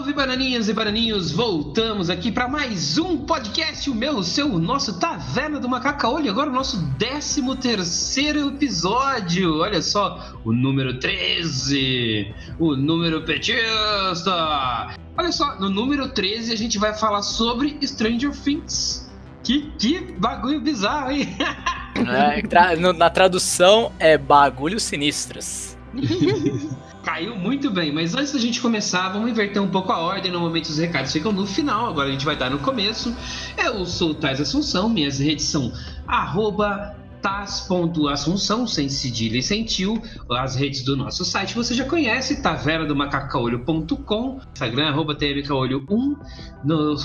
Salve 0.00 0.14
bananinhas 0.14 0.66
e 0.66 0.72
bananinhos, 0.72 1.30
voltamos 1.30 2.08
aqui 2.08 2.32
para 2.32 2.48
mais 2.48 2.96
um 2.96 3.18
podcast, 3.18 3.90
o 3.90 3.94
meu, 3.94 4.16
o 4.16 4.24
seu, 4.24 4.50
o 4.50 4.58
nosso 4.58 4.98
Taverna 4.98 5.60
do 5.60 5.68
Macacaolho, 5.68 6.30
agora 6.30 6.48
o 6.48 6.52
nosso 6.54 6.82
13 6.98 7.42
terceiro 7.58 8.48
episódio, 8.48 9.58
olha 9.58 9.82
só, 9.82 10.38
o 10.42 10.54
número 10.54 10.98
13, 10.98 12.34
o 12.58 12.74
número 12.76 13.26
petista. 13.26 14.96
Olha 15.18 15.32
só, 15.32 15.60
no 15.60 15.68
número 15.68 16.08
13 16.08 16.50
a 16.50 16.56
gente 16.56 16.78
vai 16.78 16.94
falar 16.94 17.20
sobre 17.20 17.76
Stranger 17.82 18.32
Things. 18.32 19.06
Que, 19.44 19.70
que 19.78 20.00
bagulho 20.18 20.62
bizarro, 20.62 21.10
hein? 21.10 21.28
É, 22.00 22.40
tra 22.40 22.74
na 22.76 23.10
tradução 23.10 23.92
é 23.98 24.16
bagulhos 24.16 24.84
sinistros. 24.84 25.76
Caiu 27.02 27.34
muito 27.36 27.70
bem, 27.70 27.92
mas 27.92 28.14
antes 28.14 28.32
da 28.32 28.38
gente 28.38 28.60
começar, 28.60 29.08
vamos 29.08 29.30
inverter 29.30 29.62
um 29.62 29.68
pouco 29.68 29.90
a 29.90 29.98
ordem. 29.98 30.30
Normalmente 30.30 30.70
os 30.70 30.78
recados 30.78 31.12
ficam 31.12 31.32
no 31.32 31.46
final, 31.46 31.86
agora 31.86 32.08
a 32.08 32.12
gente 32.12 32.24
vai 32.24 32.36
dar 32.36 32.50
no 32.50 32.58
começo. 32.58 33.14
Eu 33.56 33.86
sou 33.86 34.10
o 34.10 34.14
Tais 34.14 34.40
Assunção, 34.40 34.88
minhas 34.88 35.18
redes 35.18 35.46
são 35.46 35.72
arroba 36.06 36.94
tas.assunção, 37.20 38.66
sem 38.66 38.88
cedilha 38.88 39.38
e 39.38 39.42
sem 39.42 39.64
tio, 39.64 40.00
as 40.30 40.56
redes 40.56 40.82
do 40.82 40.96
nosso 40.96 41.24
site 41.24 41.54
você 41.54 41.74
já 41.74 41.84
conhece, 41.84 42.42
tavernadomacacaolho.com, 42.42 44.40
Instagram, 44.52 44.88
arroba 44.88 45.14
tmcaolho1, 45.14 46.16
no 46.64 46.96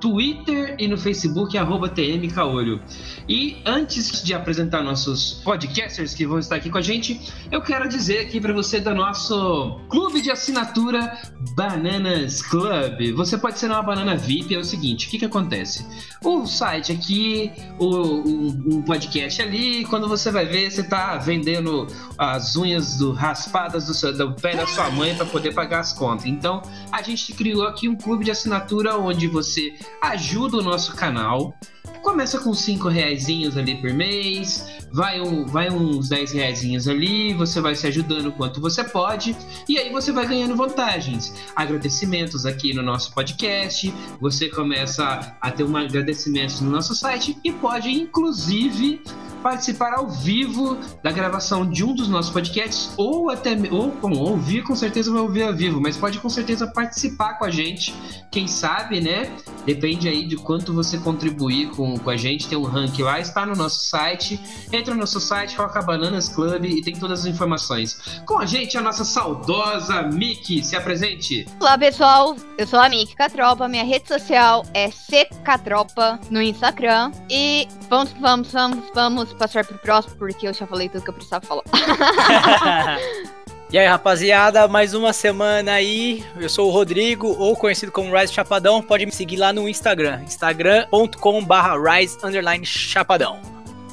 Twitter 0.00 0.76
e 0.78 0.88
no 0.88 0.96
Facebook, 0.96 1.56
arroba 1.56 1.88
tmcaolho. 1.88 2.80
E 3.28 3.58
antes 3.64 4.22
de 4.22 4.34
apresentar 4.34 4.82
nossos 4.82 5.40
podcasters 5.44 6.14
que 6.14 6.26
vão 6.26 6.38
estar 6.38 6.56
aqui 6.56 6.70
com 6.70 6.78
a 6.78 6.82
gente, 6.82 7.20
eu 7.50 7.60
quero 7.60 7.88
dizer 7.88 8.20
aqui 8.26 8.40
para 8.40 8.52
você 8.52 8.80
do 8.80 8.94
nosso 8.94 9.80
clube 9.88 10.20
de 10.20 10.30
assinatura 10.30 11.16
Bananas 11.54 12.42
Club. 12.42 13.12
Você 13.14 13.38
pode 13.38 13.58
ser 13.58 13.66
uma 13.66 13.82
banana 13.82 14.16
VIP, 14.16 14.54
é 14.54 14.58
o 14.58 14.64
seguinte, 14.64 15.06
o 15.06 15.10
que 15.10 15.18
que 15.18 15.24
acontece? 15.24 15.86
O 16.22 16.46
site 16.46 16.92
aqui, 16.92 17.50
o, 17.78 18.76
um 18.76 18.82
podcast 18.82 19.40
ali, 19.40 19.86
quando 19.86 20.06
você 20.06 20.30
vai 20.30 20.44
ver, 20.44 20.70
você 20.70 20.82
tá 20.82 21.16
vendendo 21.16 21.86
as 22.18 22.56
unhas 22.56 22.98
do 22.98 23.12
raspadas 23.12 23.86
do, 23.86 23.94
seu, 23.94 24.12
do 24.12 24.34
pé 24.34 24.54
da 24.54 24.66
sua 24.66 24.90
mãe 24.90 25.14
para 25.14 25.24
poder 25.24 25.54
pagar 25.54 25.80
as 25.80 25.94
contas. 25.94 26.26
Então, 26.26 26.60
a 26.92 27.00
gente 27.00 27.32
criou 27.32 27.66
aqui 27.66 27.88
um 27.88 27.96
clube 27.96 28.24
de 28.24 28.30
assinatura 28.30 28.96
onde 28.96 29.26
você 29.26 29.74
ajuda 30.02 30.58
o 30.58 30.62
nosso 30.62 30.94
canal 30.94 31.54
Começa 32.02 32.38
com 32.38 32.54
5 32.54 32.88
reais 32.88 33.26
ali 33.56 33.74
por 33.80 33.92
mês, 33.92 34.79
vai, 34.92 35.20
um, 35.20 35.46
vai 35.46 35.70
uns 35.70 36.08
10 36.08 36.32
reais 36.32 36.88
ali, 36.88 37.32
você 37.34 37.60
vai 37.60 37.74
se 37.74 37.86
ajudando 37.86 38.32
quanto 38.32 38.60
você 38.60 38.82
pode, 38.84 39.36
e 39.68 39.78
aí 39.78 39.90
você 39.90 40.12
vai 40.12 40.26
ganhando 40.26 40.56
vantagens. 40.56 41.34
Agradecimentos 41.54 42.44
aqui 42.46 42.74
no 42.74 42.82
nosso 42.82 43.12
podcast, 43.12 43.92
você 44.20 44.48
começa 44.48 45.36
a 45.40 45.50
ter 45.50 45.64
um 45.64 45.76
agradecimento 45.76 46.62
no 46.62 46.70
nosso 46.70 46.94
site 46.94 47.36
e 47.44 47.52
pode, 47.52 47.90
inclusive, 47.90 49.02
participar 49.42 49.94
ao 49.94 50.08
vivo 50.08 50.78
da 51.02 51.10
gravação 51.10 51.68
de 51.68 51.84
um 51.84 51.94
dos 51.94 52.08
nossos 52.08 52.32
podcasts, 52.32 52.92
ou 52.96 53.30
até 53.30 53.56
ou 53.70 53.90
bom, 53.90 54.12
ouvir, 54.18 54.62
com 54.62 54.76
certeza 54.76 55.10
vai 55.10 55.20
ouvir 55.20 55.42
ao 55.42 55.54
vivo, 55.54 55.80
mas 55.80 55.96
pode 55.96 56.18
com 56.18 56.28
certeza 56.28 56.66
participar 56.66 57.34
com 57.34 57.44
a 57.44 57.50
gente. 57.50 57.94
Quem 58.30 58.46
sabe, 58.46 59.00
né? 59.00 59.30
Depende 59.64 60.08
aí 60.08 60.24
de 60.24 60.36
quanto 60.36 60.72
você 60.72 60.98
contribuir 60.98 61.70
com, 61.70 61.98
com 61.98 62.10
a 62.10 62.16
gente. 62.16 62.48
Tem 62.48 62.56
um 62.56 62.62
ranking 62.62 63.02
lá, 63.02 63.20
está 63.20 63.44
no 63.44 63.54
nosso 63.54 63.80
site. 63.88 64.40
Entra 64.72 64.94
no 64.94 65.00
nosso 65.00 65.20
site, 65.20 65.56
coloca 65.56 65.82
Bananas 65.82 66.28
Club 66.28 66.64
e 66.64 66.82
tem 66.82 66.94
todas 66.94 67.20
as 67.20 67.26
informações. 67.26 68.20
Com 68.26 68.38
a 68.38 68.46
gente, 68.46 68.76
a 68.76 68.80
nossa 68.80 69.04
saudosa 69.04 70.02
Miki. 70.02 70.62
Se 70.64 70.76
apresente. 70.76 71.46
Olá, 71.60 71.76
pessoal. 71.76 72.36
Eu 72.56 72.66
sou 72.66 72.78
a 72.78 72.88
Miki 72.88 73.14
Catropa. 73.14 73.68
Minha 73.68 73.84
rede 73.84 74.08
social 74.08 74.64
é 74.74 74.90
CCatropa 74.90 76.18
no 76.30 76.40
Instagram. 76.40 77.12
E 77.28 77.68
vamos, 77.88 78.12
vamos, 78.20 78.52
vamos, 78.52 78.84
vamos 78.94 79.32
passar 79.34 79.64
pro 79.64 79.78
próximo, 79.78 80.16
porque 80.16 80.46
eu 80.48 80.54
já 80.54 80.66
falei 80.66 80.88
tudo 80.88 81.02
que 81.02 81.10
eu 81.10 81.14
precisava 81.14 81.44
falar. 81.46 81.64
E 83.72 83.78
aí, 83.78 83.86
rapaziada, 83.86 84.66
mais 84.66 84.94
uma 84.94 85.12
semana 85.12 85.74
aí. 85.74 86.24
Eu 86.40 86.48
sou 86.48 86.66
o 86.66 86.72
Rodrigo, 86.72 87.28
ou 87.38 87.54
conhecido 87.54 87.92
como 87.92 88.12
Rise 88.12 88.32
Chapadão. 88.32 88.82
Pode 88.82 89.06
me 89.06 89.12
seguir 89.12 89.36
lá 89.36 89.52
no 89.52 89.68
Instagram, 89.68 90.22
instagram.com/rise 90.24 92.18
chapadão. 92.64 93.38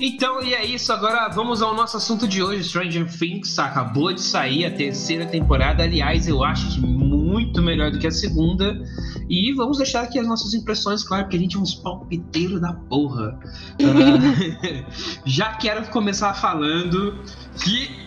Então, 0.01 0.41
e 0.41 0.55
é 0.55 0.65
isso. 0.65 0.91
Agora 0.91 1.29
vamos 1.29 1.61
ao 1.61 1.75
nosso 1.75 1.95
assunto 1.95 2.27
de 2.27 2.41
hoje, 2.41 2.63
Stranger 2.63 3.05
Things. 3.05 3.59
Acabou 3.59 4.11
de 4.11 4.21
sair 4.21 4.65
a 4.65 4.71
terceira 4.71 5.27
temporada. 5.27 5.83
Aliás, 5.83 6.27
eu 6.27 6.43
acho 6.43 6.73
que 6.73 6.81
muito 6.81 7.61
melhor 7.61 7.91
do 7.91 7.99
que 7.99 8.07
a 8.07 8.11
segunda. 8.11 8.83
E 9.29 9.53
vamos 9.53 9.77
deixar 9.77 10.01
aqui 10.01 10.17
as 10.17 10.25
nossas 10.25 10.55
impressões, 10.55 11.03
claro, 11.03 11.25
porque 11.25 11.37
a 11.37 11.39
gente 11.39 11.55
é 11.55 11.59
uns 11.59 11.75
palpiteiros 11.75 12.59
da 12.59 12.73
porra. 12.73 13.39
Uh, 13.79 14.85
já 15.23 15.53
quero 15.53 15.87
começar 15.89 16.33
falando 16.33 17.19
que 17.63 18.06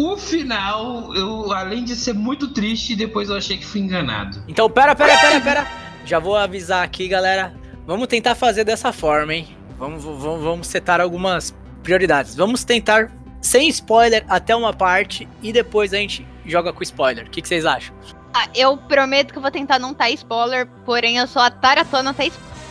o 0.00 0.16
final, 0.16 1.14
eu, 1.14 1.52
além 1.52 1.84
de 1.84 1.94
ser 1.94 2.14
muito 2.14 2.48
triste, 2.48 2.96
depois 2.96 3.28
eu 3.28 3.36
achei 3.36 3.58
que 3.58 3.66
fui 3.66 3.80
enganado. 3.80 4.42
Então, 4.48 4.68
pera, 4.70 4.94
pera, 4.94 5.16
pera, 5.18 5.40
pera. 5.40 5.66
Já 6.04 6.18
vou 6.18 6.36
avisar 6.36 6.82
aqui, 6.82 7.06
galera. 7.06 7.54
Vamos 7.86 8.06
tentar 8.08 8.34
fazer 8.34 8.64
dessa 8.64 8.92
forma, 8.92 9.34
hein? 9.34 9.48
Vamos, 9.78 10.02
vamos, 10.04 10.42
vamos 10.42 10.66
setar 10.66 11.00
algumas 11.00 11.54
prioridades. 11.82 12.34
Vamos 12.34 12.64
tentar 12.64 13.10
sem 13.40 13.68
spoiler 13.68 14.24
até 14.28 14.54
uma 14.54 14.72
parte 14.72 15.28
e 15.42 15.52
depois 15.52 15.92
a 15.92 15.96
gente 15.96 16.26
joga 16.46 16.72
com 16.72 16.82
spoiler. 16.82 17.26
O 17.26 17.30
que, 17.30 17.42
que 17.42 17.48
vocês 17.48 17.66
acham? 17.66 17.94
Ah, 18.32 18.48
eu 18.54 18.76
prometo 18.76 19.32
que 19.32 19.38
eu 19.38 19.42
vou 19.42 19.50
tentar 19.50 19.78
não 19.78 19.92
tá 19.92 20.08
spoiler, 20.10 20.66
porém 20.84 21.16
eu 21.16 21.26
sou 21.26 21.42
a 21.42 21.50
taratona 21.50 22.14
tá 22.14 22.24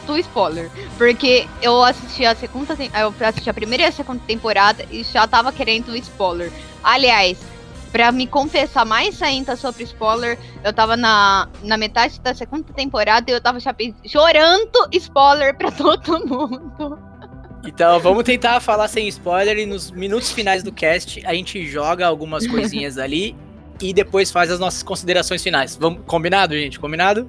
do 0.10 0.18
spoiler. 0.18 0.72
Porque 0.98 1.48
eu 1.62 1.84
assisti 1.84 2.26
a 2.26 2.36
segunda 2.36 2.76
eu 3.00 3.14
assisti 3.28 3.50
a 3.50 3.54
primeira 3.54 3.84
e 3.84 3.86
a 3.86 3.92
segunda 3.92 4.22
temporada 4.26 4.84
e 4.92 5.04
já 5.04 5.28
tava 5.28 5.52
querendo 5.52 5.96
spoiler. 5.96 6.52
Aliás, 6.84 7.38
para 7.92 8.12
me 8.12 8.26
confessar 8.26 8.86
mais 8.86 9.22
ainda 9.22 9.56
sobre 9.56 9.84
spoiler, 9.84 10.38
eu 10.64 10.74
tava 10.74 10.98
na, 10.98 11.48
na 11.64 11.78
metade 11.78 12.20
da 12.20 12.34
segunda 12.34 12.72
temporada 12.74 13.30
e 13.30 13.34
eu 13.34 13.42
tava 13.42 13.60
chorando 14.06 14.90
spoiler 14.92 15.56
pra 15.56 15.72
todo 15.72 16.26
mundo. 16.26 17.00
Então 17.66 18.00
vamos 18.00 18.24
tentar 18.24 18.60
falar 18.62 18.88
sem 18.88 19.08
spoiler 19.10 19.58
e 19.58 19.66
nos 19.66 19.92
minutos 19.92 20.32
finais 20.32 20.64
do 20.64 20.72
cast 20.72 21.26
a 21.26 21.34
gente 21.34 21.66
joga 21.68 22.08
algumas 22.08 22.48
coisinhas 22.48 22.98
ali 23.00 23.36
e 23.82 23.94
depois 23.94 24.32
faz 24.32 24.50
as 24.50 24.60
nossas 24.60 24.82
considerações 24.82 25.44
finais. 25.44 25.76
Vamos, 25.76 26.02
combinado, 26.06 26.56
gente? 26.56 26.80
Combinado? 26.80 27.28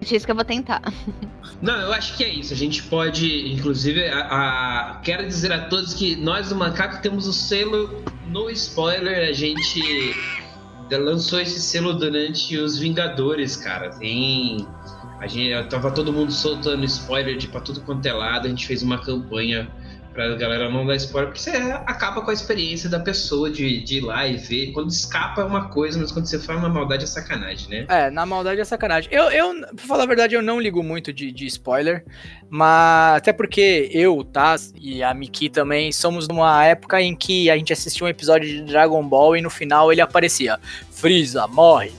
Diz 0.00 0.24
que 0.24 0.30
eu 0.30 0.34
vou 0.34 0.44
tentar. 0.44 0.82
Não, 1.60 1.80
eu 1.80 1.92
acho 1.92 2.16
que 2.16 2.24
é 2.24 2.28
isso. 2.28 2.52
A 2.52 2.56
gente 2.56 2.82
pode, 2.84 3.52
inclusive, 3.52 4.08
a, 4.08 4.20
a, 4.20 5.00
quero 5.02 5.26
dizer 5.26 5.52
a 5.52 5.66
todos 5.68 5.94
que 5.94 6.14
nós 6.16 6.50
do 6.50 6.54
Macaco 6.54 7.00
temos 7.00 7.26
o 7.26 7.32
selo 7.32 8.04
no 8.28 8.50
spoiler. 8.50 9.28
A 9.28 9.32
gente 9.32 10.14
lançou 10.90 11.40
esse 11.40 11.60
selo 11.60 11.94
durante 11.94 12.56
os 12.56 12.78
Vingadores, 12.78 13.56
cara. 13.56 13.90
Tem. 13.90 14.66
A 15.18 15.26
gente 15.26 15.68
tava 15.68 15.90
todo 15.90 16.12
mundo 16.12 16.30
soltando 16.30 16.84
spoiler 16.84 17.38
de 17.38 17.48
pra 17.48 17.60
tudo 17.60 17.80
quanto 17.80 18.04
é 18.04 18.12
lado. 18.12 18.46
A 18.46 18.50
gente 18.50 18.66
fez 18.66 18.82
uma 18.82 18.98
campanha 18.98 19.68
pra 20.16 20.34
galera 20.34 20.70
não 20.70 20.86
dar 20.86 20.96
spoiler, 20.96 21.28
porque 21.28 21.42
você 21.42 21.50
acaba 21.84 22.22
com 22.22 22.30
a 22.30 22.32
experiência 22.34 22.88
da 22.88 22.98
pessoa 22.98 23.50
de, 23.50 23.82
de 23.82 23.98
ir 23.98 24.00
lá 24.00 24.26
e 24.26 24.38
ver. 24.38 24.72
Quando 24.72 24.88
escapa 24.88 25.42
é 25.42 25.44
uma 25.44 25.68
coisa, 25.68 25.98
mas 25.98 26.10
quando 26.10 26.24
você 26.24 26.38
faz 26.38 26.58
uma 26.58 26.70
maldade 26.70 27.04
é 27.04 27.06
sacanagem, 27.06 27.68
né? 27.68 27.86
É, 27.88 28.10
na 28.10 28.24
maldade 28.24 28.58
é 28.58 28.64
sacanagem. 28.64 29.12
Eu, 29.12 29.24
eu 29.24 29.60
pra 29.76 29.84
falar 29.86 30.04
a 30.04 30.06
verdade, 30.06 30.34
eu 30.34 30.40
não 30.40 30.58
ligo 30.58 30.82
muito 30.82 31.12
de, 31.12 31.30
de 31.30 31.44
spoiler, 31.46 32.02
mas 32.48 33.18
até 33.18 33.32
porque 33.32 33.90
eu, 33.92 34.24
tá, 34.24 34.56
e 34.80 35.02
a 35.02 35.12
Miki 35.12 35.50
também, 35.50 35.92
somos 35.92 36.26
numa 36.26 36.64
época 36.64 37.00
em 37.02 37.14
que 37.14 37.50
a 37.50 37.56
gente 37.56 37.72
assistia 37.72 38.06
um 38.06 38.08
episódio 38.08 38.48
de 38.48 38.62
Dragon 38.62 39.06
Ball 39.06 39.36
e 39.36 39.42
no 39.42 39.50
final 39.50 39.92
ele 39.92 40.00
aparecia: 40.00 40.58
Freeza 40.90 41.46
morre 41.46 41.92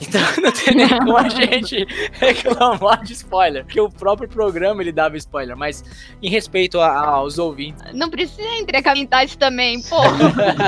então 0.00 0.20
não 0.42 0.52
tem 0.52 0.74
nem 0.74 0.88
como 0.88 1.16
a 1.16 1.28
gente 1.28 1.86
reclamar 2.12 3.02
de 3.02 3.12
spoiler, 3.12 3.64
porque 3.64 3.80
o 3.80 3.90
próprio 3.90 4.28
programa 4.28 4.82
ele 4.82 4.92
dava 4.92 5.16
spoiler, 5.16 5.56
mas 5.56 5.84
em 6.22 6.30
respeito 6.30 6.80
a, 6.80 7.06
aos 7.06 7.38
ouvintes. 7.38 7.82
Não 7.92 8.08
precisa 8.08 8.48
entregar 8.58 8.94
metade 8.94 9.36
também, 9.36 9.82
pô. 9.82 9.96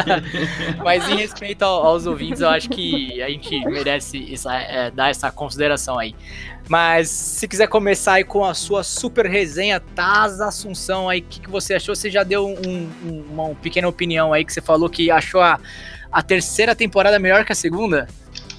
mas 0.82 1.08
em 1.08 1.16
respeito 1.16 1.64
aos 1.64 2.06
ouvintes, 2.06 2.40
eu 2.40 2.48
acho 2.48 2.68
que 2.68 3.22
a 3.22 3.28
gente 3.28 3.58
merece 3.66 4.32
essa, 4.32 4.54
é, 4.54 4.90
dar 4.90 5.10
essa 5.10 5.30
consideração 5.30 5.98
aí. 5.98 6.14
Mas 6.68 7.08
se 7.08 7.48
quiser 7.48 7.66
começar 7.66 8.14
aí 8.14 8.24
com 8.24 8.44
a 8.44 8.54
sua 8.54 8.84
super 8.84 9.26
resenha, 9.26 9.80
Taz 9.80 10.40
Assunção 10.40 11.08
aí, 11.08 11.18
o 11.18 11.24
que, 11.24 11.40
que 11.40 11.50
você 11.50 11.74
achou? 11.74 11.96
Você 11.96 12.08
já 12.08 12.22
deu 12.22 12.46
um, 12.46 12.88
um, 13.04 13.24
uma 13.28 13.54
pequena 13.56 13.88
opinião 13.88 14.32
aí 14.32 14.44
que 14.44 14.52
você 14.52 14.60
falou 14.60 14.88
que 14.88 15.10
achou 15.10 15.40
a, 15.40 15.58
a 16.12 16.22
terceira 16.22 16.72
temporada 16.74 17.18
melhor 17.18 17.44
que 17.44 17.50
a 17.50 17.56
segunda? 17.56 18.06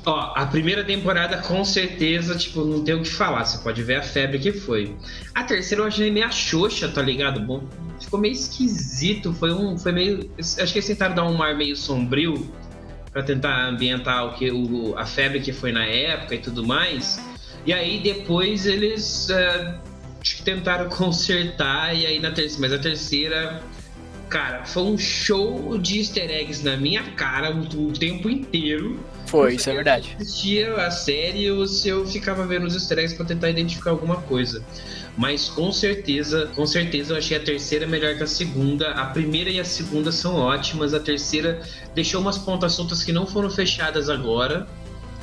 Ó, 0.03 0.33
a 0.35 0.47
primeira 0.47 0.83
temporada 0.83 1.37
com 1.37 1.63
certeza, 1.63 2.35
tipo, 2.35 2.65
não 2.65 2.83
tem 2.83 2.95
o 2.95 3.03
que 3.03 3.09
falar. 3.09 3.45
Você 3.45 3.59
pode 3.59 3.83
ver 3.83 3.95
a 3.95 4.01
febre 4.01 4.39
que 4.39 4.51
foi. 4.51 4.95
A 5.35 5.43
terceira 5.43 5.83
eu 5.83 5.87
achei 5.87 6.09
meio 6.09 6.31
xoxa, 6.31 6.87
tá 6.89 7.01
ligado? 7.01 7.39
Bom, 7.39 7.63
ficou 7.99 8.19
meio 8.19 8.33
esquisito. 8.33 9.31
Foi 9.33 9.53
um. 9.53 9.77
Foi 9.77 9.91
meio. 9.91 10.31
Acho 10.39 10.73
que 10.73 10.79
eles 10.79 10.87
tentaram 10.87 11.13
dar 11.13 11.25
um 11.25 11.41
ar 11.43 11.55
meio 11.55 11.75
sombrio 11.75 12.51
para 13.11 13.21
tentar 13.21 13.67
ambientar 13.67 14.25
o 14.25 14.33
que 14.33 14.51
o, 14.51 14.97
a 14.97 15.05
febre 15.05 15.39
que 15.39 15.53
foi 15.53 15.71
na 15.71 15.85
época 15.85 16.33
e 16.33 16.39
tudo 16.39 16.65
mais. 16.65 17.23
E 17.63 17.71
aí 17.71 17.99
depois 17.99 18.65
eles 18.65 19.29
uh, 19.29 19.79
tentaram 20.43 20.89
consertar, 20.95 21.95
e 21.95 22.07
aí 22.07 22.19
na 22.19 22.31
terceira. 22.31 22.61
Mas 22.61 22.73
a 22.73 22.79
terceira. 22.79 23.63
Cara, 24.31 24.63
foi 24.63 24.83
um 24.83 24.97
show 24.97 25.77
de 25.77 25.99
easter 25.99 26.31
eggs 26.31 26.63
na 26.63 26.77
minha 26.77 27.03
cara 27.03 27.53
o, 27.53 27.91
tempo 27.91 28.29
inteiro. 28.29 28.97
Foi, 29.25 29.55
isso 29.55 29.69
é 29.69 29.73
verdade. 29.73 30.15
Eu 30.17 30.21
assistia 30.21 30.75
a 30.77 30.89
série 30.89 31.51
ou 31.51 31.67
se 31.67 31.89
eu 31.89 32.07
ficava 32.07 32.45
vendo 32.47 32.65
os 32.65 32.73
easter 32.73 32.99
eggs 32.99 33.13
pra 33.13 33.25
tentar 33.25 33.49
identificar 33.49 33.91
alguma 33.91 34.21
coisa. 34.21 34.63
Mas 35.17 35.49
com 35.49 35.69
certeza, 35.73 36.49
com 36.55 36.65
certeza 36.65 37.11
eu 37.11 37.17
achei 37.17 37.35
a 37.35 37.41
terceira 37.41 37.85
melhor 37.85 38.15
que 38.15 38.23
a 38.23 38.27
segunda. 38.27 38.91
A 38.91 39.07
primeira 39.07 39.49
e 39.49 39.59
a 39.59 39.65
segunda 39.65 40.13
são 40.13 40.37
ótimas. 40.37 40.93
A 40.93 40.99
terceira 41.01 41.61
deixou 41.93 42.21
umas 42.21 42.37
pontas 42.37 42.71
soltas 42.71 43.03
que 43.03 43.11
não 43.11 43.27
foram 43.27 43.49
fechadas 43.49 44.09
agora, 44.09 44.65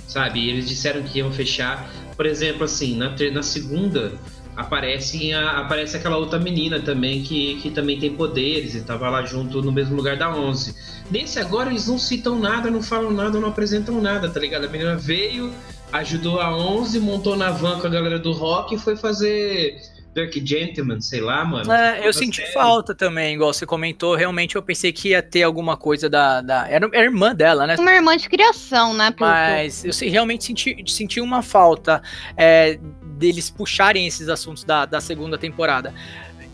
sabe? 0.06 0.50
Eles 0.50 0.69
disseram 0.69 1.02
que 1.02 1.19
iam 1.19 1.32
fechar. 1.32 1.90
Por 2.14 2.26
exemplo, 2.26 2.64
assim, 2.64 2.94
na, 2.94 3.14
na 3.32 3.43
segunda 3.43 4.12
aparece, 4.58 5.32
a, 5.32 5.60
aparece 5.60 5.96
aquela 5.96 6.16
outra 6.16 6.37
menina 6.37 6.81
também 6.81 7.22
que, 7.22 7.55
que 7.62 7.70
também 7.70 7.96
tem 7.96 8.12
poderes 8.12 8.75
e 8.75 8.81
tava 8.81 9.08
lá 9.08 9.25
junto 9.25 9.62
no 9.62 9.70
mesmo 9.70 9.94
lugar 9.94 10.16
da 10.16 10.34
11. 10.34 10.75
Nesse 11.08 11.38
agora 11.38 11.70
eles 11.70 11.87
não 11.87 11.96
citam 11.96 12.37
nada, 12.37 12.69
não 12.69 12.82
falam 12.82 13.12
nada, 13.12 13.38
não 13.38 13.49
apresentam 13.49 14.00
nada, 14.00 14.28
tá 14.28 14.40
ligado? 14.40 14.64
A 14.64 14.69
menina 14.69 14.96
veio, 14.96 15.55
ajudou 15.93 16.40
a 16.40 16.55
11, 16.55 16.99
montou 16.99 17.37
na 17.37 17.50
van 17.50 17.78
com 17.78 17.87
a 17.87 17.90
galera 17.90 18.19
do 18.19 18.32
rock 18.32 18.75
e 18.75 18.78
foi 18.78 18.96
fazer 18.96 19.81
Dirk 20.12 20.44
Gentleman, 20.44 21.00
sei 21.00 21.20
lá, 21.20 21.44
mano. 21.44 21.70
É, 21.70 22.06
eu 22.06 22.12
senti 22.12 22.40
série. 22.40 22.52
falta 22.52 22.94
também, 22.96 23.34
igual 23.34 23.52
você 23.52 23.64
comentou. 23.64 24.16
Realmente 24.16 24.56
eu 24.56 24.62
pensei 24.62 24.93
que 24.93 25.10
ia 25.10 25.22
ter 25.22 25.44
alguma 25.44 25.76
coisa 25.76 26.10
da. 26.10 26.40
da 26.40 26.69
era, 26.69 26.88
era 26.93 27.05
irmã 27.05 27.32
dela, 27.32 27.66
né? 27.66 27.76
Uma 27.78 27.93
irmã 27.93 28.16
de 28.16 28.28
criação, 28.28 28.93
né? 28.93 29.14
Mas 29.20 29.84
eu 29.84 29.93
realmente 30.10 30.44
senti, 30.44 30.84
senti 30.88 31.20
uma 31.20 31.43
falta 31.43 32.02
é, 32.37 32.81
deles 33.19 33.50
puxarem 33.50 34.06
esses 34.06 34.29
assuntos 34.29 34.65
da, 34.65 34.87
da 34.87 35.00
segunda 35.00 35.37
temporada. 35.37 35.93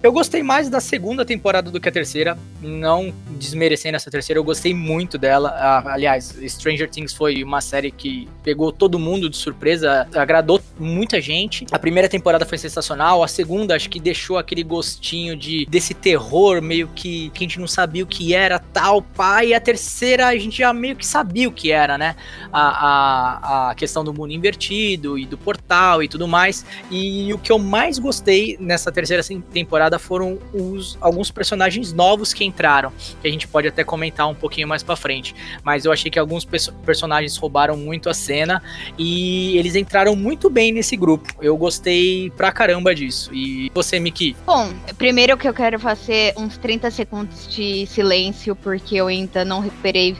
Eu 0.04 0.12
gostei 0.12 0.42
mais 0.42 0.68
da 0.68 0.80
segunda 0.80 1.24
temporada 1.24 1.70
do 1.70 1.80
que 1.80 1.88
a 1.88 1.92
terceira, 1.92 2.36
não 2.60 3.10
desmerecendo 3.38 3.96
essa 3.96 4.10
terceira, 4.10 4.38
eu 4.38 4.44
gostei 4.44 4.74
muito 4.74 5.16
dela. 5.16 5.82
Aliás, 5.86 6.36
Stranger 6.46 6.90
Things 6.90 7.14
foi 7.14 7.42
uma 7.42 7.62
série 7.62 7.90
que 7.90 8.28
pegou 8.42 8.70
todo 8.70 8.98
mundo 8.98 9.30
de 9.30 9.36
surpresa, 9.38 10.06
agradou 10.14 10.60
muita 10.78 11.22
gente. 11.22 11.64
A 11.72 11.78
primeira 11.78 12.06
temporada 12.06 12.44
foi 12.44 12.58
sensacional, 12.58 13.24
a 13.24 13.28
segunda 13.28 13.74
acho 13.74 13.88
que 13.88 13.98
deixou 13.98 14.36
aquele 14.36 14.62
gostinho 14.62 15.34
de 15.34 15.64
desse 15.70 15.94
terror 15.94 16.60
meio 16.60 16.86
que, 16.88 17.30
que 17.30 17.42
a 17.42 17.48
gente 17.48 17.58
não 17.58 17.66
sabia 17.66 18.04
o 18.04 18.06
que 18.06 18.34
era, 18.34 18.58
tal, 18.58 19.00
pai. 19.00 19.48
E 19.48 19.54
a 19.54 19.60
terceira 19.60 20.26
a 20.26 20.36
gente 20.36 20.58
já 20.58 20.70
meio 20.74 20.96
que 20.96 21.06
sabia 21.06 21.48
o 21.48 21.52
que 21.52 21.72
era, 21.72 21.96
né? 21.96 22.14
A, 22.52 22.60
a, 22.60 23.70
a 23.70 23.74
questão 23.74 24.04
do 24.04 24.12
mundo 24.12 24.34
invertido 24.34 25.18
e 25.18 25.24
do 25.24 25.38
portal 25.38 26.02
e 26.02 26.08
tudo 26.08 26.28
mais. 26.28 26.62
E 26.90 27.32
o 27.32 27.38
que 27.38 27.50
eu 27.50 27.58
mais 27.58 27.98
gostei 27.98 28.58
nessa 28.60 28.92
terceira 28.92 29.22
temporada 29.50 29.93
temporada 29.94 29.98
foram 29.98 30.38
os, 30.52 30.98
alguns 31.00 31.30
personagens 31.30 31.92
novos 31.92 32.32
que 32.32 32.44
entraram, 32.44 32.92
que 33.20 33.28
a 33.28 33.30
gente 33.30 33.46
pode 33.48 33.68
até 33.68 33.84
comentar 33.84 34.28
um 34.28 34.34
pouquinho 34.34 34.68
mais 34.68 34.82
para 34.82 34.96
frente. 34.96 35.34
Mas 35.62 35.84
eu 35.84 35.92
achei 35.92 36.10
que 36.10 36.18
alguns 36.18 36.44
perso 36.44 36.72
personagens 36.84 37.36
roubaram 37.36 37.76
muito 37.76 38.08
a 38.08 38.14
cena 38.14 38.62
e 38.98 39.56
eles 39.56 39.74
entraram 39.74 40.14
muito 40.16 40.50
bem 40.50 40.72
nesse 40.72 40.96
grupo. 40.96 41.32
Eu 41.40 41.56
gostei 41.56 42.30
pra 42.30 42.52
caramba 42.52 42.94
disso. 42.94 43.32
E 43.32 43.70
você, 43.74 43.98
Miki? 43.98 44.36
Bom, 44.46 44.72
primeiro 44.98 45.36
que 45.36 45.48
eu 45.48 45.54
quero 45.54 45.78
fazer 45.78 46.34
uns 46.36 46.56
30 46.58 46.90
segundos 46.90 47.48
de 47.48 47.86
silêncio, 47.86 48.54
porque 48.56 48.96
eu 48.96 49.06
ainda 49.06 49.44
não 49.44 49.60
recuperei 49.60 50.16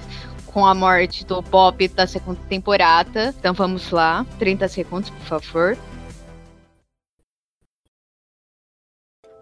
com 0.46 0.64
a 0.64 0.74
morte 0.74 1.24
do 1.24 1.42
Bob 1.42 1.88
da 1.88 2.06
segunda 2.06 2.40
temporada. 2.48 3.34
Então 3.38 3.52
vamos 3.52 3.90
lá, 3.90 4.24
30 4.38 4.68
segundos, 4.68 5.10
por 5.10 5.40
favor. 5.40 5.78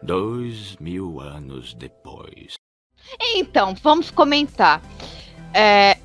Dois 0.03 0.77
mil 0.77 1.21
anos 1.21 1.75
depois. 1.75 2.55
Então, 3.37 3.75
vamos 3.83 4.11
comentar. 4.11 4.83
É, 5.55 5.99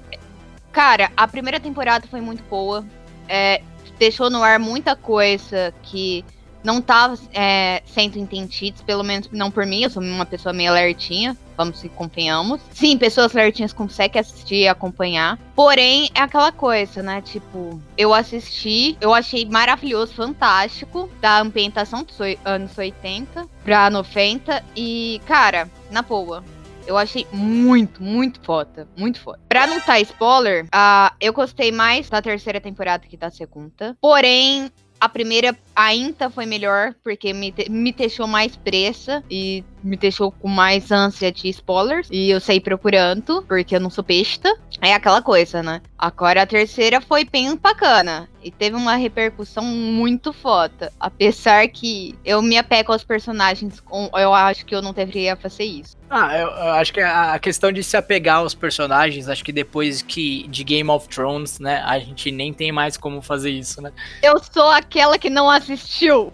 cara, 0.71 1.11
a 1.15 1.27
primeira 1.27 1.59
temporada 1.59 2.07
foi 2.07 2.21
muito 2.21 2.43
boa. 2.43 2.85
É, 3.27 3.61
deixou 3.97 4.29
no 4.29 4.43
ar 4.43 4.59
muita 4.59 4.95
coisa 4.95 5.73
que 5.83 6.23
não 6.67 6.79
estava 6.79 7.17
é, 7.33 7.81
sendo 7.85 8.19
entendidos, 8.19 8.81
pelo 8.81 9.01
menos 9.01 9.29
não 9.31 9.49
por 9.49 9.65
mim, 9.65 9.83
eu 9.83 9.89
sou 9.89 10.03
uma 10.03 10.25
pessoa 10.25 10.51
meio 10.51 10.69
alertinha, 10.69 11.37
vamos 11.55 11.79
se 11.79 11.87
convenhamos. 11.87 12.59
Sim, 12.71 12.97
pessoas 12.97 13.33
alertinhas 13.33 13.71
conseguem 13.71 14.19
assistir 14.19 14.63
e 14.63 14.67
acompanhar. 14.67 15.39
Porém, 15.55 16.11
é 16.13 16.19
aquela 16.19 16.51
coisa, 16.51 17.01
né? 17.01 17.21
Tipo, 17.21 17.81
eu 17.97 18.13
assisti, 18.13 18.97
eu 18.99 19.13
achei 19.13 19.45
maravilhoso, 19.45 20.13
fantástico, 20.13 21.09
da 21.21 21.39
ambientação 21.39 22.03
dos 22.03 22.17
anos 22.43 22.77
80 22.77 23.47
pra 23.63 23.89
90. 23.89 24.61
E, 24.75 25.21
cara, 25.25 25.71
na 25.89 26.01
boa, 26.01 26.43
eu 26.85 26.97
achei 26.97 27.25
muito, 27.31 28.03
muito 28.03 28.41
foda. 28.41 28.89
Muito 28.97 29.21
foda. 29.21 29.39
Pra 29.47 29.67
não 29.67 29.79
tá 29.79 30.01
spoiler, 30.01 30.65
uh, 30.65 31.15
eu 31.19 31.31
gostei 31.31 31.71
mais 31.71 32.09
da 32.09 32.21
terceira 32.21 32.59
temporada 32.59 33.07
que 33.07 33.15
da 33.15 33.31
segunda. 33.31 33.95
Porém, 34.01 34.69
a 34.99 35.07
primeira 35.07 35.57
ainda 35.75 36.29
foi 36.29 36.45
melhor, 36.45 36.95
porque 37.03 37.33
me, 37.33 37.53
me 37.69 37.91
deixou 37.91 38.27
mais 38.27 38.55
pressa 38.55 39.23
e 39.29 39.63
me 39.83 39.97
deixou 39.97 40.31
com 40.31 40.47
mais 40.47 40.91
ânsia 40.91 41.31
de 41.31 41.49
spoilers. 41.49 42.07
E 42.11 42.29
eu 42.29 42.39
saí 42.39 42.59
procurando, 42.59 43.43
porque 43.47 43.75
eu 43.75 43.79
não 43.79 43.89
sou 43.89 44.03
besta. 44.03 44.53
É 44.81 44.93
aquela 44.93 45.21
coisa, 45.21 45.63
né? 45.63 45.81
Agora 45.97 46.41
a 46.41 46.47
terceira 46.47 47.01
foi 47.01 47.25
bem 47.25 47.55
bacana. 47.55 48.29
E 48.43 48.51
teve 48.51 48.75
uma 48.75 48.95
repercussão 48.95 49.63
muito 49.63 50.31
foda. 50.31 50.91
Apesar 50.99 51.67
que 51.67 52.15
eu 52.23 52.41
me 52.41 52.57
apego 52.57 52.93
aos 52.93 53.03
personagens, 53.03 53.81
eu 54.13 54.33
acho 54.33 54.65
que 54.65 54.73
eu 54.73 54.81
não 54.81 54.93
deveria 54.93 55.35
fazer 55.35 55.65
isso. 55.65 55.97
Ah, 56.09 56.37
eu, 56.37 56.47
eu 56.47 56.71
acho 56.73 56.93
que 56.93 57.01
a 57.01 57.37
questão 57.39 57.71
de 57.71 57.83
se 57.83 57.97
apegar 57.97 58.37
aos 58.37 58.53
personagens, 58.53 59.27
acho 59.27 59.43
que 59.43 59.51
depois 59.51 60.01
que 60.01 60.47
de 60.47 60.63
Game 60.63 60.89
of 60.89 61.09
Thrones, 61.09 61.59
né, 61.59 61.83
a 61.85 61.99
gente 61.99 62.31
nem 62.31 62.53
tem 62.53 62.71
mais 62.71 62.95
como 62.95 63.21
fazer 63.21 63.49
isso, 63.49 63.81
né? 63.81 63.91
Eu 64.23 64.39
sou 64.39 64.69
aquela 64.69 65.17
que 65.17 65.29
não 65.29 65.49
assistiu. 65.49 66.31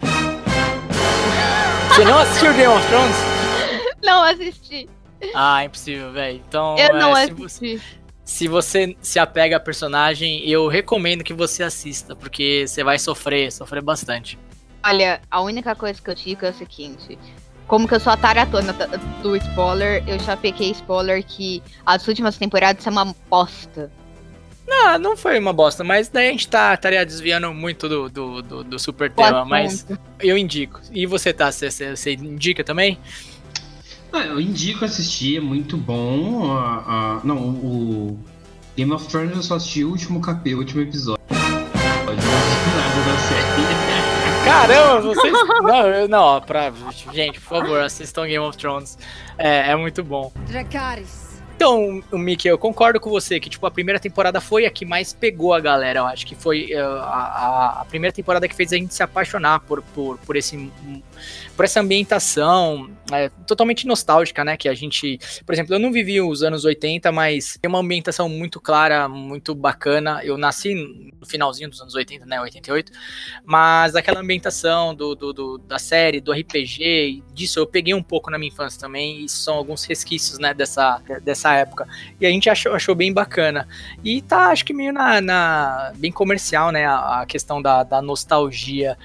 Você 1.94 2.04
não 2.04 2.18
assistiu 2.18 2.52
Game 2.54 2.66
of 2.66 2.84
Thrones? 2.88 3.16
Não 4.02 4.24
assisti. 4.24 4.88
Ah, 5.32 5.64
impossível, 5.64 6.10
velho. 6.10 6.42
Então, 6.48 6.76
eu 6.76 6.92
não 6.92 7.16
é, 7.16 7.22
assisti. 7.22 7.80
Se 8.24 8.48
você 8.48 8.96
se 9.00 9.20
apega 9.20 9.58
a 9.58 9.60
personagem, 9.60 10.44
eu 10.44 10.66
recomendo 10.66 11.22
que 11.22 11.32
você 11.32 11.62
assista, 11.62 12.16
porque 12.16 12.66
você 12.66 12.82
vai 12.82 12.98
sofrer, 12.98 13.52
sofrer 13.52 13.80
bastante. 13.80 14.36
Olha, 14.84 15.20
a 15.30 15.40
única 15.40 15.72
coisa 15.76 16.02
que 16.02 16.10
eu 16.10 16.16
digo 16.16 16.44
é 16.44 16.50
o 16.50 16.54
seguinte: 16.54 17.16
como 17.68 17.86
que 17.86 17.94
eu 17.94 18.00
sou 18.00 18.12
a 18.12 18.16
taratona 18.16 18.72
do 19.22 19.36
spoiler, 19.36 20.02
eu 20.08 20.18
já 20.18 20.36
peguei 20.36 20.72
spoiler 20.72 21.24
que 21.24 21.62
as 21.86 22.08
últimas 22.08 22.36
temporadas 22.36 22.82
são 22.82 22.92
uma 22.92 23.14
bosta. 23.30 23.88
Não, 24.66 24.98
não 24.98 25.16
foi 25.16 25.38
uma 25.38 25.52
bosta, 25.52 25.84
mas 25.84 26.08
daí 26.08 26.28
a 26.28 26.30
gente 26.30 26.48
tá, 26.48 26.74
estaria 26.74 27.04
desviando 27.04 27.52
muito 27.52 27.88
do, 27.88 28.08
do, 28.08 28.42
do, 28.42 28.64
do 28.64 28.78
super 28.78 29.10
tema, 29.10 29.44
mas 29.44 29.86
eu 30.20 30.38
indico. 30.38 30.80
E 30.90 31.06
você 31.06 31.32
tá, 31.32 31.52
você, 31.52 31.70
você 31.70 32.12
indica 32.14 32.64
também? 32.64 32.98
Ah, 34.12 34.26
eu 34.26 34.40
indico 34.40 34.84
assistir, 34.84 35.38
é 35.38 35.40
muito 35.40 35.76
bom. 35.76 36.46
Uh, 36.46 37.18
uh, 37.18 37.20
não, 37.24 37.36
o 37.36 38.18
Game 38.76 38.92
of 38.92 39.06
Thrones 39.08 39.34
eu 39.34 39.42
só 39.42 39.56
assisti 39.56 39.84
o 39.84 39.90
último 39.90 40.20
capítulo, 40.20 40.58
o 40.58 40.60
último 40.60 40.82
episódio. 40.82 41.22
Pode 41.28 42.24
não 42.24 42.32
nada 42.76 43.12
da 43.12 43.18
série. 43.18 44.04
Caramba, 44.44 45.00
vocês. 45.00 45.32
não, 45.62 46.08
não, 46.08 46.22
ó, 46.22 46.40
pra. 46.40 46.72
Gente, 47.12 47.40
por 47.40 47.60
favor, 47.60 47.80
assistam 47.80 48.26
Game 48.26 48.44
of 48.44 48.56
Thrones. 48.56 48.98
É, 49.36 49.70
é 49.70 49.76
muito 49.76 50.04
bom. 50.04 50.30
Dracarys. 50.46 51.23
Então, 51.56 52.02
Mickey, 52.12 52.48
eu 52.48 52.58
concordo 52.58 52.98
com 52.98 53.08
você 53.08 53.38
que, 53.38 53.48
tipo, 53.48 53.64
a 53.64 53.70
primeira 53.70 54.00
temporada 54.00 54.40
foi 54.40 54.66
a 54.66 54.70
que 54.70 54.84
mais 54.84 55.12
pegou 55.12 55.54
a 55.54 55.60
galera. 55.60 56.00
Eu 56.00 56.06
acho 56.06 56.26
que 56.26 56.34
foi 56.34 56.74
uh, 56.74 56.98
a, 57.00 57.80
a, 57.80 57.84
primeira 57.84 58.12
temporada 58.12 58.48
que 58.48 58.56
fez 58.56 58.72
a 58.72 58.76
gente 58.76 58.92
se 58.92 59.02
apaixonar 59.02 59.60
por, 59.60 59.80
por, 59.94 60.18
por 60.18 60.36
esse 60.36 60.70
por 61.56 61.64
essa 61.64 61.80
ambientação 61.80 62.90
é, 63.12 63.28
totalmente 63.46 63.86
nostálgica, 63.86 64.44
né? 64.44 64.56
Que 64.56 64.68
a 64.68 64.74
gente, 64.74 65.18
por 65.44 65.52
exemplo, 65.52 65.74
eu 65.74 65.78
não 65.78 65.92
vivi 65.92 66.20
os 66.20 66.42
anos 66.42 66.64
80, 66.64 67.12
mas 67.12 67.58
tem 67.60 67.68
uma 67.68 67.78
ambientação 67.78 68.28
muito 68.28 68.60
clara, 68.60 69.08
muito 69.08 69.54
bacana. 69.54 70.20
Eu 70.24 70.36
nasci 70.36 70.74
no 70.74 71.26
finalzinho 71.26 71.68
dos 71.68 71.80
anos 71.80 71.94
80, 71.94 72.26
né? 72.26 72.40
88, 72.40 72.92
mas 73.44 73.94
aquela 73.94 74.20
ambientação 74.20 74.94
do, 74.94 75.14
do, 75.14 75.32
do 75.32 75.58
da 75.58 75.78
série, 75.78 76.20
do 76.20 76.32
RPG, 76.32 77.22
disso 77.32 77.58
eu 77.58 77.66
peguei 77.66 77.94
um 77.94 78.02
pouco 78.02 78.30
na 78.30 78.38
minha 78.38 78.48
infância 78.48 78.80
também, 78.80 79.24
e 79.24 79.28
são 79.28 79.54
alguns 79.54 79.84
resquícios, 79.84 80.38
né? 80.38 80.54
Dessa, 80.54 81.00
dessa 81.22 81.54
época. 81.54 81.86
E 82.20 82.26
a 82.26 82.30
gente 82.30 82.48
achou, 82.48 82.72
achou 82.72 82.94
bem 82.94 83.12
bacana. 83.12 83.68
E 84.02 84.22
tá, 84.22 84.48
acho 84.48 84.64
que 84.64 84.72
meio 84.72 84.92
na, 84.92 85.20
na 85.20 85.92
bem 85.96 86.10
comercial, 86.10 86.70
né? 86.70 86.86
A, 86.86 87.22
a 87.22 87.26
questão 87.26 87.60
da, 87.60 87.82
da 87.82 88.00
nostalgia 88.00 88.96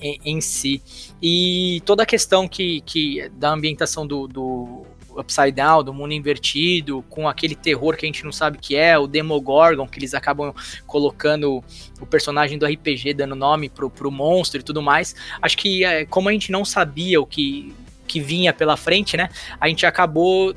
em, 0.00 0.18
em, 0.24 0.40
si. 0.40 0.82
E 1.22 1.82
toda 1.84 2.02
a 2.02 2.06
questão 2.06 2.48
que, 2.48 2.80
que 2.82 3.28
da 3.30 3.50
ambientação 3.50 4.06
do, 4.06 4.26
do, 4.26 4.86
Upside 5.16 5.52
Down, 5.52 5.84
do 5.84 5.94
mundo 5.94 6.12
invertido, 6.12 7.04
com 7.08 7.28
aquele 7.28 7.54
terror 7.54 7.96
que 7.96 8.04
a 8.04 8.08
gente 8.08 8.24
não 8.24 8.32
sabe 8.32 8.58
que 8.58 8.76
é, 8.76 8.98
o 8.98 9.06
Demogorgon, 9.06 9.86
que 9.86 9.98
eles 9.98 10.14
acabam 10.14 10.52
colocando 10.86 11.62
o 12.00 12.06
personagem 12.06 12.58
do 12.58 12.66
RPG, 12.66 13.14
dando 13.14 13.34
nome 13.34 13.68
pro, 13.68 13.88
pro 13.88 14.10
monstro 14.10 14.60
e 14.60 14.64
tudo 14.64 14.82
mais. 14.82 15.14
Acho 15.40 15.56
que, 15.56 15.84
é, 15.84 16.04
como 16.04 16.28
a 16.28 16.32
gente 16.32 16.50
não 16.50 16.64
sabia 16.64 17.20
o 17.20 17.26
que, 17.26 17.74
que 18.06 18.20
vinha 18.20 18.52
pela 18.52 18.76
frente, 18.76 19.16
né? 19.16 19.28
A 19.60 19.68
gente 19.68 19.86
acabou 19.86 20.54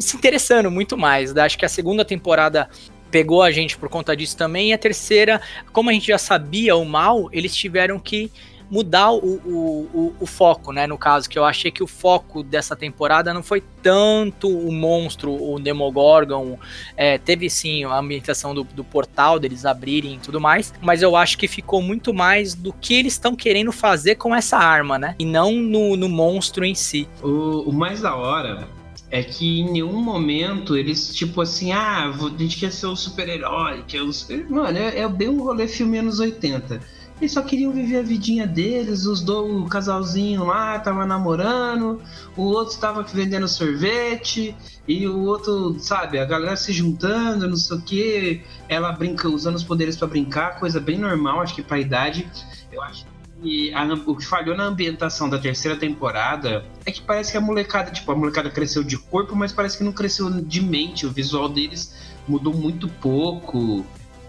se 0.00 0.16
interessando 0.16 0.70
muito 0.70 0.96
mais. 0.96 1.32
Né? 1.34 1.42
Acho 1.42 1.58
que 1.58 1.64
a 1.64 1.68
segunda 1.68 2.04
temporada 2.04 2.68
pegou 3.10 3.42
a 3.42 3.50
gente 3.50 3.76
por 3.76 3.88
conta 3.88 4.16
disso 4.16 4.36
também. 4.36 4.70
E 4.70 4.72
a 4.72 4.78
terceira, 4.78 5.40
como 5.72 5.90
a 5.90 5.92
gente 5.92 6.08
já 6.08 6.18
sabia 6.18 6.76
o 6.76 6.84
mal, 6.84 7.28
eles 7.32 7.54
tiveram 7.54 7.98
que 7.98 8.30
mudar 8.70 9.12
o, 9.12 9.18
o, 9.18 9.88
o, 9.94 10.16
o, 10.20 10.26
foco, 10.26 10.72
né? 10.72 10.86
No 10.86 10.98
caso, 10.98 11.28
que 11.28 11.38
eu 11.38 11.44
achei 11.44 11.70
que 11.70 11.82
o 11.82 11.86
foco 11.86 12.42
dessa 12.42 12.76
temporada 12.76 13.32
não 13.32 13.42
foi 13.42 13.62
tanto 13.82 14.48
o 14.48 14.72
monstro, 14.72 15.32
o 15.32 15.58
Demogorgon. 15.58 16.58
É, 16.96 17.18
teve 17.18 17.48
sim 17.48 17.84
a 17.84 17.98
ambientação 17.98 18.54
do, 18.54 18.64
do 18.64 18.84
portal 18.84 19.38
deles 19.38 19.64
abrirem 19.64 20.14
e 20.14 20.18
tudo 20.18 20.40
mais, 20.40 20.72
mas 20.80 21.02
eu 21.02 21.16
acho 21.16 21.38
que 21.38 21.48
ficou 21.48 21.80
muito 21.80 22.12
mais 22.12 22.54
do 22.54 22.72
que 22.72 22.94
eles 22.94 23.14
estão 23.14 23.34
querendo 23.34 23.72
fazer 23.72 24.16
com 24.16 24.34
essa 24.34 24.58
arma, 24.58 24.98
né? 24.98 25.14
E 25.18 25.24
não 25.24 25.52
no, 25.52 25.96
no 25.96 26.08
monstro 26.08 26.64
em 26.64 26.74
si. 26.74 27.08
O, 27.22 27.72
mais 27.72 28.02
da 28.02 28.14
hora 28.14 28.68
é 29.10 29.22
que 29.22 29.60
em 29.60 29.72
nenhum 29.72 30.02
momento 30.02 30.76
eles, 30.76 31.14
tipo 31.14 31.40
assim, 31.40 31.72
ah, 31.72 32.10
a 32.10 32.38
gente 32.38 32.58
quer 32.58 32.70
ser 32.70 32.86
o 32.86 32.96
super-herói, 32.96 33.82
que 33.86 33.96
é 33.96 34.02
o 34.02 34.12
super... 34.12 34.48
Mano, 34.50 34.76
é, 34.76 35.00
é 35.00 35.08
bem 35.08 35.28
um 35.28 35.42
rolê 35.42 35.66
filme 35.66 35.98
anos 35.98 36.20
80 36.20 36.97
eles 37.20 37.32
só 37.32 37.42
queriam 37.42 37.72
viver 37.72 37.98
a 37.98 38.02
vidinha 38.02 38.46
deles, 38.46 39.04
os 39.04 39.20
dois, 39.20 39.52
o 39.52 39.66
casalzinho 39.66 40.44
lá 40.44 40.78
tava 40.78 41.04
namorando, 41.04 42.00
o 42.36 42.42
outro 42.42 42.74
estava 42.74 43.02
vendendo 43.02 43.48
sorvete, 43.48 44.54
e 44.86 45.06
o 45.06 45.20
outro, 45.20 45.76
sabe, 45.80 46.18
a 46.18 46.24
galera 46.24 46.56
se 46.56 46.72
juntando, 46.72 47.48
não 47.48 47.56
sei 47.56 47.76
o 47.76 47.80
que, 47.80 48.42
ela 48.68 48.92
brinca, 48.92 49.28
usando 49.28 49.56
os 49.56 49.64
poderes 49.64 49.96
para 49.96 50.08
brincar, 50.08 50.58
coisa 50.58 50.80
bem 50.80 50.98
normal, 50.98 51.40
acho 51.40 51.54
que 51.54 51.62
pra 51.62 51.78
idade. 51.78 52.26
Eu 52.72 52.82
acho 52.82 53.04
que 53.42 53.72
a, 53.74 53.84
o 53.84 54.16
que 54.16 54.24
falhou 54.24 54.56
na 54.56 54.64
ambientação 54.64 55.28
da 55.28 55.38
terceira 55.38 55.76
temporada 55.76 56.64
é 56.84 56.90
que 56.90 57.00
parece 57.02 57.32
que 57.32 57.38
a 57.38 57.40
molecada, 57.40 57.90
tipo, 57.90 58.10
a 58.10 58.16
molecada 58.16 58.50
cresceu 58.50 58.82
de 58.82 58.96
corpo, 58.96 59.36
mas 59.36 59.52
parece 59.52 59.78
que 59.78 59.84
não 59.84 59.92
cresceu 59.92 60.30
de 60.30 60.60
mente. 60.60 61.06
O 61.06 61.10
visual 61.10 61.48
deles 61.48 61.94
mudou 62.26 62.54
muito 62.54 62.88
pouco. 62.88 63.84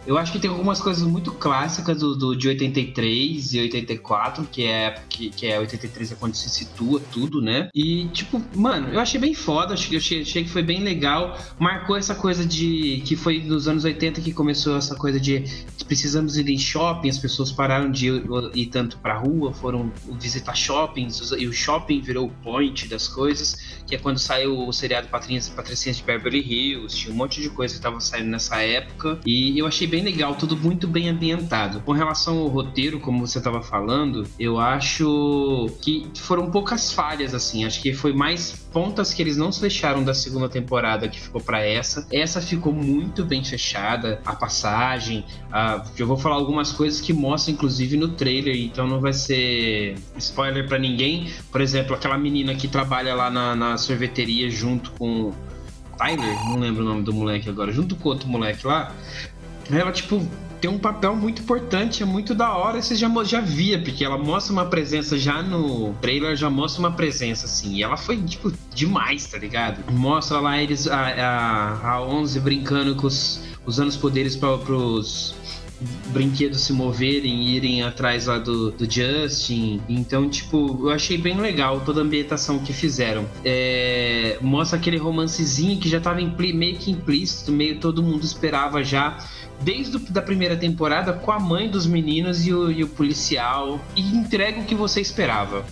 Eu 0.09 0.17
acho 0.17 0.31
que 0.31 0.39
tem 0.39 0.49
algumas 0.49 0.81
coisas 0.81 1.03
muito 1.03 1.31
clássicas 1.31 1.99
do, 1.99 2.15
do, 2.15 2.35
de 2.35 2.47
83 2.47 3.53
e 3.53 3.59
84, 3.59 4.43
que 4.51 4.65
é 4.65 4.99
que, 5.07 5.29
que 5.29 5.45
é 5.45 5.59
83 5.59 6.13
é 6.13 6.15
quando 6.15 6.33
se 6.33 6.49
situa 6.49 6.99
tudo, 7.11 7.39
né? 7.39 7.69
E, 7.75 8.07
tipo, 8.07 8.41
mano, 8.55 8.87
eu 8.87 8.99
achei 8.99 9.21
bem 9.21 9.35
foda, 9.35 9.75
achei, 9.75 9.95
achei, 9.99 10.23
achei 10.23 10.43
que 10.43 10.49
foi 10.49 10.63
bem 10.63 10.81
legal. 10.81 11.37
Marcou 11.59 11.95
essa 11.95 12.15
coisa 12.15 12.43
de. 12.43 13.03
que 13.05 13.15
foi 13.15 13.43
nos 13.43 13.67
anos 13.67 13.83
80 13.83 14.19
que 14.21 14.33
começou 14.33 14.77
essa 14.77 14.95
coisa 14.95 15.19
de 15.19 15.43
precisamos 15.89 16.37
ir 16.37 16.47
em 16.47 16.57
shopping, 16.57 17.09
as 17.09 17.17
pessoas 17.17 17.51
pararam 17.51 17.89
de 17.89 18.07
ir, 18.07 18.23
ir 18.53 18.65
tanto 18.67 18.99
pra 18.99 19.17
rua, 19.17 19.51
foram 19.51 19.91
visitar 20.19 20.55
shoppings, 20.55 21.31
e 21.37 21.47
o 21.47 21.51
shopping 21.51 21.99
virou 21.99 22.27
o 22.27 22.29
point 22.43 22.87
das 22.87 23.07
coisas, 23.07 23.81
que 23.87 23.95
é 23.95 23.97
quando 23.97 24.19
saiu 24.19 24.67
o 24.67 24.71
seriado 24.71 25.07
Patricinhas 25.07 25.97
de 25.97 26.03
Beverly 26.03 26.41
Hills, 26.41 26.95
tinha 26.95 27.11
um 27.11 27.17
monte 27.17 27.41
de 27.41 27.49
coisa 27.49 27.73
que 27.73 27.81
tava 27.81 27.99
saindo 27.99 28.29
nessa 28.29 28.61
época. 28.61 29.19
E 29.25 29.57
eu 29.57 29.65
achei 29.65 29.87
bem 29.87 29.98
legal, 30.01 30.35
tudo 30.35 30.55
muito 30.55 30.87
bem 30.87 31.09
ambientado. 31.09 31.81
Com 31.81 31.91
relação 31.91 32.39
ao 32.39 32.47
roteiro, 32.47 32.99
como 32.99 33.25
você 33.25 33.37
estava 33.37 33.61
falando, 33.61 34.27
eu 34.39 34.59
acho 34.59 35.69
que 35.81 36.07
foram 36.15 36.49
poucas 36.51 36.91
falhas, 36.91 37.33
assim. 37.33 37.65
Acho 37.65 37.81
que 37.81 37.93
foi 37.93 38.13
mais 38.13 38.51
pontas 38.71 39.13
que 39.13 39.21
eles 39.21 39.37
não 39.37 39.51
fecharam 39.51 40.03
da 40.03 40.13
segunda 40.13 40.47
temporada 40.47 41.07
que 41.07 41.19
ficou 41.19 41.41
para 41.41 41.65
essa. 41.65 42.07
Essa 42.11 42.41
ficou 42.41 42.71
muito 42.71 43.23
bem 43.25 43.43
fechada, 43.43 44.21
a 44.25 44.35
passagem. 44.35 45.25
A... 45.51 45.83
Eu 45.97 46.07
vou 46.07 46.17
falar 46.17 46.35
algumas 46.35 46.71
coisas 46.71 47.01
que 47.01 47.13
mostram, 47.13 47.55
inclusive, 47.55 47.97
no 47.97 48.09
trailer, 48.09 48.55
então 48.55 48.87
não 48.87 48.99
vai 48.99 49.13
ser 49.13 49.95
spoiler 50.17 50.67
para 50.67 50.77
ninguém. 50.77 51.31
Por 51.51 51.61
exemplo, 51.61 51.95
aquela 51.95 52.17
menina 52.17 52.53
que 52.55 52.67
trabalha 52.67 53.15
lá 53.15 53.29
na, 53.29 53.55
na 53.55 53.77
sorveteria 53.77 54.49
junto 54.49 54.91
com 54.91 55.33
Tyler, 55.99 56.33
não 56.45 56.57
lembro 56.57 56.81
o 56.81 56.85
nome 56.85 57.03
do 57.03 57.13
moleque 57.13 57.49
agora, 57.49 57.73
junto 57.73 57.93
com 57.97 58.07
outro 58.07 58.29
moleque 58.29 58.65
lá, 58.65 58.95
ela, 59.71 59.91
tipo, 59.91 60.25
tem 60.59 60.69
um 60.69 60.77
papel 60.77 61.15
muito 61.15 61.41
importante, 61.41 62.03
é 62.03 62.05
muito 62.05 62.35
da 62.35 62.55
hora, 62.55 62.81
você 62.81 62.95
já, 62.95 63.09
já 63.23 63.39
via, 63.39 63.81
porque 63.81 64.03
ela 64.03 64.17
mostra 64.17 64.51
uma 64.51 64.65
presença 64.65 65.17
já 65.17 65.41
no 65.41 65.93
trailer, 66.01 66.35
já 66.35 66.49
mostra 66.49 66.79
uma 66.79 66.91
presença, 66.91 67.45
assim, 67.45 67.75
e 67.75 67.83
ela 67.83 67.97
foi, 67.97 68.17
tipo, 68.17 68.51
demais, 68.73 69.25
tá 69.27 69.37
ligado? 69.37 69.91
Mostra 69.91 70.39
lá 70.39 70.61
eles, 70.61 70.87
a, 70.87 70.99
a, 70.99 71.91
a 71.93 72.01
11 72.01 72.39
brincando 72.39 72.95
com 72.95 73.07
os, 73.07 73.41
usando 73.65 73.89
os 73.89 73.97
poderes 73.97 74.35
para 74.35 74.57
pros 74.57 75.35
brinquedos 76.07 76.61
se 76.61 76.73
moverem 76.73 77.43
e 77.43 77.55
irem 77.55 77.83
atrás 77.83 78.25
lá 78.25 78.37
do, 78.37 78.71
do 78.71 78.89
Justin. 78.89 79.81
Então, 79.87 80.29
tipo, 80.29 80.77
eu 80.81 80.89
achei 80.89 81.17
bem 81.17 81.37
legal 81.37 81.81
toda 81.85 82.01
a 82.01 82.03
ambientação 82.03 82.59
que 82.59 82.73
fizeram. 82.73 83.25
É, 83.45 84.37
mostra 84.41 84.77
aquele 84.77 84.97
romancezinho 84.97 85.79
que 85.79 85.87
já 85.87 86.01
tava 86.01 86.19
meio 86.19 86.75
que 86.77 86.91
implícito, 86.91 87.51
meio 87.51 87.79
todo 87.79 88.03
mundo 88.03 88.23
esperava 88.25 88.83
já 88.83 89.17
desde 89.61 89.97
a 90.17 90.21
primeira 90.21 90.55
temporada 90.55 91.13
com 91.13 91.31
a 91.31 91.39
mãe 91.39 91.69
dos 91.69 91.85
meninos 91.85 92.45
e 92.45 92.53
o, 92.53 92.71
e 92.71 92.83
o 92.83 92.87
policial 92.87 93.79
e 93.95 94.01
entrega 94.01 94.61
o 94.61 94.65
que 94.65 94.75
você 94.75 95.01
esperava. 95.01 95.65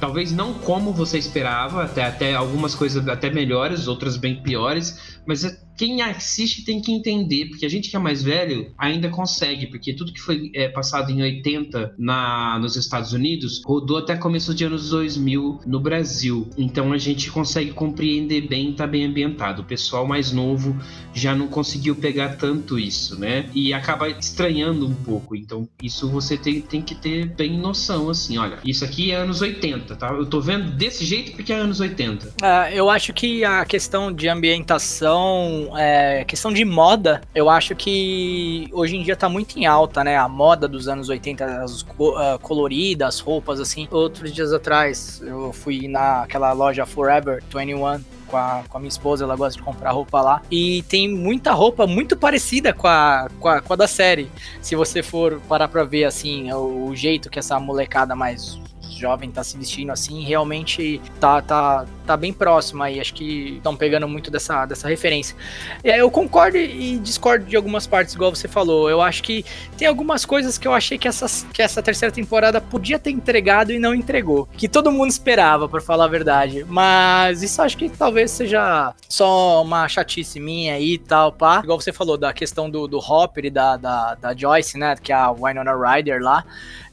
Talvez 0.00 0.30
não 0.32 0.54
como 0.54 0.92
você 0.92 1.18
esperava, 1.18 1.84
até, 1.84 2.04
até 2.04 2.34
algumas 2.34 2.74
coisas 2.74 3.06
até 3.08 3.30
melhores, 3.30 3.88
outras 3.88 4.16
bem 4.16 4.40
piores, 4.42 5.18
mas 5.26 5.44
é 5.44 5.67
quem 5.78 6.02
assiste 6.02 6.64
tem 6.64 6.80
que 6.80 6.92
entender, 6.92 7.46
porque 7.46 7.64
a 7.64 7.68
gente 7.68 7.88
que 7.88 7.94
é 7.94 7.98
mais 8.00 8.20
velho 8.20 8.72
ainda 8.76 9.08
consegue, 9.08 9.68
porque 9.68 9.94
tudo 9.94 10.12
que 10.12 10.20
foi 10.20 10.50
é, 10.52 10.68
passado 10.68 11.12
em 11.12 11.22
80 11.22 11.94
na, 11.96 12.58
nos 12.58 12.74
Estados 12.74 13.12
Unidos 13.12 13.62
rodou 13.64 13.96
até 13.96 14.16
começo 14.16 14.52
de 14.52 14.64
anos 14.64 14.90
2000 14.90 15.60
no 15.64 15.78
Brasil. 15.78 16.48
Então 16.58 16.92
a 16.92 16.98
gente 16.98 17.30
consegue 17.30 17.70
compreender 17.70 18.48
bem, 18.48 18.72
tá 18.72 18.88
bem 18.88 19.04
ambientado. 19.04 19.62
O 19.62 19.64
pessoal 19.64 20.04
mais 20.04 20.32
novo 20.32 20.76
já 21.14 21.34
não 21.34 21.46
conseguiu 21.46 21.94
pegar 21.94 22.36
tanto 22.36 22.76
isso, 22.76 23.18
né? 23.18 23.48
E 23.54 23.72
acaba 23.72 24.08
estranhando 24.08 24.84
um 24.84 24.94
pouco. 24.94 25.36
Então 25.36 25.68
isso 25.80 26.08
você 26.08 26.36
tem, 26.36 26.60
tem 26.60 26.82
que 26.82 26.96
ter 26.96 27.26
bem 27.26 27.56
noção, 27.56 28.10
assim, 28.10 28.36
olha, 28.36 28.58
isso 28.64 28.84
aqui 28.84 29.12
é 29.12 29.16
anos 29.16 29.40
80, 29.40 29.94
tá? 29.94 30.08
Eu 30.08 30.26
tô 30.26 30.40
vendo 30.40 30.72
desse 30.72 31.04
jeito 31.04 31.32
porque 31.32 31.52
é 31.52 31.56
anos 31.56 31.78
80. 31.78 32.34
É, 32.42 32.74
eu 32.74 32.90
acho 32.90 33.12
que 33.12 33.44
a 33.44 33.64
questão 33.64 34.12
de 34.12 34.28
ambientação 34.28 35.67
é, 35.76 36.24
questão 36.24 36.52
de 36.52 36.64
moda, 36.64 37.20
eu 37.34 37.48
acho 37.50 37.74
que 37.74 38.68
hoje 38.72 38.96
em 38.96 39.02
dia 39.02 39.16
tá 39.16 39.28
muito 39.28 39.58
em 39.58 39.66
alta, 39.66 40.04
né? 40.04 40.16
A 40.16 40.28
moda 40.28 40.68
dos 40.68 40.88
anos 40.88 41.08
80, 41.08 41.44
as 41.62 41.82
uh, 41.82 42.38
coloridas, 42.40 43.16
as 43.16 43.20
roupas, 43.20 43.60
assim. 43.60 43.88
Outros 43.90 44.32
dias 44.32 44.52
atrás, 44.52 45.20
eu 45.24 45.52
fui 45.52 45.88
naquela 45.88 46.52
loja 46.52 46.86
Forever 46.86 47.42
21 47.52 48.00
com 48.28 48.36
a, 48.36 48.62
com 48.68 48.76
a 48.76 48.80
minha 48.80 48.88
esposa, 48.88 49.24
ela 49.24 49.34
gosta 49.34 49.58
de 49.58 49.64
comprar 49.64 49.90
roupa 49.90 50.20
lá. 50.20 50.42
E 50.50 50.82
tem 50.82 51.08
muita 51.08 51.52
roupa 51.52 51.86
muito 51.86 52.16
parecida 52.16 52.72
com 52.72 52.86
a, 52.86 53.28
com 53.40 53.48
a, 53.48 53.60
com 53.60 53.72
a 53.72 53.76
da 53.76 53.88
série. 53.88 54.30
Se 54.60 54.76
você 54.76 55.02
for 55.02 55.40
parar 55.48 55.68
pra 55.68 55.84
ver, 55.84 56.04
assim, 56.04 56.52
o, 56.52 56.88
o 56.88 56.96
jeito 56.96 57.30
que 57.30 57.38
essa 57.38 57.58
molecada 57.58 58.14
mais 58.14 58.58
jovem 58.98 59.30
tá 59.30 59.44
se 59.44 59.56
vestindo 59.56 59.90
assim, 59.90 60.24
realmente 60.24 61.00
tá, 61.20 61.40
tá, 61.40 61.86
tá 62.08 62.16
bem 62.16 62.32
próximo 62.32 62.82
aí. 62.82 62.98
Acho 62.98 63.12
que 63.12 63.56
estão 63.56 63.76
pegando 63.76 64.08
muito 64.08 64.30
dessa, 64.30 64.64
dessa 64.64 64.88
referência. 64.88 65.36
É, 65.84 66.00
eu 66.00 66.10
concordo 66.10 66.56
e 66.56 66.98
discordo 66.98 67.44
de 67.44 67.54
algumas 67.54 67.86
partes, 67.86 68.14
igual 68.14 68.34
você 68.34 68.48
falou. 68.48 68.88
Eu 68.88 69.02
acho 69.02 69.22
que 69.22 69.44
tem 69.76 69.86
algumas 69.86 70.24
coisas 70.24 70.56
que 70.56 70.66
eu 70.66 70.72
achei 70.72 70.96
que, 70.96 71.06
essas, 71.06 71.46
que 71.52 71.60
essa 71.60 71.82
terceira 71.82 72.10
temporada 72.10 72.60
podia 72.62 72.98
ter 72.98 73.10
entregado 73.10 73.72
e 73.72 73.78
não 73.78 73.94
entregou. 73.94 74.48
Que 74.56 74.68
todo 74.68 74.90
mundo 74.90 75.10
esperava, 75.10 75.68
para 75.68 75.82
falar 75.82 76.06
a 76.06 76.08
verdade. 76.08 76.64
Mas 76.66 77.42
isso 77.42 77.60
acho 77.60 77.76
que 77.76 77.90
talvez 77.90 78.30
seja 78.30 78.94
só 79.06 79.62
uma 79.62 79.86
chatice 79.86 80.40
minha 80.40 80.74
aí 80.74 80.94
e 80.94 80.98
tal, 80.98 81.30
pá. 81.30 81.60
Igual 81.62 81.78
você 81.78 81.92
falou 81.92 82.16
da 82.16 82.32
questão 82.32 82.70
do, 82.70 82.88
do 82.88 82.98
Hopper 82.98 83.44
e 83.44 83.50
da, 83.50 83.76
da, 83.76 84.14
da 84.14 84.34
Joyce, 84.34 84.78
né? 84.78 84.96
Que 84.96 85.12
é 85.12 85.14
a 85.14 85.30
Winona 85.30 85.74
Ryder 85.74 86.22
lá 86.22 86.44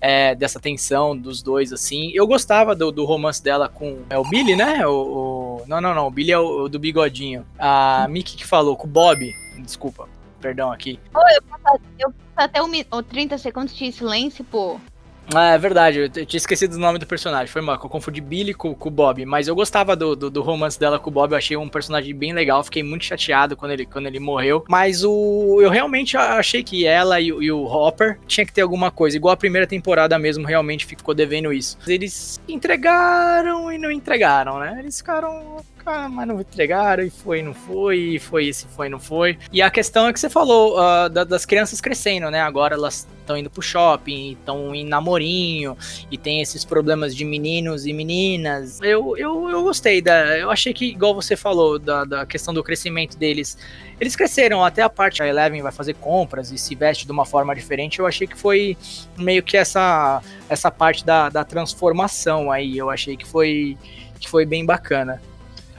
é, 0.01 0.35
dessa 0.35 0.59
tensão 0.59 1.17
dos 1.17 1.41
dois, 1.41 1.73
assim. 1.73 2.11
Eu 2.13 2.27
gostava 2.27 2.75
do, 2.75 2.91
do 2.91 3.05
romance 3.05 3.43
dela 3.43 3.67
com 3.67 3.99
é 4.07 4.17
o 4.17 4.23
Billy, 4.23 4.55
né? 4.55 4.85
O, 4.85 5.04
o, 5.05 5.63
não, 5.67 5.79
não, 5.81 5.93
não. 5.93 6.07
O 6.07 6.11
Billy 6.11 6.31
é 6.31 6.39
o, 6.39 6.63
o 6.63 6.69
do 6.69 6.79
bigodinho. 6.79 7.45
A 7.57 8.07
Mickey 8.09 8.35
que 8.35 8.45
falou, 8.45 8.75
com 8.75 8.87
o 8.87 8.89
Bob. 8.89 9.33
Desculpa, 9.59 10.07
perdão 10.39 10.71
aqui. 10.71 10.99
Oh, 11.13 11.19
eu, 11.19 11.79
eu 11.99 12.13
até 12.35 12.61
o, 12.61 12.67
o 12.91 13.03
30 13.03 13.37
segundos 13.37 13.75
de 13.75 13.91
silêncio, 13.91 14.43
pô. 14.43 14.79
Ah, 15.33 15.53
é 15.53 15.57
verdade, 15.57 15.99
eu 15.99 16.09
tinha 16.09 16.37
esquecido 16.37 16.75
o 16.75 16.79
nome 16.79 16.99
do 16.99 17.05
personagem. 17.05 17.47
Foi 17.47 17.61
mal, 17.61 17.75
eu 17.75 17.89
confundi 17.89 18.21
Billy 18.21 18.53
com, 18.53 18.73
com 18.75 18.89
o 18.89 18.91
Bob. 18.91 19.25
Mas 19.25 19.47
eu 19.47 19.55
gostava 19.55 19.95
do, 19.95 20.15
do, 20.15 20.29
do, 20.29 20.41
romance 20.41 20.79
dela 20.79 20.99
com 20.99 21.09
o 21.09 21.13
Bob, 21.13 21.31
eu 21.31 21.37
achei 21.37 21.57
um 21.57 21.67
personagem 21.67 22.13
bem 22.13 22.33
legal. 22.33 22.63
Fiquei 22.63 22.83
muito 22.83 23.05
chateado 23.05 23.55
quando 23.55 23.71
ele, 23.71 23.85
quando 23.85 24.07
ele 24.07 24.19
morreu. 24.19 24.63
Mas 24.69 25.03
o 25.03 25.59
eu 25.61 25.69
realmente 25.69 26.15
achei 26.17 26.63
que 26.63 26.85
ela 26.85 27.19
e, 27.19 27.27
e 27.27 27.51
o 27.51 27.63
Hopper 27.65 28.19
tinha 28.27 28.45
que 28.45 28.53
ter 28.53 28.61
alguma 28.61 28.91
coisa. 28.91 29.17
Igual 29.17 29.33
a 29.33 29.37
primeira 29.37 29.67
temporada 29.67 30.17
mesmo, 30.19 30.45
realmente 30.45 30.85
ficou 30.85 31.13
devendo 31.13 31.51
isso. 31.51 31.77
Eles 31.87 32.39
entregaram 32.47 33.71
e 33.71 33.77
não 33.77 33.91
entregaram, 33.91 34.59
né? 34.59 34.77
Eles 34.79 34.97
ficaram 34.97 35.57
ah, 35.85 36.09
mas 36.09 36.27
não 36.27 36.41
entregaram, 36.41 37.03
e 37.03 37.11
foi, 37.11 37.43
não 37.43 37.53
foi, 37.53 37.97
e 37.99 38.19
foi, 38.19 38.49
e 38.49 38.53
foi, 38.53 38.89
não 38.89 38.99
foi. 38.99 39.37
E 39.51 39.61
a 39.61 39.69
questão 39.69 40.07
é 40.07 40.13
que 40.13 40.19
você 40.19 40.29
falou 40.29 40.75
uh, 40.79 41.07
da, 41.09 41.23
das 41.23 41.45
crianças 41.45 41.79
crescendo, 41.79 42.31
né? 42.31 42.41
Agora 42.41 42.73
elas 42.73 43.07
estão 43.19 43.37
indo 43.37 43.51
pro 43.51 43.61
shopping, 43.61 44.31
estão 44.31 44.73
em 44.73 44.83
namorinho, 44.83 45.77
e 46.09 46.17
tem 46.17 46.41
esses 46.41 46.65
problemas 46.65 47.15
de 47.15 47.23
meninos 47.23 47.85
e 47.85 47.93
meninas. 47.93 48.81
Eu, 48.81 49.15
eu, 49.15 49.47
eu 49.47 49.61
gostei 49.61 50.01
da. 50.01 50.35
Eu 50.37 50.49
achei 50.49 50.73
que, 50.73 50.85
igual 50.85 51.13
você 51.13 51.35
falou, 51.35 51.77
da, 51.77 52.03
da 52.03 52.25
questão 52.25 52.51
do 52.51 52.63
crescimento 52.63 53.15
deles. 53.15 53.55
Eles 53.99 54.15
cresceram 54.15 54.65
até 54.65 54.81
a 54.81 54.89
parte 54.89 55.21
a 55.21 55.27
Eleven 55.27 55.61
vai 55.61 55.71
fazer 55.71 55.93
compras 55.93 56.51
e 56.51 56.57
se 56.57 56.73
veste 56.73 57.05
de 57.05 57.11
uma 57.11 57.25
forma 57.25 57.53
diferente. 57.53 57.99
Eu 57.99 58.07
achei 58.07 58.25
que 58.25 58.37
foi 58.37 58.75
meio 59.17 59.43
que 59.43 59.55
essa, 59.55 60.21
essa 60.49 60.71
parte 60.71 61.05
da, 61.05 61.29
da 61.29 61.43
transformação 61.43 62.51
aí. 62.51 62.75
Eu 62.75 62.89
achei 62.89 63.15
que 63.15 63.25
foi, 63.25 63.77
que 64.19 64.27
foi 64.27 64.45
bem 64.45 64.65
bacana. 64.65 65.21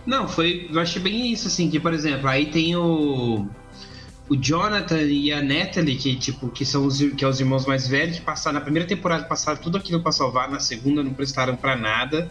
Não, 0.07 0.29
foi. 0.29 0.69
Eu 0.73 0.81
achei 0.81 1.03
bem 1.03 1.33
isso, 1.33 1.49
assim, 1.49 1.69
que, 1.69 1.81
por 1.81 1.93
exemplo, 1.93 2.29
aí 2.29 2.47
tem 2.47 2.77
o. 2.77 3.47
O 4.29 4.37
Jonathan 4.37 5.03
e 5.03 5.33
a 5.33 5.41
Natalie, 5.41 5.97
que, 5.97 6.17
tipo, 6.17 6.49
que 6.49 6.65
são 6.65 6.85
os, 6.85 6.99
que 6.99 7.25
é 7.25 7.29
os 7.29 7.39
irmãos 7.39 7.65
mais 7.65 7.87
velhos, 7.87 8.19
que 8.19 8.25
passaram 8.25 8.59
na 8.59 8.61
primeira 8.61 8.87
temporada 8.87 9.25
passaram 9.25 9.61
tudo 9.61 9.79
aquilo 9.79 10.03
para 10.03 10.11
salvar, 10.11 10.51
na 10.51 10.59
segunda 10.59 11.01
não 11.01 11.15
prestaram 11.15 11.55
para 11.55 11.77
nada. 11.77 12.29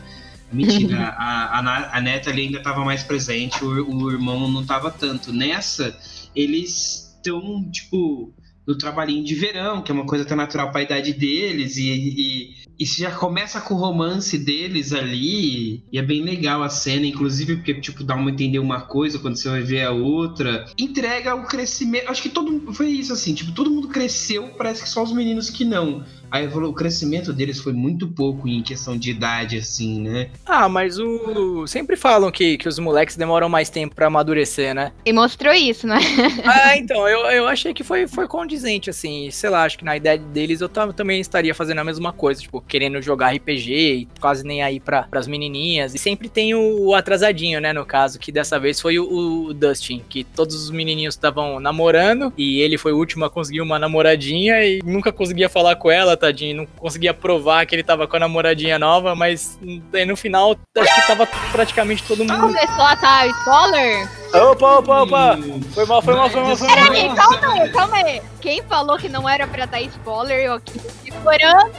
Mentira, 0.52 0.98
a, 1.18 1.60
a, 1.60 1.98
a 1.98 2.02
Natalie 2.02 2.48
ainda 2.48 2.58
estava 2.58 2.84
mais 2.84 3.02
presente, 3.02 3.64
o, 3.64 3.90
o 3.90 4.12
irmão 4.12 4.52
não 4.52 4.62
estava 4.62 4.92
tanto. 4.92 5.32
Nessa, 5.32 5.98
eles 6.36 7.16
estão, 7.16 7.64
tipo, 7.72 8.34
no 8.68 8.78
trabalhinho 8.78 9.24
de 9.24 9.36
verão, 9.36 9.82
que 9.82 9.90
é 9.90 9.96
uma 9.96 10.06
coisa 10.06 10.26
tão 10.26 10.36
natural 10.36 10.72
para 10.72 10.82
a 10.82 10.84
idade 10.84 11.14
deles, 11.14 11.78
e, 11.78 11.90
e 11.92 12.65
e 12.80 12.86
já 12.86 13.12
começa 13.12 13.62
com 13.62 13.74
o 13.74 13.78
romance 13.78 14.38
deles 14.38 14.94
ali, 14.94 15.84
e 15.92 15.98
é 15.98 16.02
bem 16.02 16.22
legal 16.22 16.62
a 16.64 16.70
cena, 16.70 17.06
inclusive 17.06 17.56
porque, 17.58 17.74
tipo, 17.76 18.04
dá 18.04 18.16
uma 18.16 18.32
entender 18.32 18.60
uma 18.60 18.82
coisa 18.82 19.20
quando 19.20 19.38
você 19.38 19.50
vai 19.50 19.62
ver 19.62 19.84
a 19.84 19.92
outra. 19.92 20.66
Entrega 20.78 21.36
o 21.36 21.46
crescimento. 21.46 22.10
Acho 22.10 22.22
que 22.22 22.30
todo 22.30 22.74
foi 22.74 22.90
isso, 22.90 23.14
assim, 23.14 23.34
tipo, 23.34 23.52
todo 23.52 23.72
mundo 23.72 23.88
cresceu, 23.88 24.50
parece 24.58 24.84
que 24.84 24.90
só 24.90 25.04
os 25.04 25.12
meninos 25.12 25.50
que 25.50 25.64
não. 25.64 26.04
Aí 26.32 26.48
o 26.48 26.74
crescimento 26.74 27.32
deles 27.32 27.60
foi 27.60 27.74
muito 27.74 28.08
pouco 28.08 28.48
em 28.48 28.62
questão 28.62 28.98
de 28.98 29.12
idade, 29.12 29.58
assim, 29.58 30.02
né? 30.02 30.30
Ah, 30.46 30.68
mas 30.68 30.98
o. 31.00 31.66
Sempre 31.68 31.96
falam 31.96 32.32
que, 32.32 32.58
que 32.58 32.68
os 32.68 32.80
moleques 32.80 33.16
demoram 33.16 33.48
mais 33.50 33.70
tempo 33.70 33.96
para 33.96 34.08
amadurecer, 34.08 34.74
né? 34.74 34.92
E 35.06 35.14
mostrou 35.14 35.54
isso, 35.54 35.88
né? 35.88 36.00
ah, 36.46 36.78
então, 36.78 37.08
eu, 37.08 37.20
eu 37.32 37.48
achei 37.48 37.74
que 37.74 37.84
foi, 37.84 38.08
foi 38.08 38.28
condizente, 38.28 38.90
assim. 38.90 39.30
Sei 39.32 39.50
lá, 39.50 39.64
acho 39.64 39.78
que 39.78 39.86
na 39.86 39.96
ideia 39.96 40.18
deles 40.18 40.62
eu 40.62 40.70
também 40.70 41.20
estaria 41.22 41.54
fazendo 41.54 41.80
a 41.80 41.84
mesma 41.84 42.12
coisa, 42.12 42.42
tipo, 42.42 42.62
querendo 42.62 43.02
jogar 43.02 43.34
RPG 43.34 43.72
e 43.74 44.08
quase 44.20 44.46
nem 44.46 44.62
aí 44.62 44.80
pra, 44.80 45.04
pras 45.04 45.28
menininhas. 45.28 45.96
E 45.96 45.98
sempre 45.98 46.28
tem 46.28 46.54
o, 46.54 46.88
o 46.88 46.96
atrasadinho, 46.96 47.62
né, 47.62 47.72
no 47.74 47.86
caso, 47.86 48.20
que 48.20 48.32
dessa 48.32 48.60
vez 48.60 48.80
foi 48.80 49.00
o, 49.00 49.48
o 49.48 49.54
Dustin, 49.54 50.02
que 50.10 50.24
todos 50.24 50.56
os 50.56 50.70
menininhos 50.70 51.16
estavam 51.16 51.60
namorando 51.60 52.34
e 52.38 52.60
ele 52.60 52.78
foi 52.78 52.94
o 52.94 52.98
último 52.98 53.26
a 53.26 53.30
conseguir 53.30 53.62
uma 53.62 53.80
namoradinha 53.80 54.64
e 54.64 54.82
nunca 54.84 55.12
conseguia 55.12 55.50
falar 55.50 55.76
com 55.76 55.90
ela, 55.90 56.15
tadinho, 56.18 56.58
não 56.58 56.66
conseguia 56.66 57.14
provar 57.14 57.66
que 57.66 57.76
ele 57.76 57.84
tava 57.84 58.08
com 58.08 58.16
a 58.16 58.20
namoradinha 58.20 58.80
nova, 58.80 59.16
mas 59.16 59.60
aí 59.94 60.06
no 60.06 60.16
final 60.16 60.56
acho 60.78 60.96
que 60.96 61.08
tava 61.08 61.28
praticamente 61.52 62.04
todo 62.04 62.26
mundo. 62.26 62.40
Começou 62.40 62.84
a 62.84 63.28
spoiler? 63.28 64.10
Opa, 64.34 64.80
opa, 64.80 65.04
opa! 65.04 65.38
Foi 65.74 65.86
mal, 65.86 66.02
foi 66.02 66.14
mal, 66.14 66.30
foi 66.30 66.42
mal, 66.42 66.56
foi 66.58 66.68
mal. 66.68 66.76
Peraí, 66.76 67.16
calma 67.16 67.54
aí, 67.54 67.70
calma 67.70 67.98
aí. 67.98 68.22
Quem 68.42 68.62
falou 68.64 68.98
que 68.98 69.10
não 69.10 69.28
era 69.28 69.48
pra 69.48 69.66
dar 69.66 69.82
spoiler, 69.82 70.40
eu 70.40 70.54
aqui 70.54 70.80
segurando. 71.04 71.72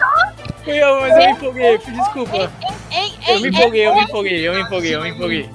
Fui 0.64 0.82
eu, 0.82 1.00
mas 1.00 1.12
eu 1.12 1.18
me 1.18 1.30
empolguei, 1.32 1.78
desculpa. 1.78 2.52
Eu 3.28 3.40
me 3.40 3.48
empolguei, 3.48 3.86
eu 3.86 3.94
me 3.94 4.02
empolguei, 4.02 4.48
eu 4.48 4.54
me 4.54 4.60
empolguei, 4.62 4.94
eu 4.94 5.02
me 5.02 5.10
empolguei. 5.10 5.50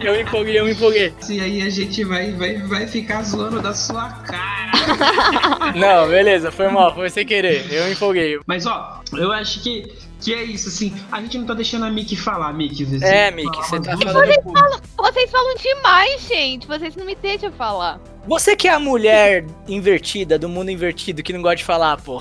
Eu 0.00 0.14
me 0.14 0.22
empolguei, 0.22 0.60
eu 0.60 0.64
me 0.64 0.72
empolguei. 0.72 1.12
E 1.28 1.40
aí 1.40 1.62
a 1.62 1.70
gente 1.70 2.04
vai, 2.04 2.32
vai, 2.32 2.58
vai 2.58 2.86
ficar 2.86 3.22
zoando 3.22 3.60
da 3.60 3.74
sua 3.74 4.08
cara. 4.10 4.72
Não, 5.74 6.08
beleza, 6.08 6.50
foi 6.50 6.68
mal, 6.68 6.94
foi 6.94 7.10
sem 7.10 7.26
querer. 7.26 7.72
Eu 7.72 7.86
me 7.86 7.92
empolguei. 7.92 8.38
Mas 8.46 8.66
ó, 8.66 9.02
eu 9.12 9.32
acho 9.32 9.62
que 9.62 10.06
que 10.20 10.32
é 10.32 10.42
isso, 10.42 10.68
assim, 10.68 10.94
a 11.12 11.20
gente 11.20 11.36
não 11.38 11.46
tá 11.46 11.54
deixando 11.54 11.84
a 11.84 11.90
Mickey 11.90 12.16
falar, 12.16 12.52
Mickey. 12.52 12.84
Você 12.84 13.04
é, 13.04 13.30
Mickey, 13.30 13.56
você 13.58 13.78
tá 13.78 13.96
falando. 13.98 14.26
Vocês 14.26 14.44
falam, 14.44 14.80
vocês 14.96 15.30
falam 15.30 15.54
demais, 15.56 16.22
gente. 16.22 16.66
Vocês 16.66 16.96
não 16.96 17.04
me 17.04 17.14
deixam 17.14 17.52
falar. 17.52 18.00
Você 18.26 18.56
que 18.56 18.66
é 18.66 18.72
a 18.72 18.80
mulher 18.80 19.44
invertida, 19.68 20.38
do 20.38 20.48
mundo 20.48 20.70
invertido, 20.70 21.22
que 21.22 21.32
não 21.32 21.42
gosta 21.42 21.56
de 21.56 21.64
falar, 21.64 22.00
pô. 22.00 22.20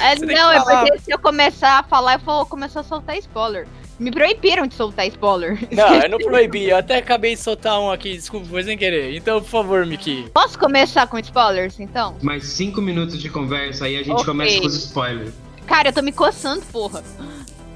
é, 0.00 0.14
não, 0.24 0.52
é 0.52 0.60
porque 0.60 0.98
se 1.00 1.10
eu 1.10 1.18
começar 1.18 1.80
a 1.80 1.82
falar, 1.82 2.14
eu 2.14 2.20
vou 2.20 2.46
começar 2.46 2.80
a 2.80 2.84
soltar 2.84 3.18
spoiler. 3.18 3.66
Me 4.00 4.10
proibiram 4.10 4.66
de 4.66 4.74
soltar 4.74 5.06
spoiler. 5.08 5.58
Não, 5.70 5.94
eu 5.94 6.08
não 6.08 6.16
proibi. 6.24 6.70
Eu 6.70 6.78
até 6.78 6.96
acabei 6.96 7.34
de 7.34 7.40
soltar 7.42 7.78
um 7.78 7.90
aqui, 7.90 8.14
desculpa, 8.14 8.46
foi 8.46 8.62
sem 8.62 8.78
querer. 8.78 9.14
Então, 9.14 9.42
por 9.42 9.48
favor, 9.48 9.84
Miki. 9.84 10.30
Posso 10.32 10.58
começar 10.58 11.06
com 11.06 11.18
spoilers, 11.18 11.78
então? 11.78 12.16
Mais 12.22 12.44
cinco 12.44 12.80
minutos 12.80 13.20
de 13.20 13.28
conversa, 13.28 13.84
aí 13.84 13.96
a 13.96 14.02
gente 14.02 14.12
okay. 14.12 14.24
começa 14.24 14.58
com 14.58 14.66
os 14.66 14.74
spoilers. 14.74 15.34
Cara, 15.66 15.90
eu 15.90 15.92
tô 15.92 16.00
me 16.00 16.12
coçando, 16.12 16.62
porra. 16.72 17.04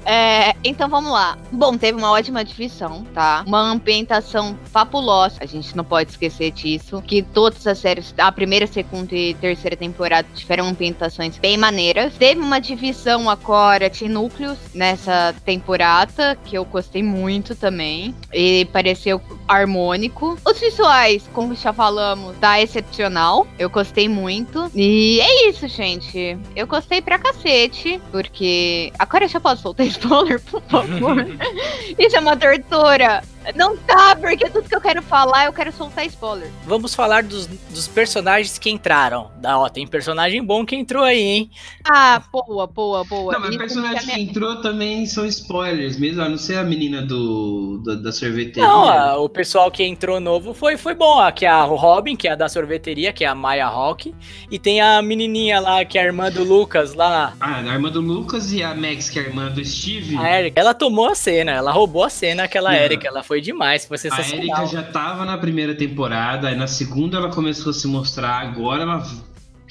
É, 0.05 0.55
então 0.63 0.87
vamos 0.87 1.11
lá. 1.11 1.37
Bom, 1.51 1.77
teve 1.77 1.97
uma 1.97 2.11
ótima 2.11 2.45
divisão, 2.45 3.03
tá? 3.13 3.43
Uma 3.45 3.59
ambientação 3.59 4.57
fabulosa. 4.65 5.37
A 5.41 5.45
gente 5.45 5.75
não 5.75 5.83
pode 5.83 6.11
esquecer 6.11 6.51
disso. 6.51 7.01
Que 7.01 7.23
todas 7.23 7.65
as 7.65 7.79
séries, 7.79 8.13
a 8.17 8.31
primeira, 8.31 8.67
segunda 8.67 9.15
e 9.15 9.33
terceira 9.33 9.75
temporada 9.75 10.27
tiveram 10.35 10.67
ambientações 10.67 11.37
bem 11.37 11.57
maneiras. 11.57 12.13
Teve 12.15 12.39
uma 12.39 12.59
divisão 12.59 13.29
agora 13.29 13.89
de 13.89 14.07
núcleos 14.07 14.57
nessa 14.73 15.33
temporada, 15.43 16.37
que 16.45 16.55
eu 16.55 16.63
gostei 16.65 17.01
muito 17.01 17.55
também. 17.55 18.13
E 18.31 18.65
pareceu 18.71 19.19
harmônico. 19.47 20.37
Os 20.45 20.59
visuais, 20.59 21.27
como 21.33 21.55
já 21.55 21.73
falamos, 21.73 22.35
tá 22.37 22.61
excepcional. 22.61 23.47
Eu 23.57 23.69
gostei 23.69 24.07
muito. 24.07 24.69
E 24.75 25.19
é 25.19 25.49
isso, 25.49 25.67
gente. 25.67 26.37
Eu 26.55 26.67
gostei 26.67 27.01
pra 27.01 27.17
cacete, 27.17 27.99
porque 28.11 28.91
agora 28.99 29.25
eu 29.25 29.29
já 29.29 29.39
posso 29.39 29.63
soltar 29.63 29.85
spoiler, 29.97 30.39
por 30.41 30.61
favor. 30.63 31.17
Isso 31.97 32.15
é 32.15 32.19
uma 32.19 32.35
tortura. 32.37 33.23
Não 33.53 33.77
tá, 33.77 34.15
porque 34.15 34.49
tudo 34.49 34.67
que 34.67 34.75
eu 34.75 34.81
quero 34.81 35.01
falar, 35.01 35.45
eu 35.45 35.53
quero 35.53 35.71
soltar 35.71 36.05
spoiler. 36.05 36.49
Vamos 36.65 36.95
falar 36.95 37.23
dos, 37.23 37.47
dos 37.47 37.87
personagens 37.87 38.57
que 38.57 38.69
entraram. 38.69 39.31
Da, 39.37 39.59
ó, 39.59 39.69
tem 39.69 39.85
personagem 39.85 40.43
bom 40.43 40.65
que 40.65 40.75
entrou 40.75 41.03
aí, 41.03 41.21
hein? 41.21 41.51
Ah, 41.83 42.21
boa, 42.31 42.65
boa, 42.67 43.03
boa. 43.03 43.33
Não, 43.33 43.39
mas 43.39 43.55
personagem 43.57 44.05
que 44.07 44.21
entrou 44.21 44.61
também 44.61 45.05
são 45.05 45.25
spoilers 45.25 45.97
mesmo, 45.97 46.21
a 46.21 46.29
não 46.29 46.37
ser 46.37 46.57
a 46.57 46.63
menina 46.63 47.01
do, 47.01 47.81
do 47.83 48.01
da 48.01 48.11
sorveteria. 48.11 48.67
Não, 48.67 48.87
a, 48.87 49.17
o 49.17 49.29
pessoal 49.29 49.69
que 49.71 49.83
entrou 49.83 50.19
novo 50.19 50.53
foi, 50.53 50.77
foi 50.77 50.93
bom. 50.93 51.19
Aqui 51.19 51.45
é 51.45 51.49
a 51.49 51.63
Robin, 51.63 52.15
que 52.15 52.27
é 52.27 52.31
a 52.31 52.35
da 52.35 52.49
sorveteria, 52.49 53.13
que 53.13 53.23
é 53.23 53.27
a 53.27 53.35
Maya 53.35 53.67
Hawk. 53.67 54.13
E 54.49 54.59
tem 54.59 54.81
a 54.81 55.01
menininha 55.01 55.59
lá, 55.59 55.83
que 55.85 55.97
é 55.97 56.01
a 56.01 56.05
irmã 56.05 56.31
do 56.31 56.43
Lucas 56.43 56.93
lá. 56.93 57.33
Ah, 57.39 57.59
a 57.59 57.73
irmã 57.73 57.89
do 57.89 58.01
Lucas 58.01 58.51
e 58.51 58.63
a 58.63 58.73
Max, 58.75 59.09
que 59.09 59.19
é 59.19 59.23
a 59.23 59.25
irmã 59.25 59.49
do 59.49 59.63
Steve. 59.63 60.17
A 60.17 60.39
Erika. 60.39 60.59
Ela 60.59 60.73
tomou 60.73 61.09
a 61.09 61.15
cena, 61.15 61.51
ela 61.51 61.71
roubou 61.71 62.03
a 62.03 62.09
cena, 62.09 62.43
aquela 62.43 62.75
Erika. 62.75 63.07
Ela 63.07 63.23
foi 63.23 63.34
foi 63.35 63.41
demais, 63.41 63.85
foi 63.85 63.97
sensacional. 63.97 64.39
A 64.39 64.43
Erika 64.43 64.65
já 64.67 64.83
tava 64.83 65.25
na 65.25 65.37
primeira 65.37 65.75
temporada, 65.75 66.47
aí 66.47 66.55
na 66.55 66.67
segunda 66.67 67.17
ela 67.17 67.29
começou 67.29 67.71
a 67.71 67.73
se 67.73 67.85
mostrar, 67.85 68.39
agora 68.39 68.83
ela 68.83 69.03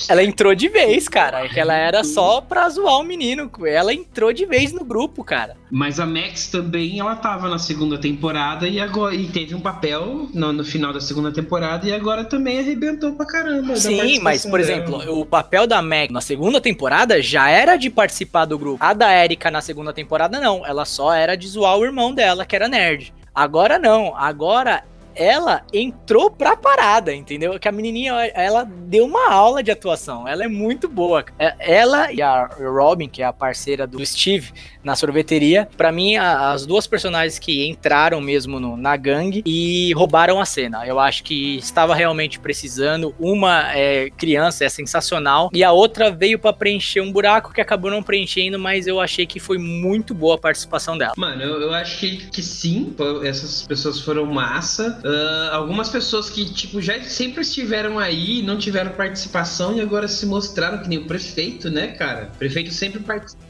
ela 0.09 0.23
entrou 0.23 0.55
de 0.55 0.69
vez, 0.69 1.09
cara. 1.09 1.49
Que 1.49 1.59
ela 1.59 1.75
era 1.75 2.03
só 2.03 2.41
pra 2.41 2.69
zoar 2.69 2.99
o 2.99 3.05
menino. 3.05 3.51
Ela 3.65 3.95
entrou 3.95 4.33
de 4.33 4.45
vez 4.45 4.73
no 4.73 4.85
grupo, 4.85 5.23
cara. 5.23 5.57
Mas 5.71 6.01
a 6.01 6.07
Max 6.07 6.49
também, 6.49 6.99
ela 6.99 7.15
tava 7.15 7.49
na 7.49 7.59
segunda 7.59 7.97
temporada 7.97 8.67
e 8.67 8.81
agora 8.81 9.15
e 9.15 9.29
teve 9.29 9.55
um 9.55 9.61
papel 9.61 10.29
no, 10.35 10.53
no 10.53 10.65
final 10.65 10.93
da 10.93 11.01
segunda 11.01 11.33
temporada 11.33 11.89
e 11.89 11.93
agora 11.93 12.25
também 12.25 12.59
arrebentou 12.59 13.13
pra 13.13 13.25
caramba. 13.25 13.77
Sim, 13.77 14.19
mas, 14.21 14.45
por 14.45 14.59
exemplo, 14.59 14.99
o 15.21 15.25
papel 15.25 15.67
da 15.67 15.81
Max 15.81 16.13
na 16.13 16.21
segunda 16.21 16.61
temporada 16.61 17.23
já 17.23 17.49
era 17.49 17.77
de 17.77 17.89
participar 17.89 18.45
do 18.45 18.59
grupo. 18.59 18.83
A 18.85 18.93
da 18.93 19.13
Erika 19.13 19.51
na 19.51 19.61
segunda 19.61 19.93
temporada, 19.93 20.41
não. 20.41 20.67
Ela 20.67 20.85
só 20.85 21.13
era 21.13 21.37
de 21.37 21.47
zoar 21.47 21.79
o 21.79 21.85
irmão 21.85 22.13
dela, 22.13 22.45
que 22.45 22.57
era 22.57 22.69
nerd. 22.69 23.13
Agora 23.35 23.81
não, 23.81 24.15
agora 24.17 24.85
ela 25.15 25.63
entrou 25.73 26.31
pra 26.31 26.57
parada, 26.57 27.15
entendeu? 27.15 27.59
Que 27.59 27.69
a 27.69 27.73
menininha, 27.73 28.13
ela 28.35 28.65
deu 28.65 29.05
uma 29.05 29.31
aula 29.31 29.63
de 29.63 29.71
atuação. 29.71 30.27
Ela 30.27 30.45
é 30.45 30.49
muito 30.49 30.89
boa. 30.89 31.25
É, 31.39 31.55
ela 31.59 32.13
e 32.13 32.23
a 32.23 32.47
Robin, 32.47 33.09
que 33.09 33.23
é 33.23 33.25
a 33.25 33.33
parceira 33.33 33.87
do 33.87 34.05
Steve 34.05 34.53
na 34.83 34.95
sorveteria, 34.95 35.69
para 35.77 35.91
mim, 35.91 36.17
as 36.17 36.67
duas 36.67 36.87
personagens 36.87 37.39
que 37.39 37.67
entraram 37.67 38.21
mesmo 38.21 38.61
no, 38.61 38.77
na 38.77 38.97
gangue 38.97 39.43
e 39.47 39.93
roubaram 39.95 40.41
a 40.41 40.45
cena. 40.45 40.87
Eu 40.87 40.99
acho 41.01 41.23
que 41.25 41.57
estava 41.57 41.95
realmente 41.95 42.39
precisando. 42.39 43.15
Uma 43.19 43.73
é, 43.75 44.11
criança 44.11 44.65
é 44.65 44.69
sensacional 44.69 45.51
e 45.53 45.65
a 45.65 45.73
outra 45.73 46.11
veio 46.11 46.39
para 46.39 46.53
preencher 46.53 47.01
um 47.01 47.13
buraco 47.13 47.53
que 47.53 47.61
acabou 47.61 47.91
não 47.91 48.03
preenchendo, 48.03 48.59
mas 48.59 48.87
eu 48.87 49.01
achei 49.01 49.27
que 49.27 49.41
foi 49.41 49.59
muito 49.59 50.15
boa 50.15 50.35
a 50.35 50.39
participação 50.39 50.97
dela. 50.97 51.15
Mano, 51.17 51.43
eu, 51.43 51.61
eu 51.63 51.75
acho 51.75 51.99
que, 51.99 52.17
que 52.29 52.43
sim, 52.43 52.95
essas 53.25 53.67
pessoas 53.67 54.01
foram 54.01 54.27
massa. 54.27 55.01
Uh, 55.05 55.53
algumas 55.53 55.91
pessoas 55.91 56.31
que, 56.31 56.51
tipo, 56.51 56.81
já 56.81 56.99
sempre 57.03 57.43
estiveram 57.43 57.99
aí, 57.99 58.41
não 58.43 58.57
tiveram 58.57 58.93
participação 58.93 59.77
e 59.77 59.81
agora 59.83 60.09
se 60.09 60.25
mostraram 60.25 60.79
que 60.83 60.89
nem 60.89 60.97
o 60.97 61.07
prefeito, 61.07 61.69
né, 61.71 61.89
cara? 61.89 62.31
O 62.35 62.39
prefeito 62.39 62.73
sempre 62.73 63.01
participa 63.01 63.44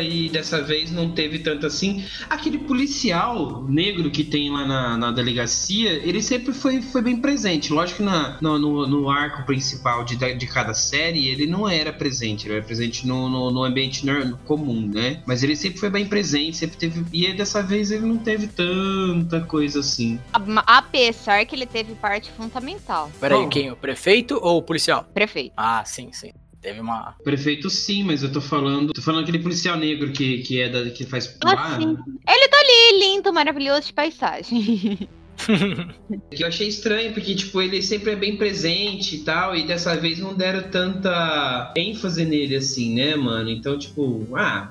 e 0.00 0.28
dessa 0.28 0.62
vez 0.62 0.90
não 0.90 1.10
teve 1.10 1.38
tanto 1.40 1.66
assim. 1.66 2.04
Aquele 2.28 2.58
policial 2.58 3.64
negro 3.68 4.10
que 4.10 4.24
tem 4.24 4.50
lá 4.50 4.66
na, 4.66 4.96
na 4.96 5.10
delegacia, 5.10 5.92
ele 5.92 6.22
sempre 6.22 6.52
foi, 6.52 6.80
foi 6.80 7.02
bem 7.02 7.16
presente. 7.16 7.72
Lógico 7.72 7.98
que 7.98 8.02
na, 8.02 8.38
no, 8.40 8.58
no, 8.58 8.86
no 8.86 9.10
arco 9.10 9.44
principal 9.44 10.04
de, 10.04 10.16
de 10.16 10.46
cada 10.46 10.74
série 10.74 11.28
ele 11.28 11.46
não 11.46 11.68
era 11.68 11.92
presente, 11.92 12.46
ele 12.46 12.54
era 12.54 12.64
presente 12.64 13.06
no, 13.06 13.28
no, 13.28 13.50
no 13.50 13.64
ambiente 13.64 14.02
comum, 14.44 14.90
né? 14.92 15.22
Mas 15.26 15.42
ele 15.42 15.56
sempre 15.56 15.78
foi 15.78 15.90
bem 15.90 16.06
presente, 16.06 16.56
sempre 16.56 16.76
teve. 16.76 17.04
E 17.12 17.32
dessa 17.34 17.62
vez 17.62 17.90
ele 17.90 18.06
não 18.06 18.16
teve 18.16 18.46
tanta 18.46 19.40
coisa 19.40 19.80
assim. 19.80 20.18
Apesar 20.66 21.44
que 21.44 21.54
ele 21.54 21.66
teve 21.66 21.94
parte 21.94 22.30
fundamental. 22.30 23.10
Peraí, 23.20 23.48
quem? 23.48 23.70
O 23.70 23.76
prefeito 23.76 24.38
ou 24.42 24.58
o 24.58 24.62
policial? 24.62 25.04
Prefeito. 25.12 25.52
Ah, 25.56 25.82
sim, 25.84 26.12
sim 26.12 26.32
teve 26.62 26.80
uma. 26.80 27.14
Prefeito 27.24 27.68
sim, 27.68 28.04
mas 28.04 28.22
eu 28.22 28.32
tô 28.32 28.40
falando. 28.40 28.92
Tô 28.92 29.02
falando 29.02 29.24
aquele 29.24 29.40
policial 29.40 29.76
negro 29.76 30.12
que, 30.12 30.38
que 30.38 30.60
é 30.60 30.68
da, 30.68 30.88
que 30.90 31.04
faz. 31.04 31.36
Ah, 31.44 31.76
sim. 31.78 31.98
Ele 32.26 32.48
tá 32.48 32.56
ali, 32.58 33.00
lindo, 33.00 33.32
maravilhoso 33.32 33.88
de 33.88 33.92
paisagem. 33.92 35.08
que 36.30 36.42
eu 36.42 36.46
achei 36.46 36.68
estranho, 36.68 37.12
porque, 37.12 37.34
tipo, 37.34 37.60
ele 37.60 37.82
sempre 37.82 38.12
é 38.12 38.16
bem 38.16 38.36
presente 38.36 39.16
e 39.16 39.18
tal, 39.20 39.56
e 39.56 39.66
dessa 39.66 39.96
vez 39.96 40.18
não 40.18 40.34
deram 40.34 40.62
tanta 40.70 41.72
ênfase 41.76 42.24
nele, 42.24 42.56
assim, 42.56 42.94
né, 42.94 43.16
mano? 43.16 43.50
Então, 43.50 43.76
tipo, 43.76 44.28
ah, 44.34 44.70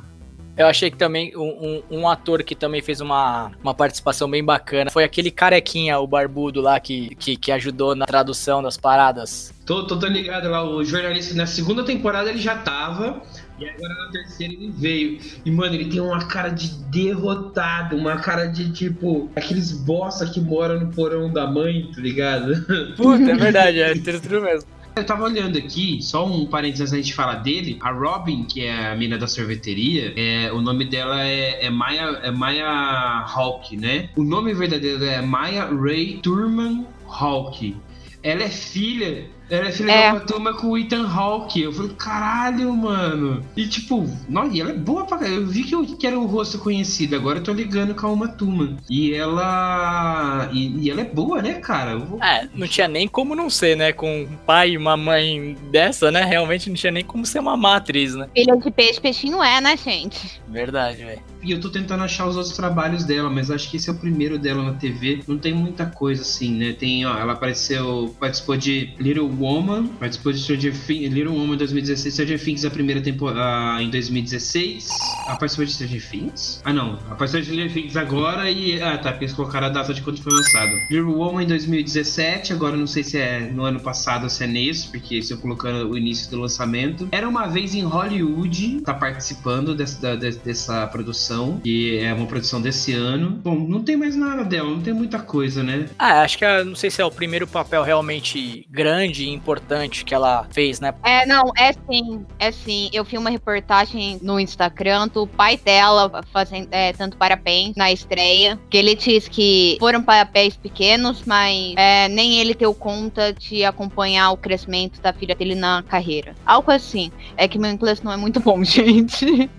eu 0.58 0.68
achei 0.68 0.92
que 0.92 0.98
também 0.98 1.36
um, 1.36 1.42
um, 1.90 2.00
um, 2.00 2.08
ator 2.10 2.44
que 2.44 2.54
também 2.54 2.82
fez 2.82 3.00
uma, 3.00 3.52
uma 3.64 3.74
participação 3.74 4.30
bem 4.30 4.44
bacana 4.44 4.92
foi 4.92 5.04
aquele 5.04 5.32
carequinha, 5.32 5.98
o 6.00 6.06
barbudo 6.06 6.62
lá, 6.62 6.80
que, 6.80 7.16
que, 7.16 7.38
que 7.38 7.52
ajudou 7.52 7.96
na 7.96 8.06
tradução 8.06 8.62
das 8.62 8.78
paradas. 8.78 9.54
Tô, 9.72 9.84
tô, 9.84 9.98
tô 9.98 10.08
ligado 10.08 10.50
lá, 10.50 10.70
o 10.70 10.84
jornalista 10.84 11.34
na 11.34 11.46
segunda 11.46 11.82
temporada 11.82 12.30
ele 12.30 12.42
já 12.42 12.58
tava, 12.58 13.22
e 13.58 13.66
agora 13.66 13.94
na 14.04 14.12
terceira 14.12 14.52
ele 14.52 14.70
veio. 14.70 15.18
E, 15.46 15.50
mano, 15.50 15.74
ele 15.74 15.86
tem 15.86 16.02
uma 16.02 16.26
cara 16.26 16.50
de 16.50 16.68
derrotado, 16.90 17.96
uma 17.96 18.18
cara 18.18 18.48
de 18.48 18.70
tipo, 18.74 19.32
aqueles 19.34 19.72
bosta 19.72 20.28
que 20.28 20.42
moram 20.42 20.78
no 20.78 20.88
porão 20.88 21.32
da 21.32 21.48
mãe, 21.48 21.90
tá 21.96 22.02
ligado? 22.02 22.66
Puta, 22.98 23.32
é 23.32 23.34
verdade, 23.34 23.80
é 23.80 23.94
tudo 23.94 24.42
mesmo. 24.42 24.68
Eu 24.94 25.06
tava 25.06 25.24
olhando 25.24 25.58
aqui, 25.58 26.00
só 26.02 26.28
um 26.28 26.46
parênteses 26.48 26.82
antes 26.82 26.92
da 26.92 26.98
gente 26.98 27.14
falar 27.14 27.36
dele. 27.36 27.78
A 27.80 27.92
Robin, 27.92 28.44
que 28.44 28.66
é 28.66 28.92
a 28.92 28.96
mina 28.98 29.18
da 29.18 29.26
sorveteria, 29.26 30.14
é, 30.18 30.52
o 30.52 30.60
nome 30.60 30.84
dela 30.84 31.26
é, 31.26 31.66
é 31.66 31.70
Maya, 31.70 32.20
é 32.24 32.30
Maya 32.30 33.26
Hawk, 33.26 33.78
né? 33.78 34.10
O 34.18 34.24
nome 34.26 34.54
verdadeiro 34.54 35.06
é 35.06 35.22
Maya 35.22 35.64
Ray 35.68 36.20
Turman 36.22 36.86
Hawk. 37.08 37.74
Ela 38.22 38.44
é 38.44 38.50
filha 38.50 39.26
ela 39.52 39.68
é 39.68 39.72
filha 39.72 39.92
é. 39.92 40.10
de 40.10 40.16
uma 40.16 40.20
turma 40.22 40.54
com 40.54 40.68
o 40.68 40.78
Ethan 40.78 41.06
Hawke. 41.06 41.62
Eu 41.62 41.74
falei, 41.74 41.92
caralho, 41.98 42.74
mano. 42.74 43.46
E 43.56 43.68
tipo, 43.68 44.08
não, 44.30 44.50
e 44.50 44.62
ela 44.62 44.72
é 44.72 44.74
boa 44.74 45.06
pra 45.06 45.18
caralho. 45.18 45.42
Eu 45.42 45.48
vi 45.48 45.64
que, 45.64 45.76
eu, 45.76 45.86
que 45.86 46.08
era 46.08 46.18
um 46.18 46.26
rosto 46.26 46.58
conhecido, 46.58 47.18
agora 47.18 47.40
eu 47.40 47.44
tô 47.44 47.52
ligando 47.52 47.94
com 47.94 48.08
a 48.08 48.12
Uma 48.12 48.30
Turma. 48.30 48.78
E 48.90 49.14
ela. 49.14 50.50
E, 50.54 50.86
e, 50.86 50.90
ela 50.90 51.02
é 51.02 51.06
boa, 51.06 51.42
né, 51.42 51.56
cara? 51.56 51.98
Vou... 51.98 52.24
É, 52.24 52.48
não 52.56 52.66
tinha 52.66 52.88
nem 52.88 53.10
como 53.10 53.36
não 53.36 53.50
ser, 53.50 53.76
né? 53.76 53.92
Com 53.92 54.22
um 54.22 54.38
pai 54.46 54.72
e 54.72 54.78
uma 54.78 54.96
mãe 54.96 55.58
dessa, 55.70 56.10
né? 56.10 56.24
Realmente 56.24 56.70
não 56.70 56.76
tinha 56.76 56.92
nem 56.92 57.04
como 57.04 57.26
ser 57.26 57.40
uma 57.40 57.58
matriz, 57.58 58.16
né? 58.16 58.30
Filha 58.34 58.56
de 58.56 58.72
peixe, 58.72 59.02
peixinho 59.02 59.44
é, 59.44 59.60
né, 59.60 59.76
gente? 59.76 60.42
Verdade, 60.48 61.04
velho. 61.04 61.31
E 61.44 61.52
eu 61.52 61.60
tô 61.60 61.70
tentando 61.70 62.04
achar 62.04 62.28
os 62.28 62.36
outros 62.36 62.56
trabalhos 62.56 63.04
dela, 63.04 63.30
mas 63.30 63.50
acho 63.50 63.70
que 63.70 63.78
esse 63.78 63.90
é 63.90 63.94
o 63.94 63.96
primeiro 63.96 64.38
dela 64.38 64.64
na 64.64 64.74
TV. 64.74 65.24
Não 65.28 65.38
tem 65.38 65.54
muita 65.54 65.86
coisa 65.86 66.22
assim, 66.22 66.54
né? 66.56 66.74
Tem, 66.74 67.06
ó, 67.06 67.18
ela 67.18 67.34
apareceu, 67.34 68.16
participou 68.20 68.58
de 68.58 68.94
Little 69.00 69.30
Woman, 69.40 69.88
participou 70.00 70.32
de 70.32 70.40
Stranger 70.40 70.74
Things, 70.74 71.14
Little 71.14 71.34
Woman 71.34 71.56
em 71.56 71.58
2016, 71.58 72.14
Stranger 72.14 72.44
Things 72.44 72.66
a 72.66 72.70
primeira 72.70 73.02
temporada 73.02 73.82
em 73.82 73.90
2016. 73.90 74.88
Ela 75.28 75.36
participou 75.36 75.66
de 75.66 75.74
Stranger 75.74 76.10
Things? 76.10 76.62
Ah, 76.64 76.74
não. 76.74 77.00
Ela 77.06 77.16
participou 77.16 77.42
de 77.42 77.48
Stranger 77.48 77.74
Things 77.74 77.98
agora 77.98 78.50
e. 78.50 78.82
Ah, 78.82 78.98
tá, 78.98 79.12
porque 79.12 79.26
eles 79.26 79.36
colocaram 79.36 79.68
a 79.68 79.70
data 79.70 79.94
de 79.94 80.02
quando 80.02 80.22
foi 80.22 80.34
lançado. 80.34 80.72
Little 80.90 81.16
Woman 81.16 81.44
em 81.44 81.48
2017, 81.48 82.54
agora 82.54 82.78
não 82.78 82.88
sei 82.88 83.04
se 83.04 83.18
é 83.18 83.40
no 83.40 83.64
ano 83.64 83.80
passado 83.80 84.24
ou 84.24 84.30
se 84.30 84.44
é 84.44 84.48
nesse, 84.48 84.88
porque 84.88 85.22
eu 85.30 85.38
colocando 85.38 85.90
o 85.90 85.98
início 85.98 86.30
do 86.30 86.40
lançamento. 86.40 87.08
Era 87.12 87.28
uma 87.28 87.48
vez 87.48 87.74
em 87.74 87.82
Hollywood, 87.82 88.82
tá 88.82 88.94
participando 88.94 89.76
dessa 89.76 90.88
produção, 90.88 91.31
que 91.64 92.00
é 92.00 92.14
uma 92.14 92.26
produção 92.26 92.62
desse 92.62 92.94
ano. 92.94 93.40
Bom, 93.44 93.56
não 93.56 93.84
tem 93.84 93.96
mais 93.96 94.16
nada 94.16 94.44
dela, 94.44 94.70
não 94.70 94.82
tem 94.82 94.94
muita 94.94 95.20
coisa, 95.20 95.64
né? 95.64 95.88
Ah, 95.98 96.22
acho 96.22 96.38
que 96.38 96.46
é, 96.46 96.64
não 96.64 96.76
sei 96.76 96.90
se 96.90 97.02
é 97.02 97.06
o 97.06 97.12
primeiro 97.12 97.48
papel 97.48 97.84
realmente 97.84 98.66
grande 98.70 99.24
e 99.24 99.30
importante 99.30 100.04
que 100.04 100.14
ela 100.14 100.48
fez, 100.52 100.80
né? 100.80 100.94
É, 101.04 101.26
não, 101.26 101.52
é 101.58 101.74
sim, 101.74 102.26
é 102.40 102.52
sim. 102.52 102.90
Eu 102.94 103.04
vi 103.04 103.18
uma 103.18 103.30
reportagem 103.30 104.20
no 104.22 104.40
Instagram 104.40 105.08
do 105.08 105.28
pai 105.28 105.58
dela 105.58 106.22
fazendo 106.32 106.68
é, 106.72 106.94
tanto 106.94 107.18
parabéns 107.18 107.76
na 107.76 107.92
estreia, 107.92 108.60
que 108.70 108.78
ele 108.78 108.96
diz 108.96 109.28
que 109.28 109.78
foram 109.80 110.02
papéis 110.02 110.56
pequenos, 110.56 111.24
mas 111.26 111.74
é, 111.78 112.08
nem 112.08 112.40
ele 112.40 112.54
deu 112.54 112.74
conta 112.74 113.34
de 113.34 113.64
acompanhar 113.64 114.32
o 114.32 114.38
crescimento 114.38 115.02
da 115.02 115.14
filha 115.14 115.36
dele 115.36 115.56
na 115.56 115.84
carreira. 115.84 116.36
Algo 116.46 116.72
assim. 116.72 117.12
É 117.38 117.48
que 117.48 117.58
meu 117.58 117.72
inglês 117.72 118.02
não 118.02 118.12
é 118.12 118.18
muito 118.18 118.40
bom, 118.40 118.64
gente. 118.66 119.50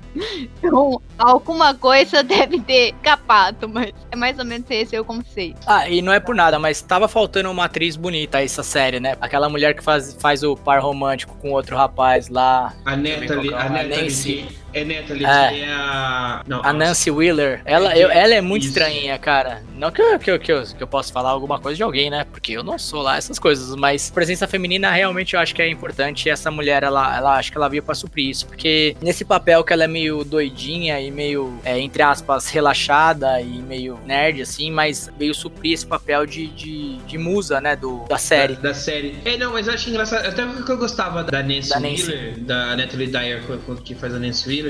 Então, 0.62 1.00
alguma 1.18 1.74
coisa 1.74 2.22
deve 2.22 2.60
ter 2.60 2.92
capado, 3.02 3.68
mas 3.68 3.92
é 4.10 4.16
mais 4.16 4.38
ou 4.38 4.44
menos 4.44 4.66
esse 4.70 4.98
o 4.98 5.04
conceito. 5.04 5.58
Ah, 5.66 5.88
e 5.88 6.02
não 6.02 6.12
é 6.12 6.20
por 6.20 6.34
nada, 6.34 6.58
mas 6.58 6.80
tava 6.82 7.08
faltando 7.08 7.50
uma 7.50 7.64
atriz 7.64 7.96
bonita 7.96 8.42
essa 8.42 8.62
série, 8.62 9.00
né? 9.00 9.16
Aquela 9.20 9.48
mulher 9.48 9.74
que 9.74 9.82
faz, 9.82 10.16
faz 10.20 10.42
o 10.42 10.56
par 10.56 10.80
romântico 10.80 11.36
com 11.38 11.50
outro 11.50 11.76
rapaz 11.76 12.28
lá. 12.28 12.74
A 12.84 12.96
neta 12.96 13.32
ali, 13.32 13.52
a 13.52 13.68
neta 13.68 14.02
Nancy. 14.02 14.61
É 14.72 14.84
Natalie, 14.84 15.26
é. 15.26 15.60
é 15.60 15.68
a. 15.70 16.42
Não, 16.46 16.62
a 16.64 16.72
Nancy 16.72 17.10
Wheeler. 17.10 17.60
Ela, 17.64 17.92
é, 17.92 18.04
eu, 18.04 18.10
ela 18.10 18.34
é 18.34 18.40
muito 18.40 18.62
Isso. 18.62 18.70
estranha, 18.70 19.18
cara. 19.18 19.62
Não 19.76 19.90
que 19.90 20.00
eu, 20.00 20.18
que, 20.18 20.30
eu, 20.30 20.38
que, 20.38 20.52
eu, 20.52 20.62
que 20.62 20.82
eu 20.82 20.86
possa 20.86 21.12
falar 21.12 21.30
alguma 21.30 21.60
coisa 21.60 21.76
de 21.76 21.82
alguém, 21.82 22.10
né? 22.10 22.24
Porque 22.30 22.52
eu 22.52 22.62
não 22.62 22.78
sou 22.78 23.02
lá 23.02 23.16
essas 23.16 23.38
coisas. 23.38 23.74
Mas 23.76 24.10
presença 24.10 24.46
feminina 24.46 24.90
realmente 24.90 25.34
eu 25.34 25.40
acho 25.40 25.54
que 25.54 25.60
é 25.60 25.68
importante. 25.68 26.26
E 26.26 26.30
essa 26.30 26.50
mulher, 26.50 26.82
ela, 26.82 27.16
ela 27.16 27.36
acho 27.36 27.50
que 27.50 27.58
ela 27.58 27.68
veio 27.68 27.82
pra 27.82 27.94
suprir 27.94 28.30
isso. 28.30 28.46
Porque 28.46 28.96
nesse 29.00 29.24
papel 29.24 29.62
que 29.62 29.72
ela 29.72 29.84
é 29.84 29.88
meio 29.88 30.24
doidinha 30.24 31.00
e 31.00 31.10
meio, 31.10 31.58
é, 31.64 31.78
entre 31.78 32.02
aspas, 32.02 32.48
relaxada 32.48 33.40
e 33.40 33.60
meio 33.62 33.98
nerd, 34.06 34.42
assim, 34.42 34.70
mas 34.70 35.10
veio 35.18 35.34
suprir 35.34 35.74
esse 35.74 35.86
papel 35.86 36.24
de, 36.24 36.46
de, 36.48 36.96
de 36.98 37.18
musa, 37.18 37.60
né? 37.60 37.76
Do, 37.76 38.04
da 38.08 38.18
série. 38.18 38.54
Da, 38.54 38.68
da, 38.68 38.74
série. 38.74 39.16
É, 39.24 39.36
não, 39.36 39.52
mas 39.52 39.66
eu 39.66 39.74
acho 39.74 39.90
engraçado. 39.90 40.26
Até 40.26 40.46
porque 40.46 40.72
eu 40.72 40.78
gostava 40.78 41.24
da 41.24 41.42
Nancy, 41.42 41.68
da 41.70 41.80
Nancy. 41.80 42.10
Wheeler, 42.10 42.38
da 42.40 42.76
Natalie 42.76 43.06
Dyer, 43.08 43.42
que 43.84 43.94
faz 43.94 44.14
a 44.14 44.18
Nancy 44.18 44.48
Wheeler 44.48 44.61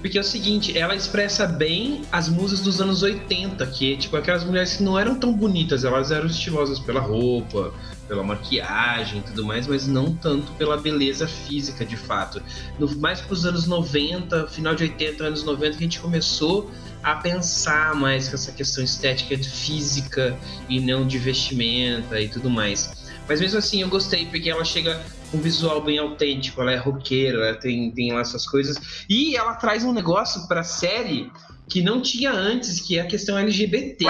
porque 0.00 0.16
é 0.16 0.20
o 0.20 0.24
seguinte, 0.24 0.76
ela 0.76 0.94
expressa 0.94 1.46
bem 1.46 2.02
as 2.12 2.28
musas 2.28 2.60
dos 2.60 2.80
anos 2.80 3.02
80, 3.02 3.66
que 3.66 3.96
tipo 3.96 4.16
aquelas 4.16 4.44
mulheres 4.44 4.76
que 4.76 4.82
não 4.82 4.98
eram 4.98 5.14
tão 5.18 5.32
bonitas, 5.32 5.84
elas 5.84 6.10
eram 6.10 6.26
estilosas 6.26 6.78
pela 6.78 7.00
roupa, 7.00 7.72
pela 8.06 8.22
maquiagem 8.22 9.18
e 9.18 9.22
tudo 9.22 9.44
mais, 9.44 9.66
mas 9.66 9.86
não 9.86 10.14
tanto 10.14 10.50
pela 10.52 10.76
beleza 10.76 11.28
física 11.28 11.84
de 11.84 11.96
fato. 11.96 12.42
No, 12.78 12.88
mais 12.96 13.20
para 13.20 13.34
os 13.34 13.44
anos 13.44 13.66
90, 13.66 14.48
final 14.48 14.74
de 14.74 14.84
80, 14.84 15.24
anos 15.24 15.44
90, 15.44 15.70
que 15.72 15.76
a 15.76 15.80
gente 15.80 16.00
começou 16.00 16.70
a 17.02 17.14
pensar 17.16 17.94
mais 17.94 18.28
com 18.28 18.34
essa 18.34 18.50
questão 18.50 18.82
estética 18.82 19.36
física 19.38 20.36
e 20.68 20.80
não 20.80 21.06
de 21.06 21.18
vestimenta 21.18 22.20
e 22.20 22.28
tudo 22.28 22.50
mais. 22.50 23.07
Mas 23.28 23.40
mesmo 23.40 23.58
assim 23.58 23.82
eu 23.82 23.88
gostei, 23.88 24.26
porque 24.26 24.48
ela 24.48 24.64
chega 24.64 25.00
um 25.32 25.40
visual 25.40 25.82
bem 25.82 25.98
autêntico, 25.98 26.62
ela 26.62 26.72
é 26.72 26.76
roqueira, 26.76 27.48
ela 27.48 27.56
tem, 27.56 27.90
tem 27.90 28.12
lá 28.12 28.20
essas 28.20 28.46
coisas. 28.46 29.04
E 29.08 29.36
ela 29.36 29.54
traz 29.54 29.84
um 29.84 29.92
negócio 29.92 30.48
pra 30.48 30.62
série 30.62 31.30
que 31.68 31.82
não 31.82 32.00
tinha 32.00 32.32
antes, 32.32 32.80
que 32.80 32.98
é 32.98 33.02
a 33.02 33.06
questão 33.06 33.38
LGBT. 33.38 34.06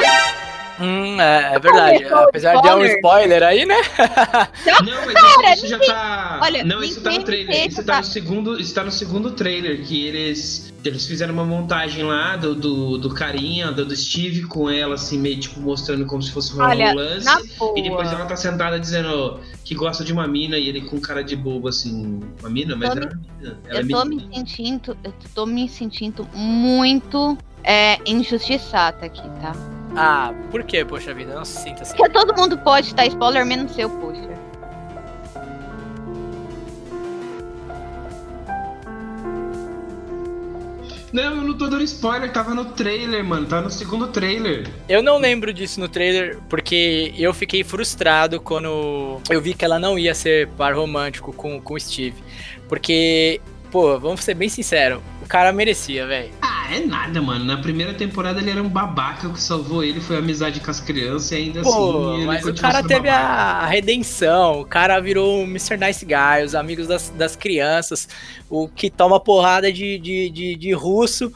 Hum, 0.81 1.21
é, 1.21 1.55
é 1.55 1.59
verdade. 1.59 2.05
Apesar 2.05 2.61
de 2.61 2.68
é 2.68 2.75
um 2.75 2.85
spoiler. 2.85 3.42
aí, 3.42 3.66
né? 3.66 3.75
Não, 4.85 5.07
mas 5.07 5.14
Cara, 5.14 5.55
isso, 5.55 5.66
isso 5.66 5.68
já 5.68 5.79
tá. 5.81 6.40
olha, 6.40 6.64
não, 6.64 6.83
isso 6.83 7.01
tá 7.01 7.11
no 7.11 7.23
trailer. 7.25 7.55
fez 7.55 7.73
Isso 7.73 7.85
tá 7.85 7.99
no 7.99 8.05
segundo. 8.05 8.61
Isso 8.61 8.75
tá 8.75 8.85
no 8.85 8.92
segundo 8.92 9.31
trailer. 9.33 9.83
Que 9.83 10.07
eles. 10.07 10.73
Eles 10.85 11.07
fizeram 11.07 11.35
uma 11.35 11.44
montagem 11.44 12.05
lá 12.05 12.37
do, 12.37 12.55
do, 12.55 12.99
do 12.99 13.11
carinha, 13.12 13.73
do, 13.73 13.85
do 13.85 13.97
Steve 13.97 14.42
com 14.42 14.71
ela, 14.71 14.94
assim, 14.94 15.18
meio 15.18 15.38
tipo 15.38 15.61
mostrando 15.61 16.07
como 16.07 16.23
se 16.23 16.31
fosse 16.31 16.55
um 16.55 16.62
Olha, 16.62 16.94
boa. 16.94 17.75
E 17.77 17.83
depois 17.83 18.11
ela 18.12 18.25
tá 18.25 18.37
sentada 18.37 18.79
dizendo 18.79 19.40
que 19.68 19.74
gosta 19.74 20.02
de 20.02 20.14
uma 20.14 20.26
mina 20.26 20.57
e 20.57 20.66
ele 20.66 20.81
com 20.81 20.98
cara 20.98 21.22
de 21.22 21.37
bobo, 21.37 21.68
assim. 21.68 22.20
Uma 22.40 22.48
mina, 22.48 22.74
mas 22.74 22.88
era 22.88 23.07
uma 23.07 23.20
mina. 23.38 23.59
Ela 23.66 23.81
é 23.81 23.83
eu 23.83 23.88
tô 23.88 24.04
me 24.07 24.35
sentindo, 24.35 24.96
eu 25.04 25.14
tô 25.35 25.44
me 25.44 25.68
sentindo 25.68 26.26
muito 26.33 27.37
é, 27.62 27.98
injustiçada 28.11 29.04
aqui, 29.04 29.28
tá? 29.42 29.52
Ah, 29.94 30.33
por 30.50 30.64
que, 30.64 30.83
poxa 30.87 31.12
vida? 31.12 31.35
Não 31.35 31.44
se 31.44 31.64
sinta 31.64 31.83
assim. 31.83 31.98
Porque 31.98 32.11
todo 32.14 32.35
mundo 32.35 32.57
pode 32.57 32.94
dar 32.94 33.04
spoiler, 33.09 33.44
menos 33.44 33.76
eu, 33.76 33.90
poxa. 33.90 34.27
Não, 41.12 41.37
eu 41.37 41.42
não 41.42 41.57
tô 41.57 41.68
dando 41.68 41.83
spoiler, 41.85 42.33
tava 42.33 42.55
no 42.55 42.66
trailer, 42.66 43.25
mano. 43.25 43.47
Tava 43.47 43.62
no 43.62 43.71
segundo 43.71 44.09
trailer. 44.09 44.66
Eu 44.88 45.03
não 45.03 45.18
lembro 45.18 45.53
disso 45.53 45.81
no 45.81 45.88
trailer, 45.88 46.38
porque 46.49 47.14
eu 47.16 47.33
fiquei 47.33 47.64
frustrado 47.64 48.40
quando 48.40 49.21
eu 49.31 49.40
vi 49.40 49.55
que 49.55 49.64
ela 49.64 49.79
não 49.79 49.99
ia 49.99 50.14
ser 50.14 50.49
par 50.49 50.75
romântico 50.75 51.33
com, 51.33 51.61
com 51.61 51.75
o 51.75 51.81
Steve. 51.81 52.16
Porque, 52.68 53.40
pô, 53.71 53.99
vamos 53.99 54.23
ser 54.23 54.35
bem 54.35 54.49
sinceros, 54.49 55.01
o 55.23 55.27
cara 55.27 55.53
merecia, 55.53 56.07
velho. 56.07 56.31
Ah, 56.68 56.76
é 56.76 56.81
nada, 56.81 57.22
mano. 57.22 57.44
Na 57.46 57.57
primeira 57.57 57.94
temporada 57.94 58.40
ele 58.40 58.50
era 58.50 58.62
um 58.62 58.68
babaca, 58.68 59.26
o 59.26 59.33
que 59.33 59.40
salvou 59.40 59.83
ele 59.83 60.00
foi 60.00 60.16
a 60.16 60.18
amizade 60.18 60.61
com 60.61 60.70
as 60.70 60.81
crianças 60.81 61.33
e 61.33 61.37
ainda 61.37 61.62
Pô, 61.62 62.12
assim. 62.14 62.26
mas 62.26 62.44
o 62.44 62.54
cara 62.54 62.83
teve 62.83 63.09
babaca. 63.09 63.24
a, 63.24 63.66
redenção, 63.66 64.61
o 64.61 64.64
cara 64.66 65.00
virou 65.00 65.40
o 65.40 65.44
Mr. 65.44 65.78
Nice 65.78 66.04
Guy, 66.04 66.44
os 66.44 66.54
amigos 66.54 66.87
das, 66.87 67.09
das 67.11 67.35
crianças, 67.35 68.07
o 68.50 68.68
que 68.68 68.90
toma 68.90 69.18
porrada 69.18 69.72
de, 69.72 69.98
de, 69.98 70.28
de, 70.28 70.54
de 70.57 70.72
russo. 70.72 71.33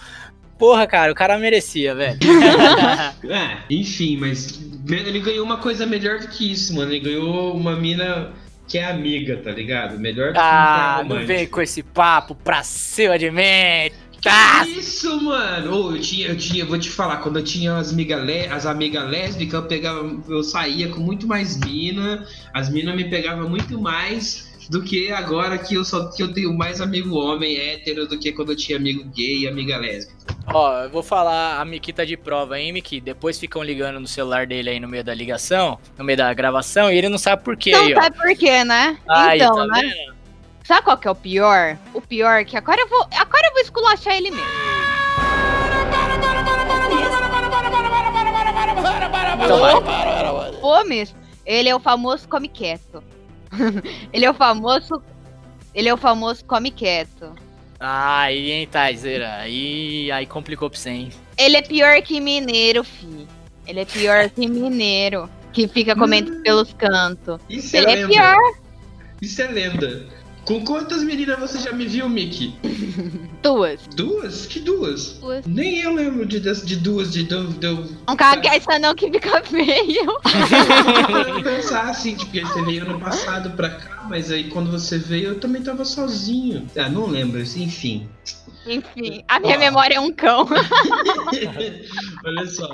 Porra, 0.59 0.87
cara, 0.87 1.11
o 1.11 1.15
cara 1.15 1.39
merecia, 1.39 1.95
velho. 1.95 2.19
É, 3.25 3.59
enfim, 3.71 4.17
mas 4.17 4.61
ele 4.89 5.21
ganhou 5.21 5.45
uma 5.45 5.57
coisa 5.57 5.87
melhor 5.87 6.19
do 6.19 6.29
que 6.29 6.53
isso, 6.53 6.75
mano. 6.75 6.93
Ele 6.93 7.01
ganhou 7.01 7.57
uma 7.57 7.75
mina 7.75 8.33
que 8.69 8.79
é 8.79 8.85
amiga, 8.85 9.37
tá 9.37 9.51
ligado? 9.51 9.99
Melhor 9.99 10.29
do 10.29 10.35
que 10.35 10.41
ah, 10.41 11.05
não 11.07 11.25
vem 11.25 11.47
com 11.47 11.61
esse 11.61 11.83
papo 11.83 12.35
pra 12.35 12.63
cima 12.63 13.19
de 13.19 13.31
mim. 13.31 13.93
Tá. 14.23 14.65
Isso, 14.69 15.21
mano! 15.21 15.75
Ô, 15.75 15.97
eu 15.97 16.01
tinha, 16.01 16.29
eu 16.29 16.37
tinha, 16.37 16.65
vou 16.65 16.79
te 16.79 16.89
falar, 16.89 17.17
quando 17.17 17.41
eu 17.41 17.45
tinha 17.45 17.77
as 17.77 17.93
amigas 17.93 18.23
as 18.51 18.67
amigas 18.67 19.11
lésbicas, 19.11 19.55
eu 19.55 19.67
pegava, 19.67 20.23
eu 20.29 20.45
saía 20.45 20.89
com 20.89 21.01
muito 21.01 21.27
mais 21.27 21.59
mina, 21.59 22.25
as 22.55 22.71
minas 22.71 22.95
me 22.95 23.11
pegavam 23.11 23.49
muito 23.49 23.81
mais 23.81 24.53
do 24.71 24.81
que 24.81 25.11
agora 25.11 25.59
que 25.59 25.75
eu 25.75 25.85
só 25.85 26.07
que 26.07 26.23
eu 26.23 26.33
tenho 26.33 26.57
mais 26.57 26.81
amigo 26.81 27.17
homem 27.17 27.57
hétero 27.59 28.07
do 28.07 28.17
que 28.17 28.31
quando 28.31 28.53
eu 28.53 28.57
tinha 28.57 28.79
amigo 28.79 29.05
gay 29.15 29.41
e 29.41 29.49
amiga 29.49 29.77
lésbica. 29.77 30.17
Ó, 30.47 30.85
eu 30.85 30.91
vou 30.91 31.03
falar 31.03 31.61
a 31.61 31.65
Miki 31.65 31.93
tá 31.93 32.05
de 32.05 32.17
prova, 32.17 32.61
hein, 32.61 32.73
Miki? 32.73 33.01
Depois 33.01 33.39
ficam 33.39 33.63
ligando 33.63 33.99
no 33.99 34.07
celular 34.07 34.47
dele 34.47 34.71
aí 34.71 34.81
no 34.81 34.89
meio 34.89 35.03
da 35.03 35.13
ligação, 35.13 35.81
no 35.99 36.05
meio 36.05 36.19
da 36.19 36.33
gravação, 36.33 36.93
e 36.93 36.97
ele 36.97 37.09
não 37.09 37.19
sabe 37.19 37.43
por 37.43 37.57
quê 37.57 37.73
Não 37.73 37.81
aí, 37.81 37.95
ó. 37.95 38.03
sabe 38.03 38.17
por 38.17 38.37
quê, 38.37 38.65
né? 38.65 38.99
Aí, 39.09 39.41
então, 39.41 39.57
tá 39.57 39.67
né? 39.67 39.81
vendo? 39.83 40.22
Sabe 40.65 40.83
qual 40.83 40.97
que 40.97 41.09
é 41.09 41.11
o 41.11 41.15
pior? 41.15 41.77
O 41.93 42.01
pior 42.01 42.41
é 42.41 42.45
que 42.45 42.57
agora 42.57 42.81
eu 42.81 42.89
vou. 42.89 43.07
Agora 43.17 43.47
eu 43.49 43.53
vou 43.53 43.61
esculachar 43.63 44.15
ele 44.15 44.31
mesmo. 44.31 44.47
Então 49.43 49.59
vai. 49.59 50.53
Vou 50.61 50.85
mesmo. 50.87 51.19
Ele 51.45 51.69
é 51.69 51.75
o 51.75 51.81
famoso 51.81 52.29
come 52.29 52.49
quieto. 52.49 53.03
ele 54.13 54.25
é 54.25 54.31
o 54.31 54.35
famoso. 54.35 55.03
Ele 55.75 55.89
é 55.89 55.95
o 55.95 55.97
famoso 55.97 56.45
come 56.45 56.71
quieto. 56.71 57.33
Aí, 57.81 58.53
hein, 58.53 58.69
Taizeira. 58.71 59.35
Aí, 59.37 60.13
aí 60.13 60.27
complicou 60.27 60.71
pra 60.71 60.79
você, 60.79 60.91
hein? 60.91 61.11
Ele 61.37 61.57
é 61.57 61.63
pior 61.63 62.01
que 62.03 62.21
mineiro, 62.21 62.85
fi. 62.85 63.27
Ele 63.67 63.81
é 63.81 63.85
pior 63.85 64.31
que 64.31 64.47
mineiro. 64.47 65.29
Que 65.53 65.67
fica 65.67 65.97
comendo 65.97 66.41
pelos 66.43 66.73
cantos. 66.73 67.41
Isso 67.49 67.77
é 67.77 67.81
Ele 67.81 67.91
é 67.91 67.95
lenda. 67.97 68.09
pior. 68.09 68.55
Isso 69.21 69.43
é 69.43 69.47
lenda. 69.49 70.07
Com 70.45 70.65
quantas 70.65 71.03
meninas 71.05 71.39
você 71.39 71.59
já 71.61 71.73
me 71.73 71.87
viu, 71.87 72.09
Mickey? 72.09 72.55
Duas. 73.43 73.81
Duas? 73.95 74.47
Que 74.47 74.61
duas? 74.61 75.19
Duas. 75.21 75.45
Nem 75.47 75.81
eu 75.81 75.93
lembro 75.95 76.25
de, 76.27 76.39
de, 76.41 76.65
de 76.65 76.77
duas, 76.77 77.13
de, 77.13 77.25
de, 77.25 77.47
de, 77.55 77.67
Não 78.07 78.17
caga 78.17 78.55
essa 78.55 78.79
não 78.79 78.95
que 78.95 79.11
fica 79.11 79.43
feio. 79.43 80.19
Eu 81.37 81.43
pensar 81.43 81.91
assim, 81.91 82.15
tipo, 82.15 82.33
você 82.47 82.63
veio 82.63 82.83
ano 82.85 83.01
passado 83.01 83.51
pra 83.51 83.71
cá, 83.71 84.07
mas 84.09 84.31
aí 84.31 84.45
quando 84.49 84.71
você 84.71 84.97
veio 84.99 85.31
eu 85.31 85.41
também 85.41 85.61
tava 85.63 85.85
sozinho. 85.85 86.69
Ah, 86.77 86.89
não 86.89 87.07
lembro, 87.07 87.41
enfim. 87.41 88.09
Enfim, 88.65 89.25
a 89.27 89.41
minha 89.41 89.59
memória 89.59 89.97
é 89.97 90.01
um 90.01 90.13
cão. 90.13 90.47
Olha 92.25 92.47
só. 92.47 92.69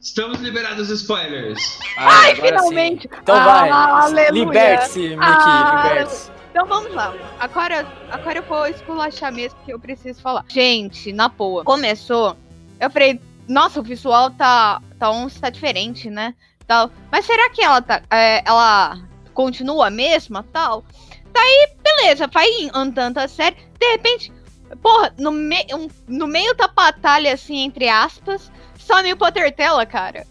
Estamos 0.00 0.40
liberados 0.40 0.86
dos 0.88 1.00
spoilers. 1.00 1.78
Ai, 1.96 2.32
agora 2.32 2.46
finalmente. 2.46 3.02
sim. 3.02 3.08
Então 3.22 3.34
vai. 3.44 3.70
Ah, 3.70 4.04
aleluia. 4.04 4.44
Liberte-se, 4.44 5.00
Miki, 5.00 5.16
Ah, 5.20 5.82
liberte-se. 5.88 6.31
Então 6.52 6.66
vamos 6.66 6.92
lá. 6.94 7.14
Agora, 7.40 7.90
agora 8.10 8.38
eu 8.38 8.42
vou 8.42 8.66
esculachar 8.66 9.32
mesmo, 9.32 9.56
porque 9.56 9.72
eu 9.72 9.80
preciso 9.80 10.20
falar. 10.20 10.44
Gente, 10.48 11.10
na 11.10 11.26
boa. 11.26 11.64
Começou, 11.64 12.36
eu 12.78 12.90
falei, 12.90 13.18
nossa, 13.48 13.80
o 13.80 13.82
visual 13.82 14.30
tá, 14.32 14.82
tá 14.98 15.10
um 15.10 15.30
tá 15.30 15.48
diferente, 15.48 16.10
né? 16.10 16.34
Tal. 16.66 16.90
Mas 17.10 17.24
será 17.24 17.48
que 17.48 17.62
ela 17.62 17.80
tá. 17.80 18.02
é, 18.10 18.42
ela 18.46 19.00
continua 19.32 19.86
a 19.86 19.90
mesma 19.90 20.44
tal? 20.52 20.84
Daí, 21.32 21.68
beleza, 21.82 22.26
vai 22.26 22.46
andando 22.74 23.16
a 23.16 23.26
série. 23.26 23.56
De 23.80 23.90
repente, 23.90 24.30
porra, 24.82 25.14
no, 25.18 25.30
me, 25.32 25.64
um- 25.72 25.88
no 26.06 26.26
meio 26.26 26.54
da 26.54 26.68
batalha, 26.68 27.32
assim, 27.32 27.60
entre 27.60 27.88
aspas, 27.88 28.52
some 28.78 29.10
o 29.10 29.16
Pottertella, 29.16 29.86
cara. 29.86 30.26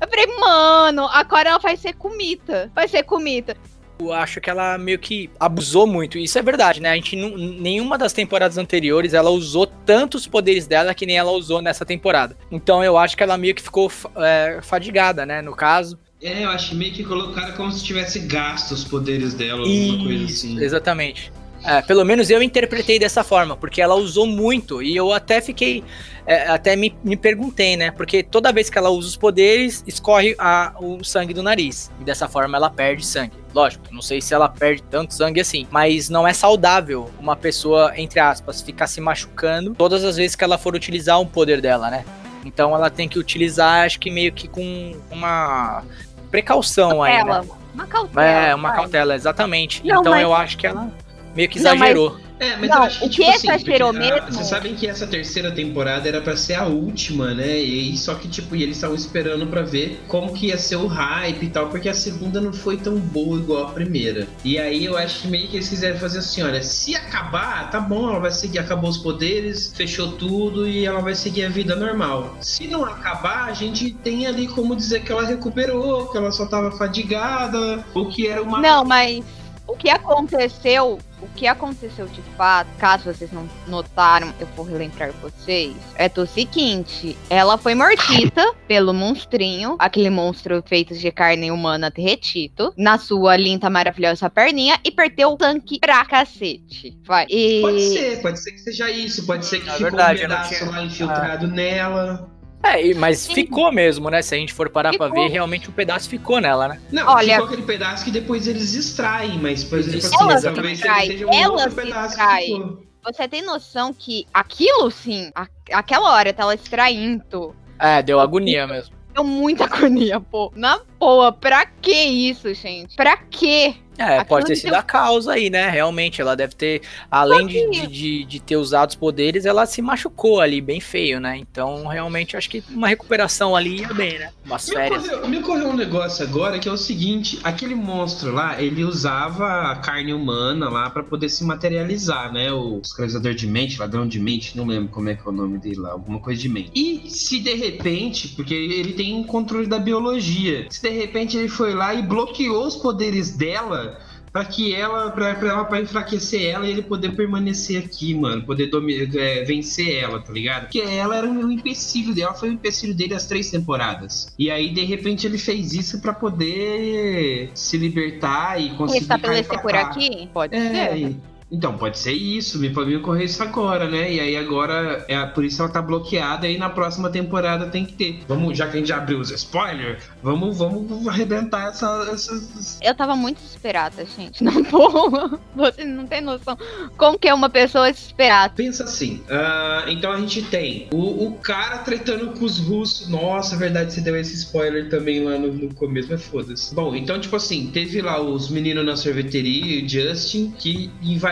Eu 0.00 0.08
falei, 0.08 0.26
mano, 0.38 1.06
agora 1.12 1.50
ela 1.50 1.58
vai 1.60 1.76
ser 1.76 1.92
comida. 1.92 2.72
Vai 2.74 2.88
ser 2.88 3.04
comida. 3.04 3.56
Eu 4.00 4.12
acho 4.12 4.40
que 4.40 4.48
ela 4.48 4.76
meio 4.78 4.98
que 4.98 5.30
abusou 5.38 5.86
muito. 5.86 6.18
Isso 6.18 6.38
é 6.38 6.42
verdade, 6.42 6.80
né? 6.80 6.90
A 6.90 6.94
gente 6.94 7.16
não, 7.16 7.36
nenhuma 7.36 7.98
das 7.98 8.12
temporadas 8.12 8.58
anteriores 8.58 9.14
ela 9.14 9.30
usou 9.30 9.66
tantos 9.66 10.26
poderes 10.26 10.66
dela 10.66 10.94
que 10.94 11.06
nem 11.06 11.16
ela 11.16 11.30
usou 11.30 11.60
nessa 11.60 11.84
temporada. 11.84 12.36
Então 12.50 12.82
eu 12.82 12.96
acho 12.96 13.16
que 13.16 13.22
ela 13.22 13.36
meio 13.36 13.54
que 13.54 13.62
ficou 13.62 13.90
é, 14.16 14.60
fadigada, 14.62 15.24
né? 15.26 15.42
No 15.42 15.54
caso. 15.54 15.98
É, 16.22 16.44
eu 16.44 16.50
acho 16.50 16.74
meio 16.74 16.92
que 16.92 17.02
colocaram 17.02 17.54
como 17.54 17.72
se 17.72 17.82
tivesse 17.82 18.18
gasto 18.20 18.72
os 18.72 18.84
poderes 18.84 19.32
dela, 19.32 19.60
alguma 19.60 20.04
coisa 20.04 20.24
Isso, 20.24 20.46
assim. 20.46 20.62
exatamente. 20.62 21.32
É, 21.62 21.82
pelo 21.82 22.04
menos 22.04 22.30
eu 22.30 22.42
interpretei 22.42 22.98
dessa 22.98 23.22
forma, 23.22 23.54
porque 23.56 23.82
ela 23.82 23.94
usou 23.94 24.26
muito 24.26 24.82
e 24.82 24.96
eu 24.96 25.12
até 25.12 25.40
fiquei, 25.42 25.84
é, 26.26 26.48
até 26.48 26.74
me, 26.74 26.96
me 27.04 27.16
perguntei, 27.16 27.76
né? 27.76 27.90
Porque 27.90 28.22
toda 28.22 28.50
vez 28.50 28.70
que 28.70 28.78
ela 28.78 28.88
usa 28.88 29.08
os 29.08 29.16
poderes, 29.16 29.84
escorre 29.86 30.34
a- 30.38 30.72
o 30.80 31.04
sangue 31.04 31.34
do 31.34 31.42
nariz 31.42 31.90
e 32.00 32.04
dessa 32.04 32.26
forma 32.26 32.56
ela 32.56 32.70
perde 32.70 33.04
sangue. 33.04 33.32
Lógico, 33.54 33.84
não 33.92 34.00
sei 34.00 34.20
se 34.22 34.32
ela 34.32 34.48
perde 34.48 34.82
tanto 34.84 35.12
sangue 35.12 35.40
assim, 35.40 35.66
mas 35.70 36.08
não 36.08 36.26
é 36.26 36.32
saudável 36.32 37.10
uma 37.20 37.36
pessoa, 37.36 37.92
entre 37.96 38.20
aspas, 38.20 38.62
ficar 38.62 38.86
se 38.86 39.00
machucando 39.00 39.74
todas 39.74 40.02
as 40.02 40.16
vezes 40.16 40.34
que 40.34 40.44
ela 40.44 40.56
for 40.56 40.74
utilizar 40.74 41.20
um 41.20 41.26
poder 41.26 41.60
dela, 41.60 41.90
né? 41.90 42.04
Então 42.44 42.74
ela 42.74 42.88
tem 42.88 43.06
que 43.06 43.18
utilizar, 43.18 43.84
acho 43.84 44.00
que 44.00 44.10
meio 44.10 44.32
que 44.32 44.48
com 44.48 44.96
uma 45.10 45.82
precaução 46.30 47.02
aí, 47.02 47.22
né? 47.22 47.42
Uma 47.74 47.86
cautela. 47.86 48.24
É, 48.26 48.54
uma 48.54 48.68
vai. 48.68 48.76
cautela, 48.78 49.14
exatamente. 49.14 49.86
Não, 49.86 50.00
então 50.00 50.12
mas- 50.12 50.22
eu 50.22 50.32
acho 50.34 50.56
que 50.56 50.66
ela 50.66 50.90
meio 51.34 51.48
que 51.48 51.58
Não, 51.58 51.64
mas- 51.76 51.90
exagerou. 51.90 52.20
É, 52.40 52.56
mas 52.56 52.70
Não, 52.70 52.76
eu 52.78 52.82
acho 52.84 52.98
que, 53.00 53.04
o 53.04 53.08
que 53.10 53.14
tipo 53.16 53.28
assim, 53.30 53.48
exagerou 53.50 53.92
porque, 53.92 54.06
ah, 54.08 54.14
mesmo- 54.14 54.32
Vocês 54.32 54.46
sabem 54.46 54.74
que 54.74 54.86
essa 54.86 55.06
terceira 55.06 55.52
temporada 55.52 56.08
era 56.08 56.22
pra 56.22 56.34
ser 56.38 56.54
a 56.54 56.64
última, 56.64 57.34
né? 57.34 57.46
E 57.60 57.80
aí, 57.90 57.96
só 57.98 58.14
que, 58.14 58.28
tipo, 58.28 58.56
e 58.56 58.62
eles 58.62 58.76
estavam 58.76 58.96
esperando 58.96 59.46
pra 59.46 59.60
ver 59.60 60.00
como 60.08 60.32
que 60.32 60.46
ia 60.46 60.56
ser 60.56 60.76
o 60.76 60.86
hype 60.86 61.42
e 61.44 61.50
tal, 61.50 61.68
porque 61.68 61.86
a 61.90 61.92
segunda 61.92 62.40
não 62.40 62.50
foi 62.50 62.78
tão 62.78 62.94
boa 62.98 63.36
igual 63.38 63.64
a 63.64 63.70
primeira. 63.72 64.26
E 64.42 64.58
aí 64.58 64.86
eu 64.86 64.96
acho 64.96 65.20
que 65.20 65.28
meio 65.28 65.48
que 65.48 65.56
eles 65.58 65.68
quiseram 65.68 65.98
fazer 65.98 66.20
assim, 66.20 66.42
olha, 66.42 66.62
se 66.62 66.94
acabar, 66.96 67.70
tá 67.70 67.78
bom, 67.78 68.08
ela 68.08 68.18
vai 68.20 68.30
seguir, 68.30 68.58
acabou 68.58 68.88
os 68.88 68.96
poderes, 68.96 69.70
fechou 69.76 70.12
tudo 70.12 70.66
e 70.66 70.86
ela 70.86 71.02
vai 71.02 71.14
seguir 71.14 71.44
a 71.44 71.50
vida 71.50 71.76
normal. 71.76 72.38
Se 72.40 72.66
não 72.66 72.86
acabar, 72.86 73.50
a 73.50 73.52
gente 73.52 73.90
tem 73.92 74.26
ali 74.26 74.48
como 74.48 74.74
dizer 74.74 75.02
que 75.02 75.12
ela 75.12 75.26
recuperou, 75.26 76.06
que 76.06 76.16
ela 76.16 76.32
só 76.32 76.46
tava 76.46 76.70
fadigada, 76.72 77.84
ou 77.92 78.06
que 78.08 78.26
era 78.26 78.42
uma 78.42 78.60
Não, 78.62 78.82
mas 78.82 79.22
o 79.66 79.76
que 79.76 79.90
aconteceu, 79.90 80.98
o 81.22 81.28
que 81.34 81.46
aconteceu 81.46 82.06
de 82.06 82.22
fato, 82.36 82.68
caso 82.78 83.04
vocês 83.04 83.30
não 83.32 83.48
notaram, 83.66 84.32
eu 84.40 84.46
vou 84.56 84.64
relembrar 84.64 85.12
vocês, 85.22 85.74
é 85.96 86.08
do 86.08 86.26
seguinte, 86.26 87.16
ela 87.28 87.56
foi 87.58 87.74
mordida 87.74 88.52
pelo 88.66 88.92
monstrinho, 88.94 89.76
aquele 89.78 90.10
monstro 90.10 90.62
feito 90.66 90.94
de 90.94 91.10
carne 91.10 91.50
humana 91.50 91.90
derretido, 91.90 92.72
na 92.76 92.98
sua 92.98 93.36
linda, 93.36 93.68
maravilhosa 93.70 94.28
perninha, 94.30 94.78
e 94.84 94.90
perdeu 94.90 95.32
o 95.32 95.36
tanque 95.36 95.78
pra 95.78 96.04
cacete. 96.04 96.96
Vai. 97.04 97.26
E... 97.28 97.60
Pode 97.62 97.80
ser, 97.82 98.22
pode 98.22 98.40
ser 98.40 98.52
que 98.52 98.58
seja 98.58 98.90
isso, 98.90 99.26
pode 99.26 99.44
ser 99.46 99.60
que 99.60 99.68
É 99.68 99.72
ficou 99.72 99.84
verdade, 99.90 100.18
um 100.20 100.22
pedaço 100.22 100.54
tinha- 100.54 100.70
lá 100.70 100.82
infiltrado 100.82 101.46
nela. 101.46 102.30
É, 102.62 102.92
mas 102.94 103.26
ficou 103.26 103.72
mesmo, 103.72 104.10
né? 104.10 104.20
Se 104.22 104.34
a 104.34 104.38
gente 104.38 104.52
for 104.52 104.68
parar 104.68 104.94
pra 104.96 105.08
Ficou. 105.08 105.22
ver, 105.24 105.30
realmente 105.30 105.68
um 105.70 105.72
pedaço 105.72 106.08
ficou 106.08 106.40
nela, 106.40 106.68
né? 106.68 106.80
Não, 106.92 107.06
Olha- 107.08 107.34
ficou 107.34 107.46
aquele 107.46 107.62
pedaço 107.62 108.04
que 108.04 108.10
depois 108.10 108.46
eles 108.46 108.74
extraem, 108.74 109.38
mas, 109.38 109.64
por 109.64 109.78
exemplo, 109.78 109.94
Eles- 109.98 110.04
assim, 110.06 110.16
Ela 110.24 110.40
talvez 110.54 110.78
extrai, 110.78 111.06
seja 111.06 111.26
um 111.26 111.32
ela 111.32 111.52
outro 111.54 111.70
se 111.70 111.76
pedaço 111.76 112.08
extrai. 112.10 112.44
que 112.44 112.52
ficou. 112.54 112.82
Você 113.02 113.26
tem 113.28 113.42
noção 113.42 113.94
que 113.94 114.26
aquilo 114.32 114.90
sim, 114.90 115.30
a- 115.34 115.46
aquela 115.72 116.12
hora 116.12 116.34
tá 116.34 116.42
ela 116.42 116.54
extraindo, 116.54 117.56
É, 117.78 118.02
deu 118.02 118.20
agonia 118.20 118.66
mesmo. 118.66 118.94
deu 119.14 119.24
muita 119.24 119.64
agonia, 119.88 120.20
pô. 120.20 120.52
Na 120.54 120.80
boa, 120.98 121.32
pra 121.32 121.64
que 121.64 121.90
isso, 121.94 122.52
gente? 122.52 122.94
Pra 122.94 123.16
quê? 123.16 123.74
É, 124.00 124.04
Aquilo 124.14 124.26
pode 124.26 124.46
ter 124.46 124.56
sido 124.56 124.74
a 124.74 124.82
causa 124.82 125.32
aí, 125.34 125.50
né? 125.50 125.68
Realmente, 125.68 126.20
ela 126.22 126.34
deve 126.34 126.54
ter, 126.54 126.80
além 127.10 127.46
de, 127.46 127.86
de, 127.86 128.24
de- 128.24 128.40
ter 128.40 128.56
usado 128.56 128.88
os 128.90 128.94
poderes, 128.96 129.44
ela 129.44 129.66
se 129.66 129.82
machucou 129.82 130.40
ali, 130.40 130.60
bem 130.60 130.80
feio, 130.80 131.20
né? 131.20 131.36
Então, 131.36 131.86
realmente, 131.86 132.36
acho 132.36 132.48
que 132.48 132.64
uma 132.70 132.88
recuperação 132.88 133.54
ali 133.54 133.80
ia 133.80 133.92
bem, 133.92 134.18
né? 134.18 134.30
Umas 134.44 134.66
Me 134.68 134.74
férias. 134.74 135.04
ocorreu, 135.04 135.28
me 135.28 135.38
ocorreu 135.38 135.68
um 135.68 135.76
negócio 135.76 136.24
agora 136.24 136.58
que 136.58 136.68
é 136.68 136.72
o 136.72 136.76
seguinte: 136.78 137.38
aquele 137.44 137.74
monstro 137.74 138.32
lá, 138.32 138.60
ele 138.60 138.82
usava 138.84 139.70
a 139.70 139.76
carne 139.76 140.14
humana 140.14 140.68
lá 140.70 140.88
pra 140.88 141.02
poder 141.02 141.28
se 141.28 141.44
materializar, 141.44 142.32
né? 142.32 142.50
O 142.52 142.80
escravizador 142.82 143.34
de 143.34 143.46
mente, 143.46 143.78
ladrão 143.78 144.06
de 144.08 144.18
mente, 144.18 144.56
não 144.56 144.66
lembro 144.66 144.88
como 144.88 145.08
é 145.10 145.14
que 145.14 145.22
é 145.26 145.28
o 145.28 145.32
nome 145.32 145.58
dele 145.58 145.76
lá, 145.80 145.90
alguma 145.92 146.20
coisa 146.20 146.40
de 146.40 146.48
mente. 146.48 146.70
E 146.74 147.08
se 147.10 147.38
de 147.40 147.54
repente, 147.54 148.28
porque 148.28 148.54
ele 148.54 148.94
tem 148.94 149.14
um 149.14 149.24
controle 149.24 149.66
da 149.66 149.78
biologia, 149.78 150.66
se 150.70 150.80
de 150.80 150.88
repente 150.90 151.36
ele 151.36 151.48
foi 151.48 151.74
lá 151.74 151.92
e 151.94 152.02
bloqueou 152.02 152.66
os 152.66 152.76
poderes 152.76 153.36
dela. 153.36 153.89
Pra 154.32 154.44
que 154.44 154.72
ela, 154.72 155.10
pra, 155.10 155.34
pra 155.34 155.48
ela, 155.48 155.64
pra 155.64 155.80
enfraquecer 155.80 156.42
ela 156.42 156.66
e 156.66 156.70
ele 156.70 156.82
poder 156.82 157.16
permanecer 157.16 157.82
aqui, 157.82 158.14
mano. 158.14 158.44
Poder 158.44 158.70
é, 159.16 159.44
vencer 159.44 159.96
ela, 160.02 160.20
tá 160.20 160.32
ligado? 160.32 160.62
Porque 160.62 160.80
ela 160.80 161.16
era 161.16 161.26
um 161.26 161.50
empecilho 161.50 162.14
dela, 162.14 162.32
foi 162.32 162.50
um 162.50 162.52
empecilho 162.52 162.94
dele 162.94 163.14
as 163.14 163.26
três 163.26 163.50
temporadas. 163.50 164.32
E 164.38 164.50
aí, 164.50 164.72
de 164.72 164.84
repente, 164.84 165.26
ele 165.26 165.38
fez 165.38 165.72
isso 165.72 166.00
pra 166.00 166.12
poder 166.12 167.50
se 167.54 167.76
libertar 167.76 168.60
e 168.60 168.70
conseguir. 168.70 169.00
Restabelecer 169.00 169.48
cair 169.48 169.62
pra 169.62 169.62
por 169.62 169.74
aqui? 169.74 170.28
Pode 170.32 170.54
É, 170.54 170.96
ser. 170.96 171.16
Então, 171.50 171.76
pode 171.76 171.98
ser 171.98 172.12
isso, 172.12 172.58
me 172.58 172.70
pode 172.70 172.94
ocorrer 172.96 173.24
isso 173.24 173.42
agora, 173.42 173.88
né? 173.88 174.12
E 174.12 174.20
aí 174.20 174.36
agora, 174.36 175.04
é 175.08 175.24
por 175.26 175.44
isso 175.44 175.60
ela 175.62 175.70
tá 175.70 175.82
bloqueada 175.82 176.48
e 176.48 176.56
na 176.58 176.70
próxima 176.70 177.10
temporada 177.10 177.66
tem 177.66 177.84
que 177.84 177.92
ter. 177.94 178.20
Vamos, 178.28 178.56
já 178.56 178.66
que 178.68 178.76
a 178.76 178.78
gente 178.80 178.88
já 178.88 178.96
abriu 178.98 179.18
os 179.18 179.30
spoilers, 179.30 180.02
vamos, 180.22 180.58
vamos 180.58 181.06
arrebentar 181.08 181.68
essa- 181.68 182.08
essas, 182.12 182.78
Eu 182.80 182.94
tava 182.94 183.16
muito 183.16 183.38
desesperada, 183.42 184.04
gente. 184.16 184.42
Não 184.44 184.62
boa. 184.62 185.40
Você 185.54 185.84
não 185.84 186.06
tem 186.06 186.20
noção 186.20 186.56
como 186.96 187.18
que 187.18 187.28
é 187.28 187.34
uma 187.34 187.50
pessoa 187.50 187.90
desesperada. 187.90 188.54
Pensa 188.54 188.84
assim, 188.84 189.22
ah, 189.28 189.84
então 189.88 190.12
a 190.12 190.18
gente 190.18 190.42
tem 190.42 190.88
o, 190.92 191.26
o 191.26 191.32
cara 191.38 191.78
tretando 191.78 192.28
com 192.32 192.44
os 192.44 192.58
russos. 192.58 193.08
Nossa, 193.08 193.54
é 193.54 193.58
verdade, 193.58 193.92
você 193.92 194.00
deu 194.00 194.16
esse 194.16 194.34
spoiler 194.34 194.88
também 194.88 195.24
lá 195.24 195.38
no, 195.38 195.52
no 195.52 195.74
começo, 195.74 196.08
mas 196.10 196.22
foda-se. 196.24 196.74
Bom, 196.74 196.94
então, 196.94 197.20
tipo 197.20 197.34
assim, 197.36 197.70
teve 197.72 198.00
lá 198.00 198.20
os 198.20 198.48
meninos 198.50 198.84
na 198.84 198.96
sorveteria 198.96 199.80
e 199.80 199.84
o 199.84 199.88
Justin 199.88 200.50
que 200.58 200.90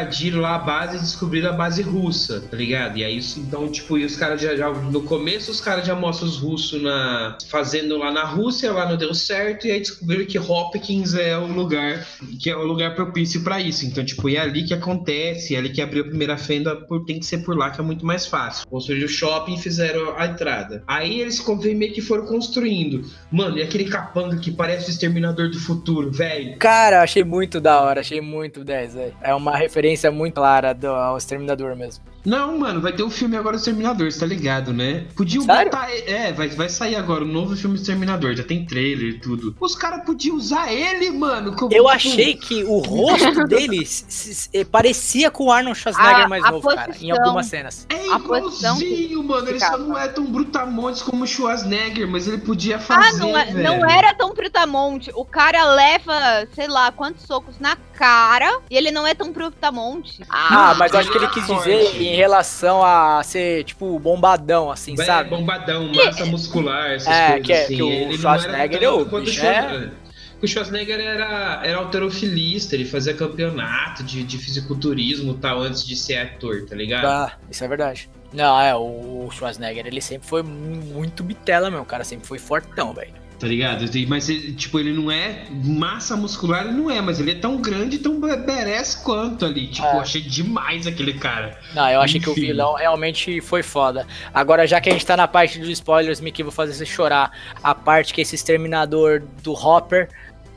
invadiram 0.08 0.40
lá 0.40 0.54
a 0.54 0.58
base 0.58 0.96
e 0.96 1.00
descobriram 1.00 1.50
a 1.50 1.52
base 1.52 1.82
russa, 1.82 2.40
tá 2.40 2.56
ligado? 2.56 2.96
E 2.98 3.04
aí, 3.04 3.20
então, 3.36 3.68
tipo, 3.68 3.98
e 3.98 4.04
os 4.04 4.16
caras 4.16 4.40
já, 4.40 4.56
já- 4.56 4.68
No 4.70 5.02
começo, 5.02 5.50
os 5.50 5.60
caras 5.60 5.86
já 5.86 5.94
mostram 5.94 6.28
os 6.28 6.36
russos 6.38 6.80
na, 6.82 7.36
fazendo 7.48 7.96
lá 7.98 8.10
na 8.10 8.24
Rússia, 8.24 8.72
lá 8.72 8.88
não 8.88 8.96
deu 8.96 9.12
certo, 9.14 9.66
e 9.66 9.70
aí 9.70 9.80
descobriram 9.80 10.24
que 10.24 10.38
Hopkins 10.38 11.14
é 11.14 11.36
o 11.36 11.46
lugar 11.46 12.06
que 12.40 12.48
é 12.50 12.56
o 12.56 12.62
lugar 12.64 12.94
propício 12.94 13.42
pra 13.42 13.60
isso. 13.60 13.84
Então, 13.84 14.04
tipo, 14.04 14.28
é 14.28 14.38
ali 14.38 14.64
que 14.64 14.74
acontece, 14.74 15.54
é 15.54 15.58
ali 15.58 15.70
que 15.70 15.82
abriu 15.82 16.02
a 16.04 16.06
primeira 16.08 16.36
fenda, 16.36 16.76
por, 16.76 17.04
tem 17.04 17.18
que 17.18 17.26
ser 17.26 17.38
por 17.38 17.56
lá 17.56 17.70
que 17.70 17.80
é 17.80 17.84
muito 17.84 18.04
mais 18.06 18.26
fácil. 18.26 18.66
Seja, 18.80 19.04
o 19.04 19.08
shopping 19.08 19.54
e 19.54 19.58
fizeram 19.58 20.14
a 20.16 20.26
entrada. 20.26 20.82
Aí 20.86 21.20
eles 21.20 21.42
meio 21.74 21.92
que 21.92 22.00
foram 22.00 22.26
construindo. 22.26 23.04
Mano, 23.30 23.58
e 23.58 23.62
aquele 23.62 23.84
capanga 23.84 24.36
que 24.36 24.50
parece 24.50 24.88
o 24.88 24.90
Exterminador 24.90 25.50
do 25.50 25.58
Futuro, 25.58 26.10
velho. 26.12 26.56
Cara, 26.58 27.02
achei 27.02 27.24
muito 27.24 27.60
da 27.60 27.80
hora, 27.82 28.00
achei 28.00 28.20
muito 28.20 28.62
10, 28.64 28.94
velho. 28.94 29.14
É 29.20 29.34
uma 29.34 29.56
referência 29.56 29.97
muito 30.10 30.34
clara 30.34 30.72
do, 30.72 30.86
ao 30.88 31.16
Exterminador 31.16 31.74
mesmo. 31.76 32.04
Não, 32.24 32.58
mano, 32.58 32.80
vai 32.80 32.92
ter 32.92 33.02
um 33.04 33.08
filme 33.10 33.36
agora 33.36 33.56
do 33.56 33.60
Exterminador, 33.60 34.10
você 34.10 34.18
tá 34.20 34.26
ligado, 34.26 34.72
né? 34.72 35.06
Podiam 35.16 35.44
Sério? 35.44 35.70
botar. 35.70 35.88
É, 35.90 36.32
vai, 36.32 36.48
vai 36.48 36.68
sair 36.68 36.96
agora 36.96 37.24
o 37.24 37.26
novo 37.26 37.56
filme 37.56 37.76
do 37.76 37.80
Exterminador, 37.80 38.34
já 38.34 38.42
tem 38.42 38.66
trailer 38.66 39.14
e 39.14 39.18
tudo. 39.20 39.56
Os 39.58 39.74
caras 39.74 40.04
podiam 40.04 40.36
usar 40.36 40.70
ele, 40.70 41.10
mano. 41.10 41.54
Como, 41.56 41.72
Eu 41.72 41.84
tipo, 41.84 41.88
achei 41.88 42.34
que 42.34 42.64
o 42.64 42.78
rosto 42.78 43.44
dele 43.48 43.86
se- 43.86 44.34
se- 44.34 44.50
eh, 44.52 44.64
parecia 44.64 45.30
com 45.30 45.44
o 45.46 45.52
Arnold 45.52 45.78
Schwarzenegger 45.78 46.24
A- 46.24 46.28
mais 46.28 46.44
a 46.44 46.50
novo, 46.50 46.68
cara, 46.68 46.90
em 46.90 46.92
posição- 46.94 47.16
algumas 47.24 47.46
cenas. 47.46 47.86
É 47.88 47.94
posição 48.18 48.76
igualzinho, 48.76 49.22
mano. 49.22 49.48
Ele 49.48 49.60
só 49.60 49.78
não 49.78 49.96
é 49.96 50.08
tão 50.08 50.26
brutamontes 50.26 51.00
como 51.02 51.24
o 51.24 51.26
Schwarzenegger, 51.26 52.06
mas 52.08 52.26
ele 52.28 52.38
podia 52.38 52.76
Ah, 52.76 52.80
fazer, 52.80 53.18
não, 53.20 53.38
é- 53.38 53.44
velho. 53.46 53.62
não 53.80 53.88
era 53.88 54.12
tão 54.12 54.34
brutamonte. 54.34 55.10
O 55.14 55.24
cara 55.24 55.64
leva, 55.72 56.46
sei 56.54 56.66
lá, 56.66 56.90
quantos 56.92 57.24
socos 57.24 57.58
na 57.58 57.76
cara 57.98 58.60
e 58.70 58.76
ele 58.76 58.90
não 58.92 59.04
é 59.06 59.12
tão 59.14 59.32
brutamonte. 59.32 60.22
Ah, 60.30 60.70
Ah, 60.70 60.74
mas 60.74 60.92
eu 60.92 61.00
acho 61.00 61.10
que 61.10 61.18
ele 61.18 61.26
quis 61.28 61.44
forte. 61.46 61.68
dizer 61.68 62.00
em 62.02 62.14
relação 62.14 62.82
a 62.84 63.20
ser, 63.24 63.64
tipo, 63.64 63.98
bombadão, 63.98 64.70
assim, 64.70 64.94
É, 64.98 65.04
sabe? 65.04 65.30
bombadão, 65.30 65.92
massa 65.92 66.24
muscular, 66.26 66.92
essas 66.92 67.08
É, 67.14 67.26
coisas 67.30 67.46
que 67.46 67.52
é- 67.52 67.64
assim. 67.64 67.76
que 67.76 67.82
o 67.82 67.86
Ele 67.88 67.98
não 68.04 68.10
era 68.10 68.18
Schwarzenegger, 68.18 68.80
tanto 68.80 69.16
o 69.16 69.20
bicho 69.20 69.40
Schwarzenegger. 69.40 69.92
O 70.40 70.46
Schwarzenegger 70.46 71.00
era, 71.00 71.60
era 71.64 71.78
alterofilista, 71.78 72.76
ele 72.76 72.84
fazia 72.84 73.12
campeonato 73.12 74.04
de, 74.04 74.22
de 74.22 74.38
fisiculturismo 74.38 75.32
e 75.32 75.38
tal 75.38 75.60
antes 75.60 75.84
de 75.84 75.96
ser 75.96 76.18
ator, 76.18 76.64
tá 76.64 76.76
ligado? 76.76 77.04
Ah, 77.06 77.32
isso 77.50 77.64
é 77.64 77.68
verdade. 77.68 78.08
Não, 78.32 78.60
é, 78.60 78.72
o 78.76 79.28
Schwarzenegger, 79.32 79.86
ele 79.86 80.00
sempre 80.00 80.28
foi 80.28 80.42
muito 80.44 81.24
bitela, 81.24 81.70
meu. 81.70 81.80
O 81.80 81.84
cara 81.84 82.04
sempre 82.04 82.28
foi 82.28 82.38
fortão, 82.38 82.92
velho. 82.92 83.12
Tá 83.38 83.46
ligado? 83.46 83.84
Mas, 84.08 84.26
tipo, 84.56 84.80
ele 84.80 84.92
não 84.92 85.10
é 85.12 85.44
massa 85.64 86.16
muscular, 86.16 86.64
ele 86.66 86.72
não 86.72 86.90
é, 86.90 87.00
mas 87.00 87.20
ele 87.20 87.30
é 87.30 87.34
tão 87.36 87.56
grande, 87.60 87.98
tão 87.98 88.18
merece 88.18 89.02
quanto 89.04 89.44
ali. 89.44 89.68
Tipo, 89.68 89.86
É. 89.86 90.00
achei 90.00 90.20
demais 90.20 90.88
aquele 90.88 91.12
cara. 91.14 91.56
Não, 91.72 91.88
eu 91.88 92.00
achei 92.00 92.20
que 92.20 92.28
o 92.28 92.32
Enfim. 92.32 92.40
vilão 92.40 92.74
realmente 92.74 93.40
foi 93.40 93.62
foda. 93.62 94.04
Agora, 94.34 94.66
já 94.66 94.80
que 94.80 94.88
a 94.90 94.92
gente 94.92 95.06
tá 95.06 95.16
na 95.16 95.28
parte 95.28 95.58
dos 95.60 95.68
spoilers, 95.68 96.20
Mickey, 96.20 96.42
vou 96.42 96.50
fazer 96.50 96.72
você 96.72 96.84
chorar. 96.84 97.30
A 97.62 97.74
parte 97.76 98.12
que 98.12 98.20
esse 98.20 98.34
exterminador 98.34 99.22
do 99.44 99.52
Hopper 99.52 100.08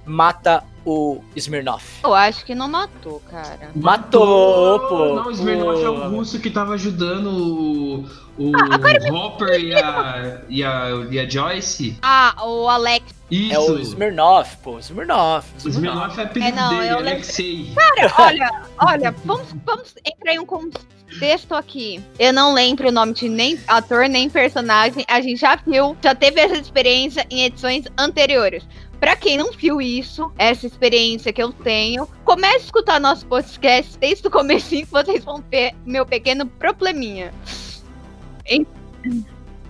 mata 0.04 0.64
o 0.86 1.22
Smirnoff. 1.36 1.86
Eu 2.04 2.14
acho 2.14 2.44
que 2.46 2.56
não 2.56 2.68
matou, 2.68 3.22
cara. 3.30 3.70
Matou, 3.76 4.80
pô. 4.88 5.16
Não, 5.16 5.28
o 5.28 5.32
Smirnoff 5.32 5.82
é 5.82 5.86
Pô. 5.86 5.92
o 5.92 6.10
russo 6.10 6.40
que 6.40 6.50
tava 6.50 6.74
ajudando 6.74 7.28
o, 7.28 8.06
o 8.38 8.52
Ah, 8.56 9.14
Hopper 9.14 9.60
e 9.60 9.74
a, 9.76 10.42
e, 10.50 10.64
a, 10.64 10.90
e 11.10 11.20
a 11.20 11.30
Joyce. 11.30 11.98
Ah, 12.02 12.36
o 12.46 12.68
Alex. 12.68 13.06
Isso. 13.30 13.54
É 13.54 13.60
o 13.60 13.80
Smirnoff, 13.80 14.58
pô. 14.58 14.78
Smirnoff. 14.80 15.48
O 15.64 15.70
Smirnoff 15.70 16.20
é 16.20 16.24
apelido 16.24 16.52
É, 16.58 16.62
não, 16.62 16.70
dele, 16.70 16.92
eu 16.92 16.98
Alexei. 16.98 17.72
Cara, 17.76 18.14
olha, 18.20 18.62
olha, 18.80 19.16
vamos, 19.24 19.48
vamos 19.66 19.94
entrar 20.06 20.34
em 20.34 20.40
um 20.40 20.46
contexto 20.46 21.54
aqui. 21.54 22.04
Eu 22.20 22.34
não 22.34 22.54
lembro 22.54 22.90
o 22.90 22.92
nome 22.92 23.14
de 23.14 23.30
nem 23.30 23.58
ator, 23.68 24.10
nem 24.10 24.30
personagem. 24.30 25.06
A 25.08 25.22
gente 25.22 25.40
já 25.40 25.56
viu, 25.56 25.96
já 26.04 26.14
teve 26.14 26.42
essa 26.42 26.58
experiência 26.58 27.26
em 27.30 27.44
edições 27.46 27.86
anteriores. 27.98 28.68
Pra 29.02 29.16
quem 29.16 29.36
não 29.36 29.52
viu 29.52 29.82
isso, 29.82 30.32
essa 30.38 30.68
experiência 30.68 31.34
que 31.34 31.42
eu 31.42 31.52
tenho, 31.52 32.08
comece 32.24 32.58
a 32.58 32.60
escutar 32.60 33.00
nosso 33.00 33.26
podcast 33.26 33.98
desde 33.98 34.28
o 34.28 34.30
comecinho 34.30 34.86
que 34.86 34.92
vocês 34.94 35.26
vão 35.26 35.44
ver 35.50 35.74
meu 35.84 36.06
pequeno 36.06 36.46
probleminha. 36.46 37.34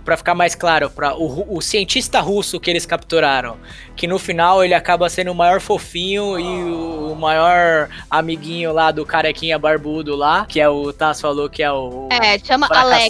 Pra 0.04 0.18
ficar 0.18 0.36
mais 0.36 0.54
claro, 0.54 0.90
para 0.90 1.16
o, 1.16 1.56
o 1.56 1.62
cientista 1.62 2.20
russo 2.20 2.60
que 2.60 2.70
eles 2.70 2.86
capturaram, 2.86 3.58
que 3.96 4.06
no 4.06 4.20
final 4.20 4.66
ele 4.66 4.74
acaba 4.74 5.08
sendo 5.08 5.32
o 5.32 5.36
maior 5.36 5.62
fofinho 5.62 6.38
e 6.38 6.44
o, 6.44 7.14
o 7.14 7.16
maior 7.16 7.88
amiguinho 8.10 8.74
lá 8.74 8.92
do 8.92 9.06
carequinha 9.06 9.58
barbudo 9.58 10.14
lá, 10.14 10.46
que 10.46 10.60
é 10.60 10.68
o 10.68 10.92
Tasso 10.92 11.22
falou 11.22 11.50
que 11.50 11.64
é 11.64 11.72
o 11.72 12.10
É, 12.12 12.38
chama 12.38 12.68
Alex. 12.70 13.10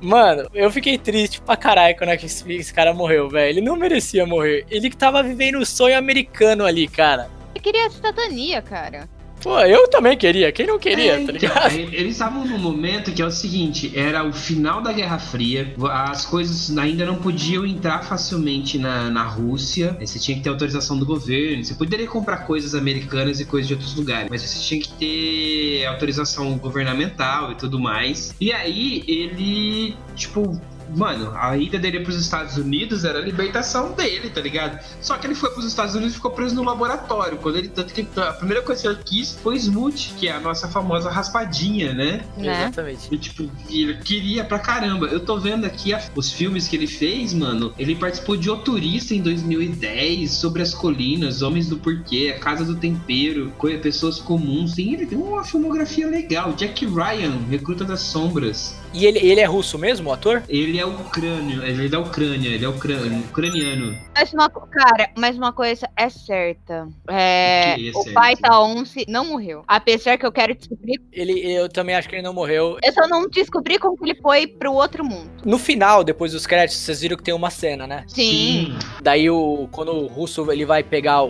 Mano, 0.00 0.48
eu 0.52 0.70
fiquei 0.70 0.98
triste 0.98 1.40
pra 1.40 1.56
caralho 1.56 1.96
quando 1.96 2.10
esse, 2.10 2.74
cara 2.74 2.92
morreu, 2.92 3.28
velho. 3.28 3.50
Ele 3.50 3.60
não 3.60 3.76
merecia 3.76 4.26
morrer. 4.26 4.66
Ele 4.70 4.90
que 4.90 4.96
tava 4.96 5.22
vivendo 5.22 5.58
o 5.58 5.66
sonho 5.66 5.96
americano 5.96 6.64
ali, 6.64 6.86
cara. 6.86 7.30
Eu 7.54 7.62
queria 7.62 7.88
cidadania, 7.88 8.60
cara. 8.60 9.08
Pô, 9.44 9.60
eu 9.60 9.86
também 9.88 10.16
queria. 10.16 10.50
Quem 10.50 10.66
não 10.66 10.78
queria, 10.78 11.12
É, 11.12 11.16
tá 11.16 11.20
então, 11.22 11.34
ligado? 11.34 11.74
e- 11.76 11.94
Eles 11.94 12.12
estavam 12.12 12.46
num 12.46 12.56
momento 12.58 13.12
que 13.12 13.20
é 13.20 13.26
o 13.26 13.30
seguinte: 13.30 13.92
era 13.94 14.24
o 14.26 14.32
final 14.32 14.80
da 14.80 14.90
Guerra 14.90 15.18
Fria, 15.18 15.74
as 15.92 16.24
coisas 16.24 16.74
ainda 16.78 17.04
não 17.04 17.16
podiam 17.16 17.66
entrar 17.66 18.02
facilmente 18.04 18.78
na, 18.78 19.10
na 19.10 19.22
Rússia. 19.22 19.98
Aí 20.00 20.06
Você 20.06 20.18
tinha 20.18 20.34
que 20.38 20.42
ter 20.42 20.48
autorização 20.48 20.98
do 20.98 21.04
governo. 21.04 21.62
Você 21.62 21.74
poderia 21.74 22.06
comprar 22.06 22.38
coisas 22.38 22.74
americanas 22.74 23.38
e 23.38 23.44
coisas 23.44 23.68
de 23.68 23.74
outros 23.74 23.94
lugares, 23.94 24.28
mas 24.30 24.40
você 24.40 24.58
tinha 24.66 24.80
que 24.80 24.88
ter 24.94 25.84
autorização 25.86 26.56
governamental 26.56 27.52
e 27.52 27.54
tudo 27.56 27.78
mais. 27.78 28.34
E 28.40 28.50
aí 28.50 29.04
ele, 29.06 29.94
tipo, 30.16 30.58
mano, 30.94 31.32
a 31.34 31.56
ida 31.56 31.78
dele 31.78 32.00
pros 32.00 32.16
Estados 32.20 32.56
Unidos 32.56 33.04
era 33.04 33.18
a 33.18 33.22
libertação 33.22 33.92
dele, 33.92 34.30
tá 34.30 34.40
ligado? 34.40 34.78
Só 35.00 35.16
que 35.16 35.26
ele 35.26 35.34
foi 35.34 35.50
pros 35.50 35.64
Estados 35.64 35.94
Unidos 35.94 36.12
e 36.14 36.16
ficou 36.16 36.30
preso 36.32 36.54
no 36.54 36.62
laboratório. 36.64 37.38
Quando 37.38 37.56
ele, 37.58 37.68
tanto 37.68 37.92
que 37.94 38.06
a 38.18 38.32
primeira 38.32 38.62
coisa 38.62 38.82
que 38.82 38.88
ele 38.88 38.98
quis 39.04 39.38
foi 39.42 39.56
Smooth, 39.56 40.14
que 40.18 40.28
é 40.28 40.32
a 40.32 40.40
nossa 40.40 40.68
famosa 40.68 41.10
raspadinha, 41.10 41.92
né? 41.92 42.24
Né? 42.36 42.62
Exatamente. 42.64 43.08
E, 43.10 43.18
tipo, 43.18 43.50
ele 43.70 43.94
queria 43.98 44.44
pra 44.44 44.58
caramba. 44.58 45.06
Eu 45.06 45.20
tô 45.20 45.38
vendo 45.38 45.64
aqui 45.64 45.92
a- 45.92 46.02
os 46.14 46.30
filmes 46.32 46.66
que 46.68 46.76
ele 46.76 46.86
fez, 46.86 47.32
mano. 47.32 47.72
Ele 47.78 47.94
participou 47.94 48.36
de 48.36 48.50
O 48.50 48.56
Turista 48.56 49.14
em 49.14 49.20
2010, 49.20 50.30
Sobre 50.32 50.62
as 50.62 50.74
Colinas, 50.74 51.42
Homens 51.42 51.68
do 51.68 51.76
Porquê, 51.76 52.34
A 52.36 52.40
Casa 52.40 52.64
do 52.64 52.74
Tempero, 52.76 53.52
Pessoas 53.82 54.18
Comuns. 54.18 54.74
Tem, 54.74 54.94
ele 54.94 55.06
tem 55.06 55.18
uma 55.18 55.44
filmografia 55.44 56.06
legal. 56.08 56.52
Jack 56.52 56.84
Ryan, 56.86 57.32
Recruta 57.50 57.84
das 57.84 58.00
Sombras. 58.00 58.76
E 58.92 59.06
ele, 59.06 59.18
ele 59.18 59.40
é 59.40 59.44
russo 59.44 59.76
mesmo, 59.76 60.08
o 60.10 60.12
ator? 60.12 60.42
Ele 60.48 60.73
é 60.78 60.86
ucrânio, 60.86 61.62
ele 61.64 61.86
é 61.86 61.88
da 61.88 62.00
Ucrânia, 62.00 62.48
ele 62.48 62.64
é 62.64 62.68
ucrânio, 62.68 63.18
ucraniano. 63.20 63.96
Mas 64.14 64.32
uma, 64.32 64.48
cara, 64.48 65.10
mas 65.16 65.36
uma 65.36 65.52
coisa 65.52 65.88
é 65.96 66.08
certa. 66.08 66.88
É, 67.08 67.76
O 67.78 67.86
é 67.86 67.90
o 67.90 68.02
certo? 68.02 68.14
pai 68.14 68.36
da 68.36 68.60
Once 68.60 69.04
não 69.08 69.24
morreu. 69.26 69.64
Apesar 69.66 70.16
que 70.18 70.26
eu 70.26 70.32
quero 70.32 70.54
descobrir. 70.54 71.00
Ele, 71.12 71.32
eu 71.52 71.68
também 71.68 71.94
acho 71.94 72.08
que 72.08 72.14
ele 72.16 72.22
não 72.22 72.32
morreu. 72.32 72.78
Eu 72.82 72.92
só 72.92 73.06
não 73.08 73.28
descobri 73.28 73.78
como 73.78 73.96
que 73.96 74.04
ele 74.04 74.14
foi 74.20 74.46
pro 74.46 74.72
outro 74.72 75.04
mundo. 75.04 75.30
No 75.44 75.58
final, 75.58 76.02
depois 76.04 76.32
dos 76.32 76.46
créditos, 76.46 76.78
vocês 76.82 77.00
viram 77.00 77.16
que 77.16 77.22
tem 77.22 77.34
uma 77.34 77.50
cena, 77.50 77.86
né? 77.86 78.04
Sim. 78.08 78.74
Daí 79.02 79.28
o 79.30 79.68
quando 79.72 79.92
o 79.92 80.06
russo 80.06 80.50
ele 80.50 80.64
vai 80.64 80.82
pegar 80.82 81.22
o, 81.22 81.28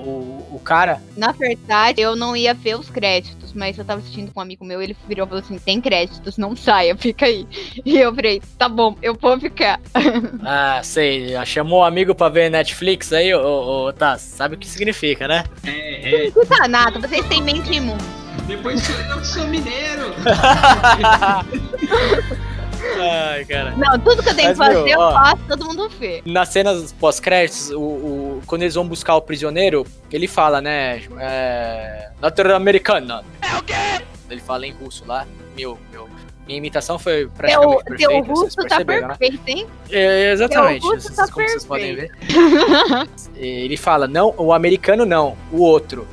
o 0.51 0.61
cara, 0.63 1.01
Na 1.17 1.33
verdade, 1.33 2.01
eu 2.01 2.15
não 2.17 2.37
ia 2.37 2.55
ver 2.55 2.77
os 2.79 2.91
créditos, 2.91 3.53
mas 3.53 3.79
eu 3.79 3.85
tava 3.85 4.01
assistindo 4.01 4.33
com 4.33 4.41
um 4.41 4.43
amigo 4.43 4.65
meu, 4.65 4.83
ele 4.83 4.97
virou 5.09 5.27
e 5.27 5.29
falou 5.29 5.43
assim: 5.45 5.59
tem 5.59 5.81
créditos, 5.81 6.37
não 6.37 6.55
saia, 6.57 6.97
fica 6.97 7.27
aí. 7.27 7.47
E 7.85 7.99
eu 7.99 8.15
falei, 8.15 8.41
tá 8.59 8.69
bom, 8.69 8.97
eu 9.03 9.15
vou 9.15 9.34
ficar. 9.41 9.81
ah, 10.45 10.81
sei, 10.83 11.35
chamou 11.47 11.81
um 11.81 11.85
amigo 11.85 12.15
pra 12.15 12.29
ver 12.29 12.51
Netflix 12.51 13.13
aí, 13.13 13.35
ô, 13.35 13.87
ô, 13.87 13.93
tá, 13.93 14.17
sabe 14.19 14.55
o 14.55 14.59
que 14.59 14.67
significa, 14.67 15.27
né? 15.29 15.45
É, 15.67 16.27
é. 16.27 16.33
Não 16.35 16.45
tá 16.47 16.67
nada, 16.69 16.99
vocês 17.01 17.27
têm 17.27 17.43
mente 17.43 17.73
imunda. 17.73 18.03
Depois 18.47 18.83
sou 18.83 18.95
eu 18.97 19.21
que 19.21 19.27
sou 19.27 19.47
mineiro. 19.47 20.13
Ai, 23.01 23.45
cara. 23.47 23.73
Não, 23.77 23.99
tudo 23.99 24.23
que 24.23 24.29
eu 24.29 24.35
tenho 24.37 24.53
que 24.53 24.59
Mas, 24.59 24.69
meu, 24.73 24.81
fazer, 24.83 24.91
eu 24.95 25.01
ó. 25.01 25.13
faço, 25.13 25.43
todo 25.49 25.65
mundo 25.65 25.89
vê. 25.99 26.23
Nas 26.27 26.49
cenas 26.51 26.93
pós-créditos, 26.93 27.71
o, 27.71 27.81
o- 27.81 28.43
quando 28.47 28.63
eles 28.63 28.75
vão 28.75 28.87
buscar 28.87 29.17
o 29.17 29.23
prisioneiro, 29.23 29.87
ele 30.13 30.29
fala, 30.29 30.61
né? 30.61 31.03
É. 31.19 32.11
Norte-americana. 32.21 33.25
É 33.41 33.57
o 33.57 33.63
quê? 33.63 33.75
Ele 34.31 34.41
fala 34.41 34.67
em 34.67 34.73
russo 34.73 35.05
lá. 35.07 35.27
Meu, 35.57 35.79
meu. 35.91 36.09
Minha 36.47 36.59
imitação 36.59 36.99
foi 36.99 37.21
Teu, 37.23 37.31
praticamente 37.31 37.85
perfeita. 37.85 38.13
teu 38.13 38.23
russo 38.23 38.57
tá 38.69 38.79
né? 38.81 38.85
perfeito, 38.85 39.41
hein? 39.47 39.67
É, 39.91 40.33
exatamente. 40.33 40.83
Teu 40.83 40.91
vocês- 41.01 41.17
tá 41.17 41.27
como 41.29 41.49
vocês 41.49 41.65
podem 41.65 41.95
ver. 41.95 42.11
perfeito. 42.17 43.31
Ele 43.37 43.77
fala, 43.77 44.07
não, 44.07 44.35
o 44.37 44.53
americano 44.53 45.05
não, 45.07 45.37
o 45.51 45.61
outro. 45.63 46.07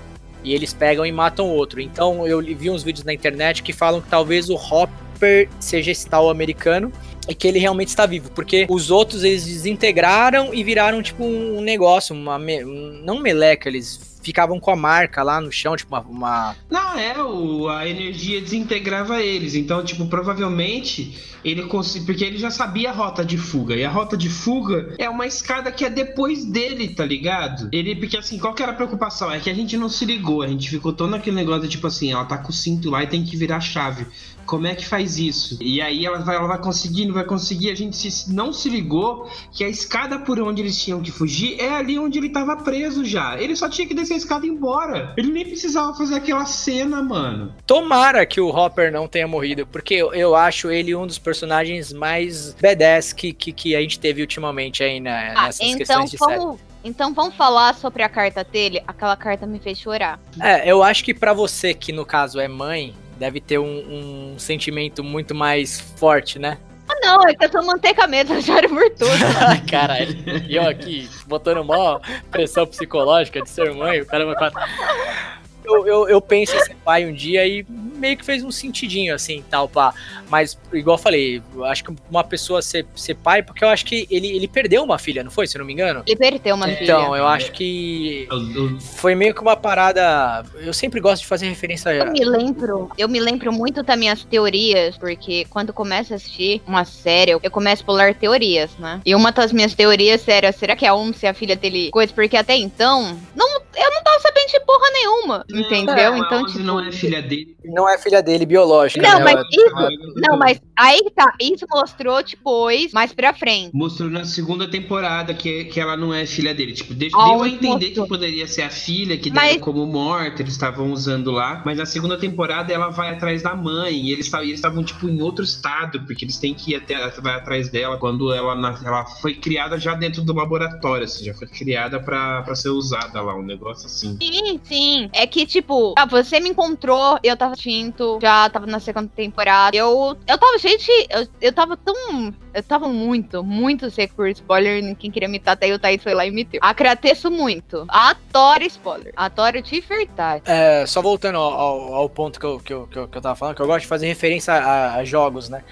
E 0.44 0.54
eles 0.56 0.74
pegam 0.74 1.06
e 1.06 1.12
matam 1.12 1.48
o 1.48 1.54
outro. 1.54 1.80
Então 1.82 2.26
eu 2.26 2.42
vi 2.42 2.70
uns 2.70 2.82
vídeos 2.82 3.04
na 3.06 3.14
internet 3.14 3.62
que 3.62 3.74
falam 3.74 4.02
que 4.02 4.08
talvez 4.10 4.50
o 4.50 4.56
Hopper 4.56 5.48
seja 5.60 5.92
esse 5.92 6.08
tal 6.08 6.30
americano 6.30 6.92
e 7.28 7.36
que 7.36 7.48
ele 7.48 7.60
realmente 7.60 7.90
está 7.90 8.08
vivo, 8.08 8.32
porque 8.32 8.66
os 8.68 8.90
outros 8.90 9.24
eles 9.24 9.46
desintegraram 9.46 10.52
e 10.54 10.64
viraram 10.64 11.04
tipo 11.04 11.24
um 11.24 11.62
negócio, 11.62 12.16
uma 12.16 12.40
me- 12.40 12.66
um- 12.66 13.02
não 13.04 13.20
meleca, 13.20 13.70
eles 13.70 14.00
ficavam 14.22 14.60
com 14.60 14.72
a 14.72 14.76
marca 14.76 15.24
lá 15.24 15.40
no 15.42 15.52
chão, 15.52 15.76
tipo 15.76 15.96
uma, 15.96 16.02
uma- 16.02 16.56
Não, 16.70 16.98
é, 16.98 17.22
o, 17.24 17.68
a 17.70 17.88
energia 17.88 18.40
desintegrava 18.42 19.22
eles. 19.22 19.56
Então, 19.56 19.84
tipo, 19.84 20.06
provavelmente 20.08 21.18
ele 21.44 21.64
conseguiu. 21.64 22.06
Porque 22.06 22.24
ele 22.24 22.38
já 22.38 22.52
sabia 22.52 22.90
a 22.90 22.94
rota 22.94 23.24
de 23.26 23.38
fuga. 23.38 23.76
E 23.76 23.84
a 23.84 23.90
rota 23.90 24.16
de 24.18 24.30
fuga 24.30 24.94
é 24.98 25.10
uma 25.10 25.26
escada 25.26 25.72
que 25.72 25.84
é 25.86 25.90
depois 25.90 26.46
dele, 26.46 26.90
tá 26.90 27.06
ligado? 27.06 27.70
Ele, 27.72 27.96
porque 27.96 28.18
assim, 28.18 28.38
qual 28.38 28.54
que 28.54 28.62
era 28.64 28.72
a 28.72 28.76
preocupação? 28.76 29.32
É 29.32 29.40
que 29.40 29.50
a 29.50 29.54
gente 29.54 29.78
não 29.78 29.90
se 29.90 30.06
ligou. 30.06 30.42
A 30.42 30.48
gente 30.48 30.70
ficou 30.70 30.94
todo 30.94 31.10
naquele 31.12 31.36
negócio 31.36 31.64
de 31.64 31.70
tipo 31.70 31.88
assim, 31.88 32.12
ela 32.12 32.26
tá 32.26 32.38
com 32.38 32.50
o 32.50 32.54
cinto 32.54 32.90
lá 32.90 33.04
e 33.04 33.08
tem 33.08 33.24
que 33.24 33.36
virar 33.38 33.58
a 33.58 33.62
chave. 33.62 34.06
Como 34.46 34.68
é 34.68 34.76
que 34.76 34.86
faz 34.86 35.18
isso? 35.18 35.58
E 35.62 35.82
aí 35.82 36.06
ela 36.06 36.20
vai, 36.20 36.36
ela 36.36 36.48
vai 36.48 36.58
conseguindo, 36.60 37.14
vai 37.14 37.24
conseguir. 37.24 37.72
A 37.72 37.76
gente 37.76 37.96
se- 37.96 38.34
não 38.34 38.52
se 38.52 38.70
ligou 38.70 39.30
que 39.52 39.64
a 39.64 39.70
escada 39.70 40.20
por 40.20 40.40
onde 40.42 40.62
eles 40.62 40.82
tinham 40.82 41.02
que 41.02 41.12
fugir 41.12 41.60
é 41.60 41.70
ali 41.70 41.98
onde 41.98 42.18
ele 42.18 42.30
tava 42.30 42.58
preso 42.58 43.06
já. 43.06 43.40
Ele 43.42 43.56
só 43.56 43.70
tinha 43.70 43.88
que 43.88 43.94
descer 43.94 44.16
a 44.16 44.18
escada 44.18 44.46
e 44.46 44.50
ir 44.50 44.52
embora. 44.52 45.14
Ele 45.18 45.32
nem 45.32 45.46
precisava 45.46 45.94
fazer 45.96 46.16
aquela 46.16 46.46
cena, 46.46 47.02
mano. 47.02 47.54
Tomara 47.66 48.26
que 48.26 48.42
o 48.42 48.50
Hopper 48.50 48.92
não 48.92 49.08
tenha 49.08 49.28
morrido, 49.28 49.66
porque 49.68 49.94
eu, 49.94 50.14
eu 50.14 50.36
acho 50.36 50.70
ele 50.70 50.94
um 50.96 51.08
dos 51.08 51.18
personagens 51.18 51.94
mais 51.94 52.54
badass 52.62 53.14
que, 53.14 53.32
que, 53.34 53.52
que 53.54 53.76
a 53.76 53.82
gente 53.82 54.00
teve 54.00 54.22
ultimamente 54.22 54.84
aí 54.84 55.00
na, 55.00 55.32
Ah, 55.34 55.46
nessas 55.46 55.62
então 55.68 55.78
questões 55.78 56.12
de 56.12 56.18
série. 56.18 56.38
vamos, 56.40 56.60
então 56.84 57.14
vamos 57.14 57.36
falar 57.36 57.74
sobre 57.76 58.04
a 58.04 58.10
carta 58.10 58.44
dele. 58.44 58.82
Aquela 58.88 59.16
carta 59.16 59.46
me 59.46 59.60
fez 59.60 59.78
chorar. 59.80 60.20
É, 60.42 60.70
eu 60.70 60.84
acho 60.84 61.04
que 61.04 61.14
pra 61.14 61.34
você, 61.34 61.74
que 61.74 61.92
no 61.94 62.06
caso 62.06 62.40
é 62.40 62.48
mãe, 62.48 62.94
deve 63.22 63.40
ter 63.40 63.60
um, 63.60 64.34
um 64.34 64.40
sentimento 64.40 65.04
muito 65.04 65.36
mais 65.36 65.80
forte, 65.80 66.40
né? 66.40 66.58
Ah, 66.90 66.96
não, 67.04 67.28
é 67.28 67.36
que 67.36 67.46
eu 67.46 67.52
sou 67.52 67.64
manteca 67.64 68.08
mesmo, 68.08 68.34
eu 68.34 68.42
choro 68.42 68.68
por 68.68 68.90
tudo. 68.90 69.70
Caralho, 69.70 70.18
e 70.50 70.56
eu 70.56 70.68
aqui 70.68 71.08
botando 71.28 71.64
mó 71.64 72.00
pressão 72.32 72.66
psicológica 72.66 73.40
de 73.40 73.48
ser 73.48 73.72
mãe, 73.76 74.02
o 74.02 74.08
cara 74.08 74.26
vai 74.26 74.34
falar. 74.34 75.40
Eu, 75.64 75.86
eu, 75.86 76.10
eu 76.10 76.20
penso 76.20 76.56
em 76.56 76.60
ser 76.62 76.76
pai 76.84 77.06
um 77.06 77.14
dia 77.14 77.46
e 77.46 77.64
meio 78.02 78.18
que 78.18 78.26
fez 78.26 78.44
um 78.44 78.52
sentidinho 78.52 79.14
assim, 79.16 79.44
tal, 79.50 79.70
pá. 79.70 79.94
Mas, 80.30 80.58
igual 80.74 80.98
eu 80.98 81.02
falei, 81.02 81.42
eu 81.56 81.64
acho 81.66 81.84
que 81.84 81.94
uma 82.10 82.24
pessoa 82.24 82.62
ser, 82.62 82.86
ser 82.96 83.16
pai, 83.16 83.44
porque 83.44 83.64
eu 83.64 83.70
acho 83.70 83.86
que 83.86 84.08
ele, 84.10 84.28
ele 84.28 84.48
perdeu 84.48 84.84
uma 84.84 84.98
filha, 84.98 85.24
não 85.24 85.32
foi? 85.32 85.46
Se 85.48 85.56
eu 85.56 85.60
não 85.60 85.66
me 85.66 85.74
engano? 85.74 86.04
Ele 86.06 86.16
perdeu 86.16 86.56
uma 86.56 86.70
Então, 86.70 87.06
filha. 87.12 87.18
eu 87.18 87.28
acho 87.28 87.52
que 87.52 88.28
Eu- 88.30 88.52
eu- 88.54 88.80
foi 88.82 89.14
meio 89.16 89.34
que 89.34 89.42
uma 89.42 89.56
parada. 89.56 90.44
Eu 90.60 90.74
sempre 90.74 91.00
gosto 91.00 91.22
de 91.22 91.28
fazer 91.28 91.48
referência 91.48 91.90
Eu 91.92 92.04
a. 92.04 92.06
me 92.08 92.24
lembro, 92.26 92.90
eu 92.98 93.08
me 93.08 93.20
lembro 93.20 93.52
muito 93.54 93.84
das 93.84 93.98
minhas 93.98 94.24
teorias, 94.24 94.98
porque 94.98 95.46
quando 95.50 95.72
começo 95.74 96.14
a 96.14 96.16
assistir 96.16 96.62
uma 96.68 96.84
série, 96.86 97.32
eu 97.32 97.52
começo 97.52 97.84
a 97.84 97.86
pular 97.86 98.16
teorias, 98.16 98.72
né? 98.80 99.00
E 99.06 99.14
uma 99.14 99.32
das 99.32 99.52
minhas 99.52 99.74
teorias 99.76 100.28
era, 100.28 100.52
será 100.52 100.76
que 100.76 100.86
é 100.86 100.90
a 100.90 100.96
Once 100.96 101.26
é 101.26 101.30
a 101.30 101.34
filha 101.34 101.56
dele? 101.56 101.90
Coisa, 101.92 102.12
porque 102.14 102.36
até 102.38 102.56
então, 102.56 103.18
não, 103.36 103.48
eu 103.76 103.92
não 103.92 104.04
tava 104.04 104.20
sabendo 104.20 104.48
de 104.52 104.60
porra 104.62 104.90
nenhuma, 104.94 105.46
entendeu? 105.50 106.12
Não, 106.12 106.18
então, 106.18 106.46
tipo... 106.46 106.60
não 106.60 106.80
é 106.80 106.92
filha 106.92 107.22
dele. 107.22 107.56
Não 107.64 107.88
é 107.88 107.91
filha 107.98 108.22
dele 108.22 108.46
biológica, 108.46 109.02
Não, 109.02 109.20
né? 109.20 109.24
mas 109.26 109.34
Ela- 109.36 109.90
isso, 109.92 110.14
não, 110.16 110.38
mas 110.38 110.62
aí 110.76 111.02
tá, 111.16 111.34
isso 111.42 111.66
mostrou 111.70 112.22
depois, 112.24 112.92
mais 112.94 113.14
pra 113.14 113.34
frente. 113.34 113.72
Mostrou 113.74 114.10
na 114.10 114.26
segunda 114.26 114.70
temporada 114.70 115.34
que, 115.34 115.66
que 115.66 115.80
ela 115.80 115.96
não 115.98 116.14
é 116.14 116.26
filha 116.26 116.54
dele. 116.54 116.74
Tipo, 116.74 116.94
de- 116.94 117.10
Ah, 117.14 117.26
deu 117.30 117.44
a 117.44 117.48
entender 117.50 117.68
mostrou. 117.88 118.06
que 118.06 118.10
poderia 118.10 118.48
ser 118.48 118.64
a 118.64 118.70
filha, 118.70 119.18
que 119.18 119.30
Mas- 119.32 119.50
deram 119.52 119.60
como 119.62 119.86
morta, 119.86 120.42
eles 120.42 120.54
estavam 120.54 120.92
usando 120.92 121.32
lá. 121.32 121.62
Mas 121.66 121.78
na 121.78 121.86
segunda 121.86 122.18
temporada 122.18 122.72
ela 122.74 122.90
vai 122.90 123.10
atrás 123.14 123.42
da 123.42 123.56
mãe. 123.56 123.94
E 123.94 124.12
eles 124.12 124.32
estavam, 124.54 124.84
tipo, 124.84 125.08
em 125.10 125.22
outro 125.22 125.44
estado, 125.44 126.02
porque 126.06 126.26
eles 126.26 126.38
têm 126.38 126.54
que 126.54 126.72
ir 126.72 126.76
até 126.76 127.10
vai 127.22 127.36
atrás 127.36 127.70
dela 127.70 127.98
quando 127.98 128.32
ela, 128.34 128.54
ela 128.84 129.06
foi 129.06 129.34
criada 129.36 129.78
já 129.80 129.94
dentro 129.96 130.22
do 130.22 130.34
laboratório, 130.34 131.06
assim, 131.06 131.24
já 131.26 131.34
foi 131.34 131.48
criada 131.48 132.00
pra, 132.00 132.42
pra 132.44 132.56
ser 132.56 132.70
usada 132.70 133.22
lá, 133.22 133.36
um 133.36 133.44
negócio 133.44 133.86
assim. 133.86 134.18
Sim, 134.22 134.60
sim. 134.64 135.10
É 135.14 135.26
que, 135.28 135.46
tipo, 135.46 135.94
ah, 135.98 136.06
você 136.06 136.40
me 136.40 136.50
encontrou, 136.50 137.18
eu 137.24 137.36
tava 137.38 137.54
assistindo, 137.54 137.81
já 138.22 138.50
tava 138.50 138.66
na 138.68 138.80
segunda 138.80 139.10
temporada. 139.16 139.76
Eu, 139.76 140.18
eu 140.28 140.38
tava, 140.38 140.58
gente, 140.58 140.90
eu, 141.10 141.28
eu 141.42 141.54
tava 141.54 141.76
tão. 141.78 142.34
Eu 142.54 142.62
tava 142.64 142.88
muito, 142.90 143.44
muito 143.44 143.90
seco 143.90 144.14
por 144.16 144.28
spoiler. 144.28 144.84
Ninguém 144.84 145.10
queria 145.10 145.28
imitar, 145.30 145.54
até 145.54 145.74
o 145.74 145.80
Thaís 145.80 146.04
foi 146.04 146.14
lá 146.14 146.26
e 146.26 146.32
meteu. 146.32 146.60
Agradeço 146.62 147.32
muito. 147.32 147.86
Adoro 147.88 148.64
spoiler. 148.66 149.14
Adoro 149.16 149.62
de 149.62 149.80
verdade. 149.82 150.44
É, 150.46 150.86
só 150.86 151.02
voltando 151.02 151.38
ao, 151.38 151.54
ao- 151.54 151.94
ao 151.96 152.10
ponto 152.10 152.40
que 152.40 152.46
eu, 152.46 152.60
que, 152.60 152.74
eu, 152.74 152.88
que, 152.88 152.98
eu, 153.00 153.08
que 153.08 153.18
eu 153.18 153.22
tava 153.22 153.36
falando, 153.36 153.56
que 153.56 153.62
eu 153.62 153.68
gosto 153.68 153.82
de 153.82 153.88
fazer 153.88 154.08
referência 154.08 154.54
a, 154.54 154.96
a 154.96 155.04
jogos, 155.06 155.48
né? 155.50 155.64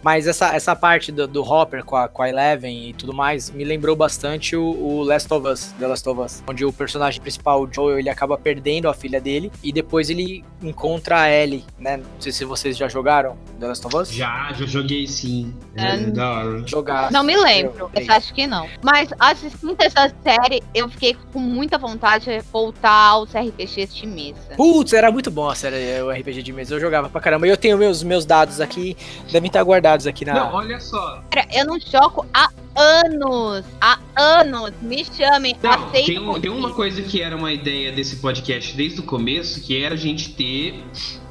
Mas 0.00 0.28
essa, 0.28 0.54
essa 0.54 0.76
parte 0.76 1.10
do, 1.10 1.26
do 1.26 1.42
Hopper 1.42 1.84
com 1.84 1.96
a, 1.96 2.06
com 2.08 2.22
a 2.22 2.28
Eleven 2.28 2.90
e 2.90 2.92
tudo 2.92 3.12
mais 3.12 3.50
me 3.50 3.64
lembrou 3.64 3.96
bastante 3.96 4.54
o, 4.54 4.62
o 4.62 5.02
Last 5.02 5.32
of 5.34 5.44
Us, 5.48 5.72
The 5.76 5.88
Last 5.88 6.08
of 6.08 6.20
Us, 6.20 6.42
onde 6.48 6.64
o 6.64 6.72
personagem 6.72 7.20
principal, 7.20 7.62
o 7.62 7.68
Joel, 7.72 7.98
ele 7.98 8.08
acaba 8.08 8.38
perdendo 8.38 8.88
a 8.88 8.94
filha 8.94 9.20
dele 9.20 9.50
e 9.60 9.72
depois 9.72 10.08
ele 10.08 10.44
encontra 10.62 11.22
a 11.22 11.30
Ellie, 11.32 11.57
né? 11.78 11.96
Não 11.98 12.04
sei 12.20 12.32
se 12.32 12.44
vocês 12.44 12.76
já 12.76 12.88
jogaram 12.88 13.36
The 13.60 13.66
Last 13.68 13.86
of 13.86 13.96
Us. 13.96 14.12
Já, 14.12 14.52
já 14.52 14.66
joguei 14.66 15.06
sim. 15.06 15.54
É, 15.76 15.92
Ah, 15.92 15.96
da 16.10 16.30
hora. 16.30 16.62
Jogar. 16.66 17.10
Não 17.10 17.22
me 17.22 17.36
lembro. 17.36 17.74
Eu- 17.78 17.90
Eu 17.94 18.12
acho 18.14 18.32
que 18.34 18.46
não. 18.46 18.68
Mas 18.82 19.08
assistindo 19.18 19.76
essa 19.78 20.12
série, 20.22 20.62
eu 20.74 20.88
fiquei 20.88 21.16
com 21.32 21.38
muita 21.38 21.78
vontade 21.78 22.24
de 22.26 22.40
voltar 22.52 22.90
ao 23.10 23.26
CRPG 23.26 23.86
de 23.86 24.06
mesa. 24.06 24.38
Putz, 24.56 24.92
era 24.92 25.10
muito 25.10 25.30
bom 25.30 25.48
a 25.48 25.54
série, 25.54 26.00
o 26.02 26.10
RPG 26.10 26.42
de 26.42 26.52
mesa. 26.52 26.74
Eu 26.74 26.80
jogava 26.80 27.08
pra 27.08 27.20
caramba. 27.20 27.46
E 27.46 27.50
eu 27.50 27.56
tenho 27.56 27.76
meus, 27.78 28.02
meus 28.02 28.24
dados 28.24 28.60
aqui, 28.60 28.96
devem 29.30 29.48
estar 29.48 29.62
guardados 29.62 30.06
aqui 30.06 30.24
na. 30.24 30.34
Não, 30.34 30.54
olha 30.54 30.80
só. 30.80 31.22
Cara, 31.30 31.46
eu 31.52 31.64
não 31.66 31.78
jogo 31.80 32.26
há 32.32 32.50
anos, 32.78 33.64
há 33.80 33.98
anos, 34.16 34.72
me 34.80 35.04
chamem, 35.04 35.56
Não, 35.62 35.70
aceito. 35.70 36.06
tem, 36.06 36.18
um- 36.18 36.40
tem 36.40 36.50
uma 36.50 36.72
coisa 36.72 37.02
que 37.02 37.20
era 37.20 37.36
uma 37.36 37.52
ideia 37.52 37.90
desse 37.92 38.16
podcast 38.16 38.76
desde 38.76 39.00
o 39.00 39.02
começo, 39.02 39.60
que 39.60 39.82
era 39.82 39.94
a 39.94 39.98
gente 39.98 40.30
ter 40.34 40.82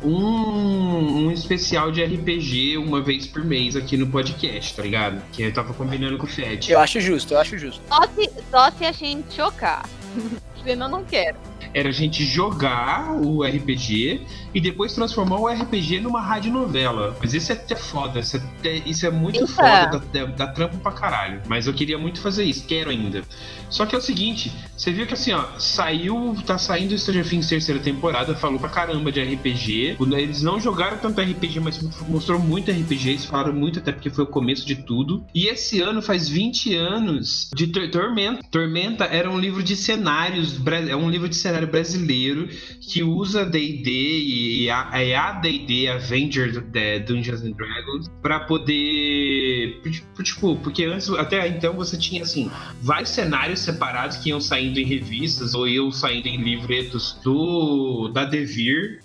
um, 0.03 1.27
um 1.27 1.31
especial 1.31 1.91
de 1.91 2.03
RPG 2.03 2.77
uma 2.77 3.01
vez 3.01 3.25
por 3.27 3.43
mês 3.43 3.75
aqui 3.75 3.97
no 3.97 4.07
podcast, 4.07 4.75
tá 4.75 4.83
ligado? 4.83 5.21
Que 5.31 5.43
eu 5.43 5.53
tava 5.53 5.73
combinando 5.73 6.17
com 6.17 6.25
o 6.25 6.29
Fed. 6.29 6.71
Eu 6.71 6.79
acho 6.79 6.99
justo, 6.99 7.33
eu 7.33 7.39
acho 7.39 7.57
justo. 7.57 7.81
Só 7.87 8.01
se, 8.07 8.29
só 8.51 8.71
se 8.71 8.85
a 8.85 8.91
gente 8.91 9.33
chocar. 9.35 9.87
Senão 10.63 10.89
não 10.89 11.03
quero. 11.03 11.37
Era 11.77 11.89
a 11.89 11.91
gente 11.91 12.25
jogar 12.25 13.11
o 13.21 13.43
RPG 13.43 14.21
e 14.53 14.59
depois 14.59 14.93
transformar 14.93 15.37
o 15.39 15.47
RPG 15.47 15.99
numa 15.99 16.19
radionovela. 16.21 17.15
Mas 17.19 17.33
isso 17.33 17.51
é 17.51 17.55
até 17.55 17.75
foda, 17.75 18.19
isso 18.19 18.37
é, 18.37 18.39
até- 18.39 18.81
isso 18.89 19.05
é 19.05 19.11
muito 19.11 19.45
foda, 19.47 20.01
dá, 20.11 20.25
dá, 20.25 20.25
dá 20.25 20.47
trampo 20.47 20.77
pra 20.77 20.91
caralho. 20.91 21.41
Mas 21.47 21.67
eu 21.67 21.73
queria 21.73 21.97
muito 21.97 22.19
fazer 22.19 22.43
isso, 22.45 22.65
quero 22.65 22.89
ainda. 22.89 23.21
Só 23.69 23.85
que 23.85 23.93
é 23.93 23.97
o 23.97 24.01
seguinte, 24.01 24.51
você 24.75 24.91
viu 24.91 25.05
que 25.05 25.13
assim, 25.13 25.33
ó, 25.33 25.43
saiu, 25.59 26.35
tá 26.45 26.57
saindo 26.57 26.95
o 26.95 26.97
Stranger 26.97 27.27
Things 27.29 27.47
terceira 27.47 27.79
temporada, 27.79 28.33
falou 28.33 28.57
pra 28.59 28.69
caramba 28.69 29.11
de 29.11 29.21
RPG. 29.21 29.97
Eles 30.17 30.41
não 30.41 30.59
jogaram 30.59 30.97
tanto 30.97 31.19
RPG, 31.21 31.59
mas 31.59 31.79
mostrou 32.07 32.39
muito 32.39 32.71
RPG, 32.71 33.09
eles 33.09 33.25
falaram 33.25 33.53
muito 33.53 33.79
até 33.79 33.91
porque 33.91 34.09
foi 34.09 34.23
o 34.23 34.27
começo 34.27 34.65
de 34.65 34.75
tudo. 34.77 35.23
E 35.35 35.47
esse 35.47 35.81
ano 35.81 36.01
faz 36.01 36.27
20 36.29 36.73
anos 36.75 37.49
de 37.53 37.67
Tor- 37.67 37.89
Tormenta. 37.91 38.41
Tormenta 38.49 39.03
era 39.05 39.29
um 39.29 39.37
livro 39.39 39.61
de 39.61 39.75
cenários, 39.75 40.59
é 40.89 40.95
um 40.95 41.09
livro 41.09 41.27
de 41.29 41.35
cenário 41.35 41.66
brasileiro 41.67 42.47
que 42.81 43.03
usa 43.03 43.45
D&D 43.45 43.89
e 43.89 44.69
a, 44.69 44.89
é 44.93 45.41
D&D 45.41 45.87
Avenger 45.87 46.51
de 46.51 46.99
Dungeons 46.99 47.43
and 47.43 47.51
Dragons 47.51 48.09
pra 48.21 48.41
poder 48.41 49.81
tipo, 50.23 50.55
porque 50.57 50.85
antes 50.85 51.09
até 51.09 51.47
então 51.47 51.73
você 51.73 51.97
tinha 51.97 52.23
assim 52.23 52.49
vários 52.81 53.09
cenários 53.09 53.59
separados 53.59 54.17
que 54.17 54.29
iam 54.29 54.41
saindo 54.41 54.79
em 54.79 54.85
revistas 54.85 55.53
ou 55.53 55.67
iam 55.67 55.91
saindo 55.91 56.27
em 56.27 56.37
livretos 56.37 57.19
do 57.23 58.09
da 58.09 58.25
Devir 58.25 59.01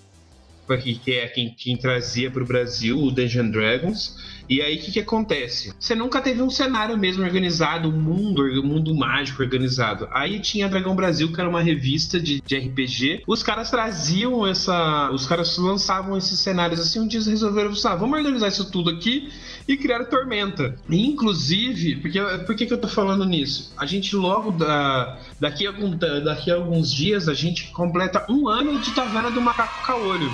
que 0.78 1.12
é 1.12 1.28
quem, 1.28 1.50
quem 1.50 1.76
trazia 1.76 2.30
para 2.30 2.42
o 2.42 2.46
Brasil 2.46 2.98
o 2.98 3.10
Dungeons 3.10 3.46
and 3.46 3.50
Dragons 3.50 4.41
e 4.48 4.60
aí, 4.60 4.76
o 4.76 4.80
que, 4.80 4.92
que 4.92 5.00
acontece? 5.00 5.72
Você 5.78 5.94
nunca 5.94 6.20
teve 6.20 6.42
um 6.42 6.50
cenário 6.50 6.96
mesmo 6.98 7.24
organizado, 7.24 7.88
um 7.88 7.92
mundo, 7.92 8.42
um 8.42 8.66
mundo 8.66 8.94
mágico 8.94 9.42
organizado. 9.42 10.08
Aí 10.12 10.40
tinha 10.40 10.68
Dragão 10.68 10.94
Brasil, 10.94 11.32
que 11.32 11.40
era 11.40 11.48
uma 11.48 11.62
revista 11.62 12.20
de, 12.20 12.40
de 12.40 12.56
RPG. 12.56 13.22
Os 13.26 13.42
caras 13.42 13.70
traziam 13.70 14.46
essa. 14.46 15.10
Os 15.10 15.26
caras 15.26 15.56
lançavam 15.58 16.16
esses 16.16 16.38
cenários 16.38 16.80
assim. 16.80 17.00
Um 17.00 17.06
dia 17.06 17.18
eles 17.18 17.26
resolveram, 17.26 17.72
ah, 17.84 17.94
vamos 17.94 18.18
organizar 18.18 18.48
isso 18.48 18.70
tudo 18.70 18.90
aqui 18.90 19.30
e 19.66 19.76
criaram 19.76 20.04
Tormenta. 20.04 20.76
E, 20.88 21.06
inclusive, 21.06 21.96
porque, 21.96 22.20
por 22.46 22.54
que, 22.54 22.72
eu 22.72 22.80
tô 22.80 22.88
falando 22.88 23.24
nisso? 23.24 23.72
A 23.76 23.86
gente 23.86 24.14
logo, 24.16 24.50
da, 24.52 25.18
daqui, 25.40 25.66
a, 25.66 25.72
daqui 26.20 26.50
a 26.50 26.56
alguns 26.56 26.92
dias, 26.92 27.28
a 27.28 27.34
gente 27.34 27.70
completa 27.72 28.26
um 28.28 28.48
ano 28.48 28.78
de 28.78 28.90
Taverna 28.92 29.30
do 29.30 29.40
Macaco 29.40 29.86
Caolho. 29.86 30.30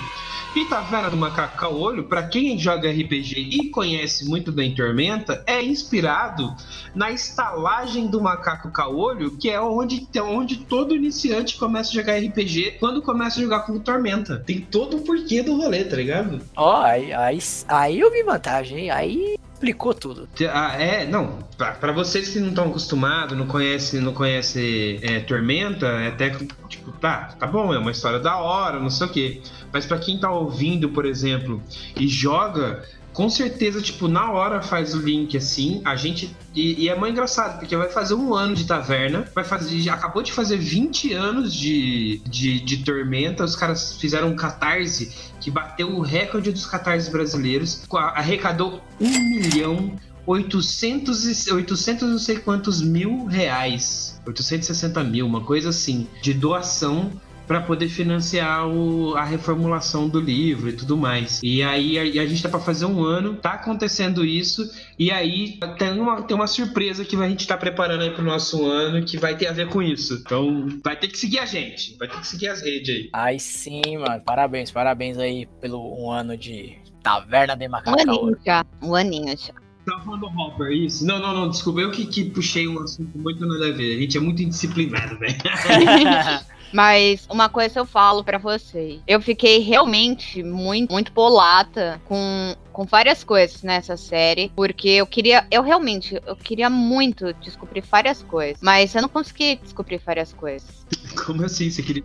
E 0.57 0.65
Taverna 0.65 1.11
do 1.11 1.17
Macaco 1.17 1.59
Caolho, 1.59 2.05
pra 2.05 2.23
quem 2.23 2.59
joga 2.59 2.91
RPG 2.91 3.49
e 3.53 3.69
conhece 3.69 3.98
muito 4.25 4.53
bem 4.53 4.75
Tormenta, 4.75 5.43
é 5.47 5.63
inspirado 5.63 6.55
na 6.95 7.11
estalagem 7.11 8.07
do 8.07 8.21
Macaco 8.21 8.71
Caolho, 8.71 9.37
que 9.37 9.51
é 9.51 9.61
onde, 9.61 10.07
é 10.15 10.23
onde 10.23 10.59
todo 10.59 10.95
iniciante 10.95 11.57
começa 11.57 11.91
a 11.91 11.95
jogar 11.95 12.19
RPG 12.19 12.77
quando 12.79 13.03
começa 13.03 13.39
a 13.39 13.43
jogar 13.43 13.61
com 13.61 13.79
Tormenta. 13.79 14.43
Tem 14.45 14.61
todo 14.61 14.99
o 14.99 15.01
porquê 15.01 15.43
do 15.43 15.57
rolê, 15.57 15.85
tá 15.85 15.97
ligado? 15.97 16.41
Ó, 16.57 16.83
aí, 16.83 17.13
aí, 17.13 17.39
aí 17.69 18.01
eu 18.01 18.11
vi 18.11 18.23
vantagem, 18.23 18.79
hein? 18.79 18.91
Aí 18.91 19.39
explicou 19.59 19.93
tudo. 19.93 20.29
Ah, 20.53 20.81
é, 20.81 21.05
não, 21.05 21.39
pra 21.57 21.93
vocês 21.93 22.29
que 22.29 22.39
não 22.39 22.51
estão 22.51 22.69
acostumados, 22.69 23.37
não 23.37 23.47
conhecem, 23.47 24.01
não 24.01 24.15
conhece 24.15 25.01
é, 25.03 25.21
Tormenta, 25.21 25.87
é 25.87 26.09
até 26.09 26.31
tipo, 26.69 26.93
tá, 26.93 27.35
tá 27.39 27.47
bom, 27.47 27.75
é 27.75 27.79
uma 27.79 27.91
história 27.91 28.21
da 28.21 28.39
hora, 28.39 28.79
não 28.79 28.91
sei 28.91 29.07
o 29.07 29.11
quê. 29.11 29.43
Mas 29.73 29.85
pra 29.85 29.99
quem 29.99 30.19
tá 30.19 30.31
ouvindo, 30.31 30.89
por 30.91 31.05
exemplo, 31.05 31.61
e 31.97 32.07
joga, 32.09 32.85
com 33.19 33.29
certeza, 33.29 33.83
tipo, 33.83 34.07
na 34.07 34.31
hora 34.31 34.62
faz 34.62 34.95
o 34.95 34.99
link 35.01 35.37
assim, 35.37 35.83
a 35.85 35.97
gente. 35.97 36.33
E, 36.55 36.85
e 36.85 36.89
é 36.89 36.95
muito 36.95 37.11
engraçado, 37.11 37.59
porque 37.59 37.77
vai 37.77 37.89
fazer 37.89 38.14
um 38.14 38.33
ano 38.33 38.55
de 38.55 38.64
taverna, 38.64 39.29
vai 39.35 39.43
fazer. 39.43 39.91
Acabou 39.91 40.23
de 40.23 40.33
fazer 40.33 40.57
20 40.57 41.14
anos 41.14 41.53
de, 41.53 42.23
de, 42.25 42.61
de 42.61 42.77
Tormenta, 42.85 43.43
os 43.43 43.57
caras 43.57 43.95
fizeram 43.95 44.29
um 44.29 44.37
catarse 44.37 45.12
que 45.41 45.51
bateu 45.51 45.97
o 45.97 46.01
recorde 46.01 46.53
dos 46.53 46.64
catarses 46.64 47.09
brasileiros, 47.09 47.83
arrecadou 47.91 48.81
um 49.01 49.11
milhão 49.11 49.97
800, 50.25 51.49
e, 51.49 51.53
800 51.53 52.09
não 52.09 52.19
sei 52.21 52.39
quantos 52.39 52.81
mil 52.81 53.25
reais, 53.25 54.21
860 54.29 55.03
mil, 55.03 55.27
uma 55.27 55.41
coisa 55.41 55.71
assim, 55.71 56.07
de 56.23 56.33
doação 56.33 57.11
para 57.49 57.63
poder 57.63 57.89
financiar 57.89 58.69
o- 58.69 59.17
a 59.17 59.25
reformulação 59.25 60.07
do 60.09 60.21
livro 60.21 60.69
e 60.69 60.73
tudo 60.75 60.97
mais. 60.97 61.41
E 61.43 61.63
aí 61.63 61.99
a, 61.99 62.03
a 62.23 62.27
gente 62.27 62.43
tá 62.43 62.49
para 62.49 62.61
fazer 62.61 62.85
um 62.85 63.03
ano, 63.03 63.35
tá 63.37 63.53
acontecendo 63.55 64.25
isso, 64.25 64.71
e 64.99 65.11
aí 65.11 65.59
tem 65.79 65.99
uma, 65.99 66.23
tem 66.23 66.37
uma 66.37 66.47
surpresa 66.47 67.05
que 67.05 67.17
a 67.17 67.29
gente 67.29 67.47
tá 67.47 67.57
preparando 67.57 68.03
aí 68.03 68.11
pro 68.11 68.23
nosso 68.23 68.65
ano 68.71 69.03
que 69.05 69.17
vai 69.17 69.35
ter 69.37 69.47
a 69.47 69.53
ver 69.53 69.69
com 69.69 69.83
isso. 69.83 70.15
Então 70.25 70.69
vai 70.85 70.95
ter 70.95 71.09
que 71.09 71.19
seguir 71.19 71.39
a 71.39 71.47
gente, 71.47 71.97
vai 71.99 72.07
ter 72.07 72.21
que 72.21 72.27
seguir 72.27 72.49
as 72.49 72.61
redes 72.63 72.95
aí. 72.95 73.11
Aí 73.15 73.41
sim, 73.41 73.81
mano. 73.99 74.21
Parabéns, 74.25 74.71
parabéns 74.71 75.17
aí 75.19 75.47
pelo 75.61 75.81
um 75.99 76.11
ano 76.13 76.37
de 76.37 76.77
Taverna 77.03 77.57
de 77.57 77.67
Um 77.67 77.71
Macaco. 77.71 77.99
aninho 78.01 78.37
já. 78.45 78.67
Um 78.83 78.95
aninho 78.95 79.35
já. 79.39 79.55
Tá 79.87 79.99
falando 80.05 80.21
do 80.21 80.27
Hopper, 80.27 80.71
isso? 80.71 81.07
Não, 81.07 81.19
não, 81.19 81.33
não, 81.33 81.49
desculpa, 81.49 81.81
eu 81.81 81.91
que, 81.91 82.05
que 82.05 82.25
puxei 82.25 82.69
um 82.69 82.79
assunto 82.83 83.17
muito 83.17 83.47
nada 83.47 83.69
a 83.69 83.73
ver. 83.73 83.97
A 83.97 84.01
gente 84.03 84.19
é 84.19 84.21
muito 84.21 84.43
indisciplinado, 84.43 85.17
velho. 85.19 85.35
Mas 86.73 87.27
uma 87.31 87.49
coisa 87.49 87.79
eu 87.81 87.87
falo 87.87 88.23
pra 88.23 88.37
vocês. 88.39 89.01
Eu 89.07 89.21
fiquei 89.21 89.59
realmente 89.61 90.43
muito, 90.43 90.93
muito 90.93 91.12
polata 91.12 92.01
com, 92.05 92.55
com 92.73 92.85
várias 92.85 93.25
coisas 93.25 93.62
nessa 93.62 93.97
série. 93.97 94.53
Porque 94.55 94.89
eu 94.89 95.07
queria. 95.07 95.47
Eu 95.51 95.62
realmente. 95.62 96.21
Eu 96.27 96.37
queria 96.37 96.69
muito 96.69 97.33
descobrir 97.35 97.81
várias 97.81 98.23
coisas. 98.23 98.59
Mas 98.62 98.95
eu 98.95 99.01
não 99.03 99.09
consegui 99.09 99.57
descobrir 99.57 99.99
várias 100.05 100.33
coisas. 100.33 100.87
Como 101.25 101.45
assim? 101.45 101.71
Você 101.71 101.83
queria. 101.83 102.05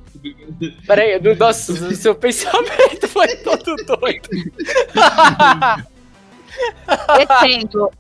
Pera 0.88 1.02
aí, 1.02 1.20
do- 1.20 1.36
nossa, 1.36 1.74
o 1.74 1.92
seu 1.96 2.16
pensamento 2.16 3.08
foi 3.08 3.36
todo 3.38 3.76
doido. 3.76 4.30
Exemplo. 7.44 7.92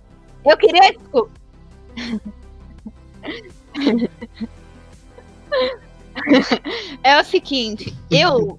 eu 0.45 0.55
queria 0.57 0.93
descobrir. 0.93 1.33
É 7.03 7.19
o 7.19 7.23
seguinte, 7.23 7.93
eu. 8.09 8.57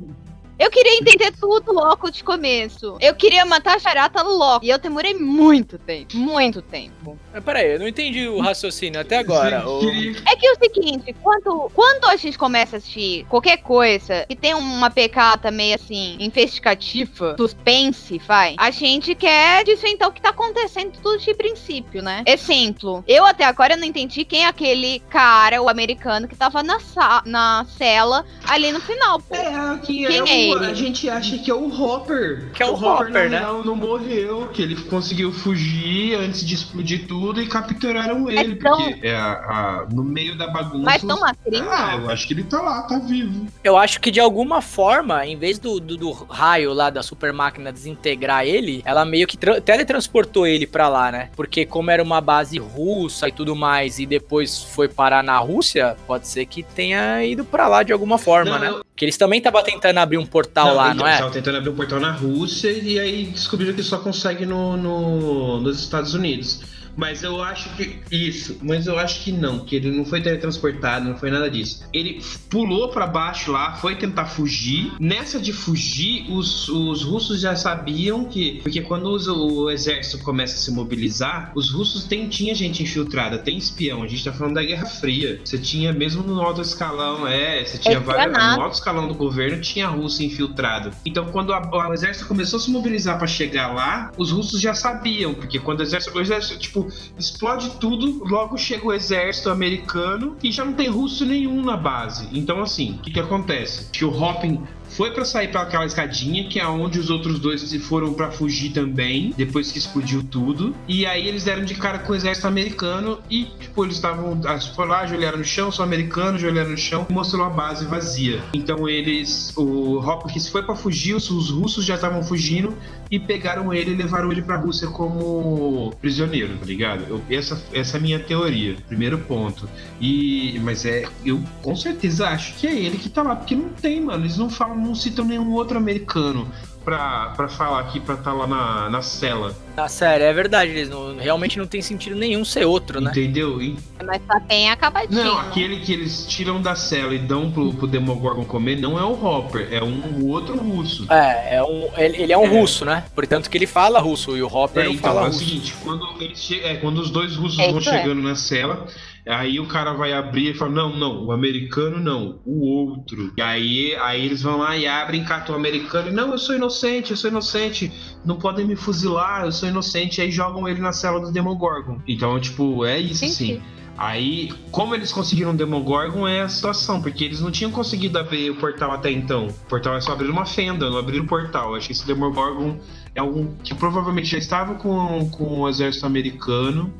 Eu 0.58 0.70
queria 0.70 0.96
entender 0.98 1.32
tudo 1.32 1.72
logo 1.72 2.10
de 2.10 2.22
começo. 2.22 2.96
Eu 3.00 3.14
queria 3.14 3.44
matar 3.44 3.76
a 3.76 3.78
charata 3.78 4.22
logo. 4.22 4.64
E 4.64 4.70
eu 4.70 4.78
demorei 4.78 5.14
muito 5.14 5.78
tempo. 5.78 6.16
Muito 6.16 6.62
tempo. 6.62 7.18
Mas 7.32 7.42
Pera 7.44 7.58
aí, 7.58 7.72
eu 7.72 7.78
não 7.80 7.88
entendi 7.88 8.28
o 8.28 8.40
raciocínio 8.40 9.00
até 9.00 9.18
agora. 9.18 9.68
O- 9.68 9.82
É 10.26 10.36
que 10.36 10.46
é 10.46 10.52
o 10.52 10.56
seguinte, 10.58 11.14
quando, 11.22 11.70
quando 11.74 12.04
a 12.06 12.16
gente 12.16 12.38
começa 12.38 12.76
a 12.76 12.78
assistir 12.78 13.26
qualquer 13.28 13.56
coisa 13.58 14.24
que 14.28 14.36
tem 14.36 14.54
uma 14.54 14.90
pecata 14.90 15.50
meio 15.50 15.74
assim, 15.74 16.16
investigativa, 16.20 17.34
suspense, 17.36 18.18
vai, 18.26 18.54
a 18.58 18.70
gente 18.70 19.14
quer 19.14 19.64
desvendar 19.64 20.08
o 20.08 20.12
que 20.12 20.20
tá 20.20 20.30
acontecendo 20.30 20.92
tudo 21.02 21.18
de 21.18 21.34
princípio, 21.34 22.02
né? 22.02 22.22
Exemplo, 22.26 23.02
eu 23.08 23.24
até 23.24 23.44
agora 23.44 23.76
não 23.76 23.84
entendi 23.84 24.24
quem 24.24 24.44
é 24.44 24.46
aquele 24.48 25.00
cara, 25.10 25.60
o 25.60 25.68
americano, 25.68 26.28
que 26.28 26.36
tava 26.36 26.62
na, 26.62 26.78
na 27.26 27.66
cela 27.76 28.24
ali 28.48 28.70
no 28.72 28.80
final, 28.80 29.18
pô. 29.20 29.34
É, 29.34 29.78
que 29.84 30.06
Quem 30.06 30.20
é 30.20 30.43
é 30.43 30.43
ele? 30.44 30.66
A 30.66 30.74
gente 30.74 31.08
acha 31.08 31.38
que 31.38 31.50
é 31.50 31.54
o 31.54 31.68
Hopper. 31.68 32.50
Que 32.52 32.62
é 32.62 32.66
o 32.66 32.74
Hopper, 32.74 33.10
na 33.10 33.24
né? 33.24 33.38
real, 33.38 33.64
não 33.64 33.74
morreu, 33.76 34.48
que 34.52 34.62
ele 34.62 34.76
conseguiu 34.76 35.32
fugir 35.32 36.14
antes 36.16 36.44
de 36.44 36.54
explodir 36.54 37.06
tudo 37.06 37.40
e 37.40 37.46
capturaram 37.46 38.28
ele. 38.30 38.52
Então- 38.54 38.76
Porque 38.76 39.06
é, 39.06 39.14
a- 39.16 39.32
a- 39.32 39.86
no 39.92 40.02
meio 40.04 40.36
da 40.36 40.48
bagunça. 40.48 40.84
Mas 40.84 41.02
tão 41.02 41.20
macrina? 41.20 41.66
Ah, 41.70 41.96
eu 41.96 42.10
acho 42.10 42.26
que 42.26 42.34
ele 42.34 42.44
tá 42.44 42.60
lá, 42.60 42.82
tá 42.82 42.98
vivo. 42.98 43.46
Eu 43.62 43.76
acho 43.76 44.00
que 44.00 44.10
de 44.10 44.20
alguma 44.20 44.60
forma, 44.60 45.26
em 45.26 45.36
vez 45.36 45.58
do, 45.58 45.78
do, 45.80 45.96
do 45.96 46.12
raio 46.12 46.72
lá 46.72 46.90
da 46.90 47.02
super 47.02 47.32
máquina 47.32 47.72
desintegrar 47.72 48.44
ele, 48.46 48.82
ela 48.84 49.04
meio 49.04 49.26
que 49.26 49.36
tra- 49.36 49.60
teletransportou 49.60 50.46
ele 50.46 50.66
pra 50.66 50.88
lá, 50.88 51.10
né? 51.12 51.30
Porque 51.36 51.64
como 51.64 51.90
era 51.90 52.02
uma 52.02 52.20
base 52.20 52.58
russa 52.58 53.28
e 53.28 53.32
tudo 53.32 53.54
mais, 53.54 53.98
e 53.98 54.06
depois 54.06 54.62
foi 54.62 54.88
parar 54.88 55.22
na 55.22 55.38
Rússia, 55.38 55.96
pode 56.06 56.26
ser 56.28 56.46
que 56.46 56.62
tenha 56.62 57.24
ido 57.24 57.44
pra 57.44 57.68
lá 57.68 57.82
de 57.82 57.92
alguma 57.92 58.18
forma, 58.18 58.58
Não, 58.58 58.78
né? 58.78 58.80
Porque 58.94 59.04
eles 59.06 59.16
também 59.16 59.38
estavam 59.38 59.60
tentando 59.64 59.98
abrir 59.98 60.18
um 60.18 60.24
portal 60.26 60.72
lá, 60.72 60.92
então, 60.92 60.98
não 60.98 61.06
é? 61.08 61.14
Estavam 61.14 61.32
tentando 61.32 61.56
abrir 61.58 61.70
um 61.70 61.74
portal 61.74 61.98
na 61.98 62.12
Rússia 62.12 62.70
e 62.70 62.96
aí 62.96 63.24
descobriram 63.24 63.74
que 63.74 63.82
só 63.82 63.98
consegue 63.98 64.46
no, 64.46 64.76
no- 64.76 65.60
nos 65.60 65.80
Estados 65.80 66.14
Unidos. 66.14 66.60
Mas 66.96 67.22
eu 67.22 67.42
acho 67.42 67.74
que. 67.76 67.98
Isso, 68.10 68.58
mas 68.62 68.86
eu 68.86 68.98
acho 68.98 69.22
que 69.22 69.32
não, 69.32 69.60
que 69.60 69.76
ele 69.76 69.90
não 69.90 70.04
foi 70.04 70.20
teletransportado, 70.20 71.08
não 71.08 71.16
foi 71.16 71.30
nada 71.30 71.50
disso. 71.50 71.84
Ele 71.92 72.22
pulou 72.48 72.88
para 72.88 73.06
baixo 73.06 73.50
lá, 73.50 73.74
foi 73.74 73.96
tentar 73.96 74.26
fugir. 74.26 74.92
Nessa 75.00 75.40
de 75.40 75.52
fugir, 75.52 76.30
os, 76.30 76.68
os 76.68 77.02
russos 77.02 77.40
já 77.40 77.56
sabiam 77.56 78.24
que. 78.24 78.60
Porque 78.62 78.82
quando 78.82 79.06
os, 79.10 79.26
o 79.26 79.70
exército 79.70 80.22
começa 80.22 80.54
a 80.54 80.58
se 80.58 80.70
mobilizar, 80.70 81.52
os 81.54 81.70
russos 81.70 82.04
tem, 82.04 82.28
tinha 82.28 82.54
gente 82.54 82.82
infiltrada, 82.82 83.38
tem 83.38 83.56
espião. 83.56 84.02
A 84.02 84.06
gente 84.06 84.24
tá 84.24 84.32
falando 84.32 84.54
da 84.54 84.62
Guerra 84.62 84.86
Fria. 84.86 85.40
Você 85.44 85.58
tinha, 85.58 85.92
mesmo 85.92 86.22
no 86.22 86.40
alto 86.40 86.60
escalão, 86.60 87.26
é, 87.26 87.64
você 87.64 87.78
tinha 87.78 88.00
várias. 88.00 88.56
No 88.56 88.62
alto 88.62 88.74
escalão 88.74 89.08
do 89.08 89.14
governo 89.14 89.60
tinha 89.60 89.88
Rússia 89.88 90.24
infiltrado. 90.24 90.90
Então, 91.04 91.26
quando 91.26 91.52
a, 91.52 91.88
o 91.88 91.92
exército 91.92 92.26
começou 92.26 92.58
a 92.58 92.60
se 92.60 92.70
mobilizar 92.70 93.18
para 93.18 93.26
chegar 93.26 93.72
lá, 93.72 94.12
os 94.16 94.30
russos 94.30 94.60
já 94.60 94.74
sabiam, 94.74 95.34
porque 95.34 95.58
quando 95.58 95.80
o 95.80 95.82
exército, 95.82 96.16
o 96.16 96.20
exército, 96.20 96.58
tipo, 96.58 96.83
explode 97.18 97.70
tudo, 97.80 98.24
logo 98.24 98.56
chega 98.56 98.86
o 98.86 98.92
exército 98.92 99.50
americano 99.50 100.36
e 100.42 100.50
já 100.50 100.64
não 100.64 100.72
tem 100.72 100.88
russo 100.88 101.24
nenhum 101.24 101.62
na 101.62 101.76
base. 101.76 102.28
Então, 102.32 102.60
assim, 102.60 102.92
o 102.92 102.98
que, 102.98 103.10
que 103.10 103.20
acontece? 103.20 103.90
Que 103.90 104.04
o 104.04 104.10
Hopping 104.10 104.62
foi 104.96 105.10
para 105.10 105.24
sair 105.24 105.48
para 105.48 105.62
aquela 105.62 105.84
escadinha, 105.84 106.48
que 106.48 106.58
é 106.58 106.66
onde 106.66 106.98
os 106.98 107.10
outros 107.10 107.38
dois 107.38 107.64
foram 107.82 108.14
para 108.14 108.30
fugir 108.30 108.70
também, 108.70 109.34
depois 109.36 109.72
que 109.72 109.78
explodiu 109.78 110.22
tudo. 110.22 110.74
E 110.86 111.04
aí 111.04 111.26
eles 111.26 111.44
deram 111.44 111.64
de 111.64 111.74
cara 111.74 111.98
com 111.98 112.12
o 112.12 112.16
exército 112.16 112.46
americano 112.46 113.18
e, 113.28 113.44
tipo, 113.44 113.84
eles 113.84 113.96
estavam. 113.96 114.40
Ah, 114.44 114.58
foi 114.60 114.86
lá, 114.86 115.06
joelharam 115.06 115.38
no 115.38 115.44
chão, 115.44 115.72
são 115.72 115.84
americanos, 115.84 116.40
joelharam 116.40 116.70
no 116.70 116.78
chão 116.78 117.06
e 117.08 117.12
mostrou 117.12 117.44
a 117.44 117.50
base 117.50 117.84
vazia. 117.86 118.42
Então 118.52 118.88
eles. 118.88 119.52
O 119.56 119.98
Hopkins 119.98 120.48
foi 120.48 120.62
para 120.62 120.76
fugir, 120.76 121.14
os, 121.14 121.30
os 121.30 121.50
russos 121.50 121.84
já 121.84 121.96
estavam 121.96 122.22
fugindo 122.22 122.76
e 123.10 123.18
pegaram 123.18 123.72
ele 123.72 123.92
e 123.92 123.94
levaram 123.94 124.30
ele 124.30 124.42
pra 124.42 124.56
Rússia 124.56 124.88
como 124.88 125.92
prisioneiro, 126.00 126.56
tá 126.56 126.66
ligado? 126.66 127.04
Eu, 127.08 127.22
essa, 127.30 127.62
essa 127.72 127.96
é 127.96 127.98
a 127.98 128.02
minha 128.02 128.18
teoria, 128.18 128.76
primeiro 128.88 129.18
ponto. 129.18 129.68
E, 130.00 130.58
mas 130.62 130.84
é, 130.84 131.04
eu 131.24 131.42
com 131.62 131.76
certeza 131.76 132.28
acho 132.28 132.54
que 132.54 132.66
é 132.66 132.74
ele 132.74 132.96
que 132.96 133.08
tá 133.08 133.22
lá, 133.22 133.36
porque 133.36 133.54
não 133.54 133.68
tem, 133.68 134.00
mano. 134.00 134.24
Eles 134.24 134.36
não 134.36 134.50
falam 134.50 134.76
não 134.84 134.94
citam 134.94 135.24
nenhum 135.24 135.52
outro 135.52 135.76
americano 135.76 136.48
pra, 136.84 137.30
pra 137.30 137.48
falar 137.48 137.80
aqui, 137.80 137.98
pra 137.98 138.14
estar 138.14 138.30
tá 138.30 138.36
lá 138.36 138.46
na, 138.46 138.90
na 138.90 139.02
cela. 139.02 139.56
Na 139.76 139.88
série, 139.88 140.22
é 140.22 140.32
verdade, 140.32 140.70
eles 140.70 140.88
não, 140.88 141.16
realmente 141.16 141.58
não 141.58 141.66
tem 141.66 141.82
sentido 141.82 142.14
nenhum 142.14 142.44
ser 142.44 142.64
outro, 142.64 143.00
né? 143.00 143.10
Entendeu? 143.10 143.60
E... 143.60 143.76
Mas 144.04 144.22
só 144.24 144.38
tem 144.40 144.70
acabadinho. 144.70 145.24
Não, 145.24 145.38
aquele 145.38 145.80
que 145.80 145.92
eles 145.92 146.26
tiram 146.26 146.60
da 146.60 146.76
cela 146.76 147.14
e 147.14 147.18
dão 147.18 147.50
pro, 147.50 147.72
pro 147.72 147.86
Demogorgon 147.86 148.44
comer 148.44 148.76
não 148.76 148.98
é 148.98 149.02
o 149.02 149.12
Hopper, 149.12 149.68
é 149.72 149.82
um 149.82 150.28
outro 150.28 150.56
russo. 150.56 151.06
É, 151.10 151.56
é 151.56 151.62
um, 151.62 151.88
ele, 151.96 152.22
ele 152.22 152.32
é 152.32 152.38
um 152.38 152.44
é. 152.44 152.60
russo, 152.60 152.84
né? 152.84 153.04
Portanto 153.14 153.48
que 153.48 153.58
ele 153.58 153.66
fala 153.66 153.98
russo 153.98 154.36
e 154.36 154.42
o 154.42 154.46
Hopper 154.46 154.84
é, 154.84 154.86
não 154.86 154.94
então, 154.94 155.10
fala 155.10 155.22
é 155.22 155.26
russo. 155.28 155.40
É 155.40 155.42
o 155.42 155.48
seguinte, 155.48 155.74
quando, 155.82 156.22
eles 156.22 156.50
é, 156.62 156.74
quando 156.76 156.98
os 156.98 157.10
dois 157.10 157.34
russos 157.34 157.56
vão 157.56 157.78
é. 157.78 157.80
chegando 157.80 158.22
na 158.22 158.36
cela, 158.36 158.86
Aí 159.26 159.58
o 159.58 159.66
cara 159.66 159.92
vai 159.94 160.12
abrir 160.12 160.50
e 160.50 160.54
fala: 160.54 160.70
Não, 160.70 160.96
não, 160.96 161.24
o 161.24 161.32
americano 161.32 161.98
não, 161.98 162.40
o 162.44 162.66
outro. 162.66 163.32
E 163.36 163.42
aí, 163.42 163.94
aí 163.96 164.24
eles 164.24 164.42
vão 164.42 164.58
lá 164.58 164.76
e 164.76 164.86
abrem, 164.86 165.24
catam 165.24 165.54
o 165.54 165.58
americano 165.58 166.08
e 166.08 166.12
não, 166.12 166.32
eu 166.32 166.38
sou 166.38 166.54
inocente, 166.54 167.10
eu 167.10 167.16
sou 167.16 167.30
inocente, 167.30 167.90
não 168.24 168.36
podem 168.36 168.66
me 168.66 168.76
fuzilar, 168.76 169.44
eu 169.44 169.52
sou 169.52 169.68
inocente. 169.68 170.20
Aí 170.20 170.30
jogam 170.30 170.68
ele 170.68 170.80
na 170.80 170.92
cela 170.92 171.20
do 171.20 171.32
Demogorgon. 171.32 172.00
Então, 172.06 172.38
tipo, 172.38 172.84
é 172.84 172.98
isso 172.98 173.26
sim. 173.28 173.62
Aí, 173.96 174.50
como 174.72 174.94
eles 174.94 175.12
conseguiram 175.12 175.52
o 175.52 175.56
Demogorgon 175.56 176.26
é 176.26 176.42
a 176.42 176.48
situação, 176.48 177.00
porque 177.00 177.24
eles 177.24 177.40
não 177.40 177.50
tinham 177.50 177.70
conseguido 177.70 178.18
abrir 178.18 178.50
o 178.50 178.56
portal 178.56 178.90
até 178.90 179.10
então. 179.10 179.46
O 179.46 179.68
portal 179.68 179.96
é 179.96 180.00
só 180.00 180.12
abrir 180.12 180.28
uma 180.28 180.44
fenda, 180.44 180.90
não 180.90 180.98
abrir 180.98 181.20
o 181.20 181.26
portal. 181.26 181.76
Acho 181.76 181.86
que 181.86 181.92
esse 181.92 182.06
Demogorgon 182.06 182.76
é 183.14 183.22
um 183.22 183.54
que 183.62 183.72
provavelmente 183.74 184.26
já 184.26 184.38
estava 184.38 184.74
com, 184.74 185.30
com 185.30 185.60
o 185.60 185.68
exército 185.68 186.04
americano 186.06 186.92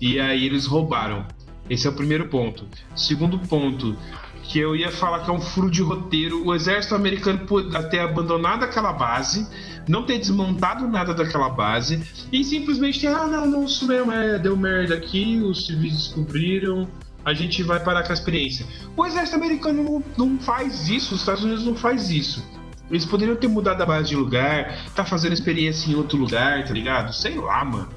e 0.00 0.20
aí 0.20 0.46
eles 0.46 0.66
roubaram. 0.66 1.26
Esse 1.68 1.86
é 1.86 1.90
o 1.90 1.92
primeiro 1.92 2.28
ponto. 2.28 2.64
Segundo 2.94 3.38
ponto, 3.38 3.96
que 4.44 4.58
eu 4.58 4.76
ia 4.76 4.90
falar 4.90 5.20
que 5.20 5.30
é 5.30 5.32
um 5.32 5.40
furo 5.40 5.70
de 5.70 5.82
roteiro. 5.82 6.46
O 6.46 6.54
exército 6.54 6.94
americano 6.94 7.46
ter 7.90 8.00
abandonado 8.00 8.64
aquela 8.64 8.92
base, 8.92 9.46
não 9.88 10.04
ter 10.04 10.18
desmontado 10.18 10.86
nada 10.88 11.12
daquela 11.12 11.48
base 11.48 12.02
e 12.32 12.44
simplesmente 12.44 13.00
ter, 13.00 13.08
ah, 13.08 13.26
não, 13.26 13.46
não, 13.46 13.64
isso 13.64 13.86
mesmo, 13.86 14.12
é, 14.12 14.38
deu 14.38 14.56
merda 14.56 14.94
aqui, 14.94 15.40
os 15.42 15.66
civis 15.66 15.92
descobriram, 15.92 16.88
a 17.24 17.34
gente 17.34 17.62
vai 17.62 17.80
parar 17.80 18.04
com 18.04 18.10
a 18.10 18.14
experiência. 18.14 18.64
O 18.96 19.04
exército 19.04 19.36
americano 19.36 19.82
não, 19.82 20.28
não 20.28 20.38
faz 20.38 20.88
isso, 20.88 21.14
os 21.14 21.20
Estados 21.20 21.42
Unidos 21.42 21.64
não 21.64 21.74
faz 21.74 22.10
isso. 22.10 22.44
Eles 22.88 23.04
poderiam 23.04 23.36
ter 23.36 23.48
mudado 23.48 23.82
a 23.82 23.86
base 23.86 24.10
de 24.10 24.16
lugar, 24.16 24.86
tá 24.94 25.04
fazendo 25.04 25.32
experiência 25.32 25.90
em 25.90 25.96
outro 25.96 26.16
lugar, 26.16 26.64
tá 26.64 26.72
ligado? 26.72 27.12
Sei 27.12 27.34
lá, 27.34 27.64
mano. 27.64 27.88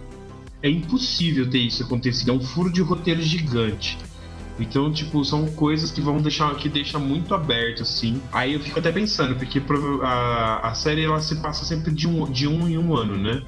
É 0.62 0.70
impossível 0.70 1.50
ter 1.50 1.60
isso 1.60 1.84
acontecido, 1.84 2.32
é 2.32 2.34
um 2.34 2.42
furo 2.42 2.72
de 2.72 2.82
roteiro 2.82 3.22
gigante. 3.22 3.98
Então, 4.60 4.92
tipo, 4.92 5.24
são 5.24 5.46
coisas 5.48 5.90
que 5.90 6.02
vão 6.02 6.18
deixar 6.18 6.54
que 6.56 6.68
deixa 6.68 7.00
muito 7.00 7.34
aberto, 7.34 7.84
assim. 7.84 8.22
Aí 8.32 8.54
eu 8.54 8.60
fico 8.60 8.78
até 8.78 8.92
pensando, 8.92 9.36
porque 9.36 9.62
a, 10.04 10.70
a 10.70 10.74
série 10.74 11.06
ela 11.06 11.22
se 11.22 11.38
passa 11.38 11.64
sempre 11.64 11.94
de 11.94 12.08
um, 12.08 12.30
de 12.30 12.46
um 12.46 12.68
em 12.68 12.78
um 12.78 12.94
ano, 12.94 13.18
né? 13.18 13.42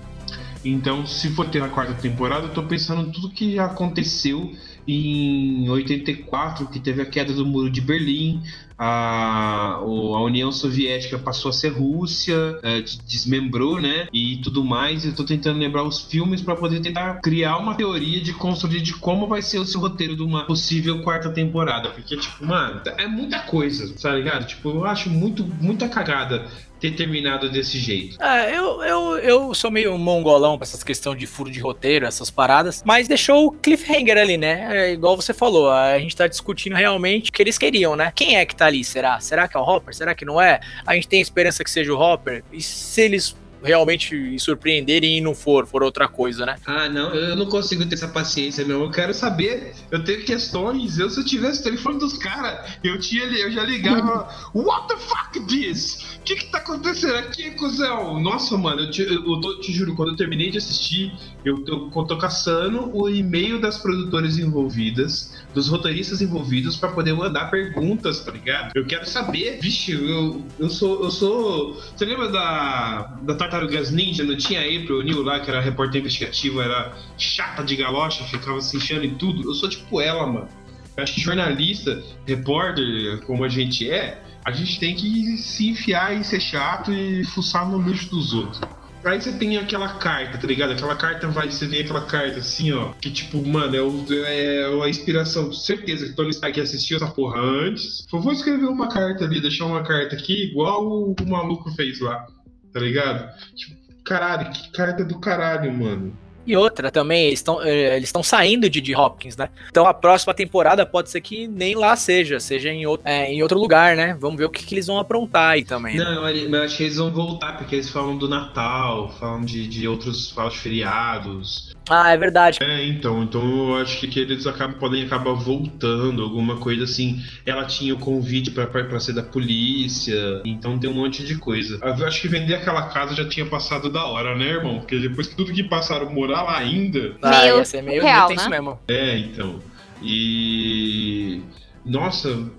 Então, 0.63 1.05
se 1.05 1.29
for 1.29 1.47
ter 1.49 1.61
a 1.61 1.69
quarta 1.69 1.93
temporada, 1.93 2.45
eu 2.45 2.53
tô 2.53 2.63
pensando 2.63 3.07
em 3.07 3.11
tudo 3.11 3.29
que 3.29 3.57
aconteceu 3.57 4.51
em 4.87 5.69
84, 5.69 6.67
que 6.67 6.79
teve 6.79 7.01
a 7.01 7.05
queda 7.05 7.33
do 7.33 7.45
Muro 7.45 7.69
de 7.69 7.81
Berlim, 7.81 8.41
a, 8.83 9.75
a 9.75 10.23
União 10.23 10.51
Soviética 10.51 11.19
passou 11.19 11.49
a 11.49 11.53
ser 11.53 11.69
Rússia, 11.69 12.59
é, 12.63 12.81
desmembrou, 13.07 13.79
né? 13.79 14.07
E 14.11 14.37
tudo 14.37 14.63
mais. 14.63 15.05
Eu 15.05 15.13
tô 15.13 15.23
tentando 15.23 15.59
lembrar 15.59 15.83
os 15.83 16.01
filmes 16.01 16.41
para 16.41 16.55
poder 16.55 16.79
tentar 16.79 17.21
criar 17.21 17.57
uma 17.57 17.75
teoria 17.75 18.19
de 18.19 18.33
construir 18.33 18.81
de 18.81 18.95
como 18.95 19.27
vai 19.27 19.43
ser 19.43 19.63
seu 19.67 19.79
roteiro 19.79 20.15
de 20.15 20.23
uma 20.23 20.45
possível 20.45 21.03
quarta 21.03 21.29
temporada. 21.29 21.89
Porque, 21.89 22.17
tipo, 22.17 22.43
mano, 22.43 22.81
é 22.97 23.05
muita 23.05 23.41
coisa, 23.41 23.93
tá 24.01 24.15
ligado? 24.15 24.47
Tipo, 24.47 24.69
eu 24.69 24.85
acho 24.85 25.11
muito, 25.11 25.43
muita 25.43 25.87
cagada 25.87 26.47
ter 26.81 26.91
terminado 26.95 27.49
desse 27.49 27.77
jeito. 27.77 28.21
É, 28.21 28.57
eu, 28.57 28.81
eu, 28.81 29.17
eu 29.19 29.53
sou 29.53 29.69
meio 29.69 29.95
mongolão 29.99 30.57
pra 30.57 30.63
essas 30.63 30.83
questões 30.83 31.19
de 31.19 31.27
furo 31.27 31.51
de 31.51 31.59
roteiro, 31.59 32.07
essas 32.07 32.31
paradas, 32.31 32.81
mas 32.83 33.07
deixou 33.07 33.45
o 33.45 33.51
cliffhanger 33.51 34.17
ali, 34.17 34.35
né? 34.35 34.67
É, 34.71 34.91
igual 34.91 35.15
você 35.15 35.31
falou, 35.31 35.69
a 35.69 35.99
gente 35.99 36.15
tá 36.15 36.27
discutindo 36.27 36.75
realmente 36.75 37.29
o 37.29 37.33
que 37.33 37.43
eles 37.43 37.57
queriam, 37.57 37.95
né? 37.95 38.11
Quem 38.15 38.35
é 38.35 38.45
que 38.45 38.55
tá 38.55 38.65
ali, 38.65 38.83
será? 38.83 39.19
Será 39.19 39.47
que 39.47 39.55
é 39.55 39.59
o 39.59 39.63
Hopper? 39.63 39.95
Será 39.95 40.15
que 40.15 40.25
não 40.25 40.41
é? 40.41 40.59
A 40.85 40.95
gente 40.95 41.07
tem 41.07 41.21
esperança 41.21 41.63
que 41.63 41.69
seja 41.69 41.93
o 41.93 41.99
Hopper? 41.99 42.43
E 42.51 42.61
se 42.61 42.99
eles 43.01 43.35
realmente 43.63 44.37
surpreenderem 44.39 45.17
e 45.17 45.21
não 45.21 45.33
for, 45.33 45.65
for 45.65 45.83
outra 45.83 46.07
coisa, 46.07 46.45
né? 46.45 46.55
Ah, 46.65 46.89
não, 46.89 47.13
eu 47.13 47.35
não 47.35 47.45
consigo 47.45 47.85
ter 47.85 47.95
essa 47.95 48.07
paciência, 48.07 48.65
não. 48.65 48.83
Eu 48.83 48.91
quero 48.91 49.13
saber, 49.13 49.73
eu 49.89 50.03
tenho 50.03 50.23
questões. 50.23 50.97
Eu, 50.99 51.09
se 51.09 51.19
eu 51.19 51.25
tivesse 51.25 51.61
o 51.61 51.63
telefone 51.63 51.99
dos 51.99 52.17
caras, 52.17 52.77
eu 52.83 52.99
tinha 52.99 53.21
eu 53.23 53.51
já 53.51 53.63
ligava. 53.63 54.29
What 54.53 54.87
the 54.87 54.97
fuck 54.97 55.39
this? 55.47 56.11
O 56.17 56.23
que 56.23 56.35
que 56.35 56.45
tá 56.51 56.59
acontecendo 56.59 57.15
aqui, 57.15 57.51
cuzão? 57.51 58.19
Nossa, 58.19 58.57
mano, 58.57 58.81
eu 58.81 58.91
te, 58.91 59.01
eu, 59.01 59.25
eu 59.25 59.59
te 59.59 59.71
juro, 59.73 59.95
quando 59.95 60.09
eu 60.09 60.15
terminei 60.15 60.51
de 60.51 60.57
assistir, 60.59 61.11
eu, 61.43 61.63
eu, 61.67 61.91
eu 61.93 62.03
tô 62.03 62.17
caçando 62.17 62.95
o 62.95 63.09
e-mail 63.09 63.59
das 63.59 63.77
produtoras 63.77 64.37
envolvidas, 64.37 65.33
dos 65.53 65.67
roteiristas 65.67 66.21
envolvidos, 66.21 66.77
para 66.77 66.89
poder 66.89 67.13
mandar 67.13 67.49
perguntas, 67.49 68.19
tá 68.23 68.31
ligado? 68.31 68.71
Eu 68.75 68.85
quero 68.85 69.07
saber, 69.07 69.59
vixe, 69.61 69.93
eu, 69.93 70.45
eu 70.59 70.69
sou. 70.69 71.03
Eu 71.03 71.11
sou. 71.11 71.81
Você 71.95 72.05
lembra 72.05 72.29
da, 72.29 73.17
da 73.23 73.35
Tartarugas 73.51 73.91
Ninja, 73.91 74.23
não 74.23 74.37
tinha 74.37 74.61
aí 74.61 74.85
pro 74.85 75.03
Neil 75.03 75.21
lá, 75.21 75.39
que 75.39 75.49
era 75.49 75.59
repórter 75.59 75.99
investigativo, 75.99 76.61
era 76.61 76.93
chata 77.17 77.63
de 77.63 77.75
galocha, 77.75 78.23
ficava 78.23 78.61
se 78.61 78.77
enchendo 78.77 79.05
em 79.05 79.13
tudo. 79.15 79.43
Eu 79.49 79.53
sou 79.53 79.69
tipo 79.69 79.99
ela, 79.99 80.25
mano. 80.25 80.47
Eu 80.95 81.03
acho 81.03 81.15
que 81.15 81.21
jornalista, 81.21 82.01
repórter, 82.25 83.19
como 83.25 83.43
a 83.43 83.49
gente 83.49 83.89
é, 83.89 84.21
a 84.45 84.51
gente 84.51 84.79
tem 84.79 84.95
que 84.95 85.37
se 85.37 85.69
enfiar 85.69 86.17
e 86.17 86.23
ser 86.23 86.39
chato 86.39 86.93
e 86.93 87.23
fuçar 87.25 87.69
no 87.69 87.81
lixo 87.81 88.09
dos 88.09 88.33
outros. 88.33 88.61
Aí 89.03 89.19
você 89.19 89.31
tem 89.31 89.57
aquela 89.57 89.95
carta, 89.95 90.37
tá 90.37 90.45
ligado? 90.45 90.73
Aquela 90.73 90.95
carta 90.95 91.27
vai, 91.27 91.49
você 91.49 91.65
vê 91.65 91.79
aquela 91.81 92.05
carta 92.05 92.37
assim, 92.37 92.71
ó, 92.71 92.91
que 93.01 93.09
tipo, 93.09 93.43
mano, 93.45 93.75
é, 93.75 93.81
o, 93.81 94.05
é 94.25 94.83
a 94.83 94.89
inspiração. 94.89 95.51
Certeza 95.51 96.05
que 96.05 96.13
Tony 96.13 96.29
Stark 96.29 96.61
assistiu 96.61 96.97
essa 96.97 97.07
porra 97.07 97.39
antes. 97.39 98.05
Vou 98.11 98.31
escrever 98.31 98.67
uma 98.67 98.87
carta 98.87 99.25
ali, 99.25 99.41
deixar 99.41 99.65
uma 99.65 99.81
carta 99.81 100.15
aqui, 100.15 100.43
igual 100.43 100.85
o, 100.85 101.15
o 101.19 101.27
maluco 101.27 101.71
fez 101.71 101.99
lá 101.99 102.27
tá 102.71 102.79
ligado? 102.79 103.29
Tipo, 103.55 103.75
caralho, 104.03 104.51
que 104.51 104.71
carta 104.71 105.03
do 105.03 105.19
caralho, 105.19 105.71
mano. 105.71 106.17
E 106.45 106.55
outra 106.55 106.91
também, 106.91 107.27
eles 107.27 107.39
estão 107.39 107.61
eh, 107.61 107.97
eles 107.97 108.11
saindo 108.23 108.69
de, 108.69 108.81
de 108.81 108.95
Hopkins, 108.95 109.37
né? 109.37 109.49
Então 109.69 109.85
a 109.85 109.93
próxima 109.93 110.33
temporada 110.33 110.85
pode 110.85 111.09
ser 111.09 111.21
que 111.21 111.47
nem 111.47 111.75
lá 111.75 111.95
seja, 111.95 112.39
seja 112.39 112.69
em 112.69 112.85
outro, 112.85 113.07
é, 113.07 113.31
em 113.31 113.41
outro 113.41 113.59
lugar, 113.59 113.95
né? 113.95 114.17
Vamos 114.19 114.37
ver 114.37 114.45
o 114.45 114.49
que, 114.49 114.65
que 114.65 114.75
eles 114.75 114.87
vão 114.87 114.99
aprontar 114.99 115.51
aí 115.51 115.63
também. 115.63 115.97
Né? 115.97 116.03
Não, 116.03 116.23
né? 116.23 116.57
eu 116.57 116.63
acho 116.63 116.77
que 116.77 116.83
eles 116.83 116.97
vão 116.97 117.11
voltar, 117.11 117.57
porque 117.57 117.75
eles 117.75 117.89
falam 117.89 118.17
do 118.17 118.27
Natal, 118.27 119.09
falam 119.19 119.41
de, 119.41 119.67
de 119.67 119.87
outros 119.87 120.31
falam 120.31 120.51
de 120.51 120.59
feriados. 120.59 121.71
Ah, 121.89 122.11
é 122.11 122.17
verdade. 122.17 122.59
É, 122.61 122.85
então, 122.85 123.23
então 123.23 123.69
eu 123.69 123.75
acho 123.75 123.99
que, 123.99 124.07
que 124.07 124.19
eles 124.19 124.47
acabam, 124.47 124.77
podem 124.79 125.03
acabar 125.03 125.33
voltando, 125.33 126.23
alguma 126.23 126.57
coisa 126.57 126.83
assim. 126.83 127.21
Ela 127.45 127.65
tinha 127.65 127.93
o 127.93 127.99
convite 127.99 128.51
para 128.51 128.99
ser 128.99 129.13
da 129.13 129.23
polícia, 129.23 130.41
então 130.45 130.77
tem 130.79 130.89
um 130.89 130.93
monte 130.93 131.23
de 131.25 131.35
coisa. 131.35 131.79
Eu 131.81 132.07
acho 132.07 132.21
que 132.21 132.27
vender 132.27 132.55
aquela 132.55 132.83
casa 132.89 133.15
já 133.15 133.27
tinha 133.27 133.45
passado 133.45 133.89
da 133.89 134.05
hora, 134.05 134.35
né, 134.35 134.45
irmão? 134.45 134.79
Porque 134.79 134.99
depois 134.99 135.27
que 135.27 135.35
tudo 135.35 135.51
que 135.51 135.63
passaram 135.63 136.09
morando 136.11 136.30
lá 136.31 136.57
ainda. 136.57 137.15
Ah, 137.21 137.41
Meio 137.41 137.57
ia 137.57 137.65
ser 137.65 137.81
meio, 137.81 138.01
real, 138.01 138.29
né? 138.29 138.49
mesmo. 138.49 138.79
É, 138.87 139.17
então. 139.17 139.59
E. 140.01 141.41
Nossa. 141.85 142.49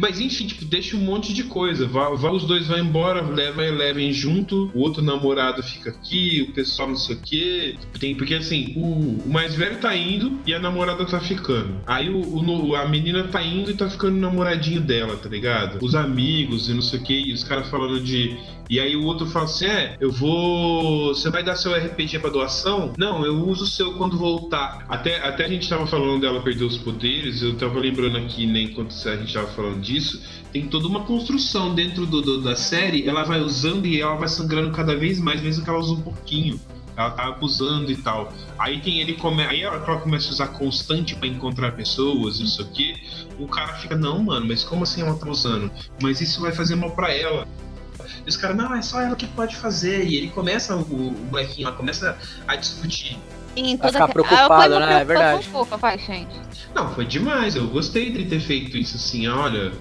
Mas 0.00 0.20
enfim, 0.20 0.46
tipo, 0.46 0.64
deixa 0.64 0.96
um 0.96 1.00
monte 1.00 1.34
de 1.34 1.42
coisa. 1.44 1.84
Vai, 1.88 2.14
vai- 2.16 2.30
os 2.30 2.44
dois 2.44 2.68
vão 2.68 2.78
embora, 2.78 3.20
leva 3.20 3.64
e 3.66 3.70
levem 3.72 4.12
junto. 4.12 4.70
O 4.72 4.80
outro 4.80 5.02
namorado 5.02 5.60
fica 5.60 5.90
aqui, 5.90 6.46
o 6.48 6.52
pessoal 6.52 6.88
não 6.88 6.96
sei 6.96 7.16
o 7.16 7.20
quê. 7.20 7.74
Tem, 7.98 8.14
porque 8.14 8.34
assim, 8.34 8.74
o, 8.76 9.24
o 9.24 9.28
mais 9.28 9.56
velho 9.56 9.78
tá 9.78 9.96
indo 9.96 10.38
e 10.46 10.54
a 10.54 10.60
namorada 10.60 11.04
tá 11.04 11.18
ficando. 11.18 11.80
Aí 11.84 12.08
o, 12.08 12.20
o 12.20 12.76
a 12.76 12.86
menina 12.86 13.24
tá 13.24 13.42
indo 13.42 13.72
e 13.72 13.74
tá 13.74 13.90
ficando 13.90 14.16
namoradinho 14.18 14.80
dela, 14.80 15.16
tá 15.16 15.28
ligado? 15.28 15.84
Os 15.84 15.96
amigos 15.96 16.68
e 16.68 16.74
não 16.74 16.82
sei 16.82 17.00
o 17.00 17.02
quê. 17.02 17.20
E 17.26 17.32
os 17.32 17.42
caras 17.42 17.66
falando 17.68 17.98
de. 18.00 18.36
E 18.68 18.78
aí 18.78 18.94
o 18.96 19.04
outro 19.04 19.26
fala 19.26 19.46
assim: 19.46 19.66
é, 19.66 19.96
eu 20.00 20.10
vou. 20.12 21.14
Você 21.14 21.30
vai 21.30 21.42
dar 21.42 21.56
seu 21.56 21.72
RPG 21.74 22.18
pra 22.18 22.30
doação? 22.30 22.92
Não, 22.98 23.24
eu 23.24 23.34
uso 23.48 23.64
o 23.64 23.66
seu 23.66 23.94
quando 23.94 24.16
voltar. 24.18 24.84
Até, 24.88 25.16
até 25.26 25.44
a 25.44 25.48
gente 25.48 25.68
tava 25.68 25.86
falando 25.86 26.20
dela 26.20 26.40
perder 26.42 26.64
os 26.64 26.76
poderes, 26.76 27.42
eu 27.42 27.56
tava 27.56 27.78
lembrando 27.80 28.16
aqui, 28.18 28.46
né, 28.46 28.60
enquanto 28.62 28.92
a 29.08 29.16
gente 29.16 29.32
tava 29.32 29.46
falando 29.48 29.80
disso, 29.80 30.22
tem 30.52 30.66
toda 30.66 30.86
uma 30.86 31.04
construção 31.04 31.74
dentro 31.74 32.04
do, 32.06 32.20
do- 32.20 32.42
da 32.42 32.56
série, 32.56 33.08
ela 33.08 33.24
vai 33.24 33.40
usando 33.40 33.86
e 33.86 34.00
ela 34.00 34.16
vai 34.16 34.28
sangrando 34.28 34.70
cada 34.72 34.94
vez 34.96 35.18
mais, 35.18 35.40
mesmo 35.40 35.64
que 35.64 35.70
ela 35.70 35.78
use 35.78 35.92
um 35.92 36.00
pouquinho. 36.00 36.60
Ela 36.96 37.10
tá 37.12 37.28
abusando 37.28 37.92
e 37.92 37.96
tal. 37.96 38.32
Aí 38.58 38.80
tem 38.80 39.00
ele 39.00 39.12
come... 39.14 39.44
aí 39.44 39.62
ela, 39.62 39.76
ela 39.76 40.00
começa 40.00 40.28
a 40.28 40.32
usar 40.32 40.48
constante 40.48 41.14
pra 41.14 41.28
encontrar 41.28 41.70
pessoas, 41.72 42.40
não 42.40 42.46
sei 42.48 42.64
o 43.38 43.46
cara 43.46 43.74
fica, 43.74 43.96
não, 43.96 44.20
mano, 44.24 44.46
mas 44.46 44.64
como 44.64 44.82
assim 44.82 45.02
ela 45.02 45.14
tá 45.14 45.30
usando? 45.30 45.70
Mas 46.02 46.20
isso 46.20 46.40
vai 46.40 46.50
fazer 46.50 46.74
mal 46.74 46.90
pra 46.90 47.14
ela. 47.14 47.46
E 48.28 48.30
os 48.30 48.36
caras, 48.36 48.58
não, 48.58 48.74
é 48.74 48.82
só 48.82 49.00
ela 49.00 49.16
que 49.16 49.26
pode 49.28 49.56
fazer. 49.56 50.04
E 50.04 50.14
ele 50.16 50.28
começa, 50.28 50.76
o, 50.76 50.80
o 50.82 51.28
molequinho 51.30 51.66
lá 51.66 51.74
começa 51.74 52.14
a 52.46 52.56
discutir. 52.56 53.16
Em 53.56 53.74
Vai 53.74 53.90
toda 53.90 53.92
ficar 53.92 54.04
Ah, 54.04 54.08
preocupado, 54.08 54.74
uma 54.76 54.86
né? 54.86 55.00
É 55.00 55.04
verdade. 55.06 55.48
fofa, 55.48 55.78
vai, 55.78 55.98
gente. 55.98 56.36
Não, 56.74 56.92
foi 56.94 57.06
demais. 57.06 57.56
Eu 57.56 57.66
gostei 57.68 58.10
dele 58.12 58.26
ter 58.26 58.40
feito 58.40 58.76
isso 58.76 58.96
assim, 58.96 59.26
olha, 59.28 59.72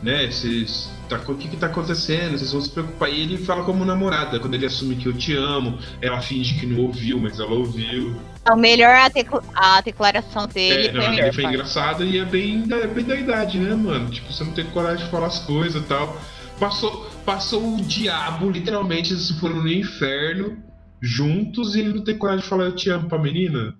né? 0.00 0.30
Vocês. 0.30 0.88
Tá, 1.08 1.18
o 1.26 1.34
que 1.34 1.48
que 1.48 1.56
tá 1.56 1.66
acontecendo? 1.66 2.38
Vocês 2.38 2.52
vão 2.52 2.60
se 2.60 2.70
preocupar. 2.70 3.10
E 3.10 3.20
ele 3.22 3.36
fala 3.38 3.64
como 3.64 3.84
namorada, 3.84 4.38
quando 4.38 4.54
ele 4.54 4.66
assume 4.66 4.94
que 4.94 5.06
eu 5.06 5.12
te 5.12 5.34
amo, 5.34 5.76
ela 6.00 6.20
finge 6.20 6.54
que 6.60 6.66
não 6.66 6.82
ouviu, 6.84 7.18
mas 7.18 7.40
ela 7.40 7.50
ouviu. 7.50 8.14
O 8.48 8.54
melhor 8.54 8.94
a, 8.94 9.08
decla- 9.08 9.42
a 9.56 9.80
declaração 9.80 10.46
dele 10.46 10.86
É, 10.88 10.92
foi 10.92 11.00
não, 11.00 11.10
melhor. 11.10 11.34
foi 11.34 11.44
engraçado 11.44 12.04
e 12.04 12.18
é 12.18 12.24
bem, 12.24 12.64
é 12.70 12.86
bem 12.86 13.04
da 13.04 13.16
idade, 13.16 13.58
né, 13.58 13.74
mano? 13.74 14.08
Tipo, 14.08 14.32
você 14.32 14.44
não 14.44 14.52
tem 14.52 14.66
coragem 14.66 15.04
de 15.04 15.10
falar 15.10 15.26
as 15.26 15.40
coisas 15.40 15.82
e 15.82 15.86
tal. 15.86 16.16
Passou, 16.58 17.06
passou 17.24 17.74
o 17.74 17.82
diabo, 17.82 18.50
literalmente, 18.50 19.12
eles 19.12 19.30
foram 19.38 19.56
no 19.56 19.68
inferno 19.68 20.56
juntos 21.00 21.76
e 21.76 21.80
ele 21.80 21.94
não 21.94 22.02
tem 22.02 22.18
coragem 22.18 22.42
de 22.42 22.48
falar 22.48 22.64
eu 22.64 22.74
te 22.74 22.90
amo 22.90 23.08
pra 23.08 23.18
menina. 23.18 23.74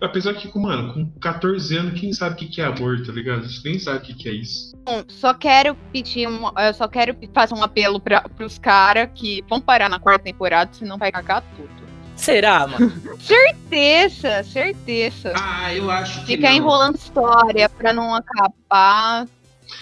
Apesar 0.00 0.34
que, 0.34 0.50
mano, 0.58 0.92
com 0.92 1.10
14 1.20 1.76
anos, 1.76 2.00
quem 2.00 2.12
sabe 2.12 2.34
o 2.34 2.38
que 2.38 2.46
que 2.46 2.60
é 2.60 2.64
amor, 2.64 3.00
tá 3.04 3.12
ligado? 3.12 3.48
Você 3.48 3.68
nem 3.68 3.78
sabe 3.78 3.98
o 3.98 4.00
que 4.02 4.14
que 4.14 4.28
é 4.28 4.32
isso. 4.32 4.74
Bom, 4.84 5.02
só 5.08 5.32
quero 5.32 5.74
pedir 5.92 6.26
um, 6.28 6.50
eu 6.58 6.74
só 6.74 6.88
quero 6.88 7.16
fazer 7.32 7.54
um 7.54 7.62
apelo 7.62 8.00
para 8.00 8.22
pros 8.22 8.58
caras 8.58 9.08
que 9.14 9.42
vão 9.48 9.60
parar 9.60 9.88
na 9.88 9.98
quarta 9.98 10.24
temporada, 10.24 10.70
senão 10.72 10.98
vai 10.98 11.12
cagar 11.12 11.42
tudo. 11.56 11.68
Será, 12.16 12.66
mano? 12.66 12.92
Certeza, 13.18 14.42
certeza. 14.44 15.32
Ah, 15.36 15.74
eu 15.74 15.90
acho 15.90 16.20
que 16.20 16.26
Ficar 16.36 16.50
não. 16.50 16.56
enrolando 16.56 16.96
história 16.96 17.68
pra 17.68 17.92
não 17.92 18.14
acabar. 18.14 19.26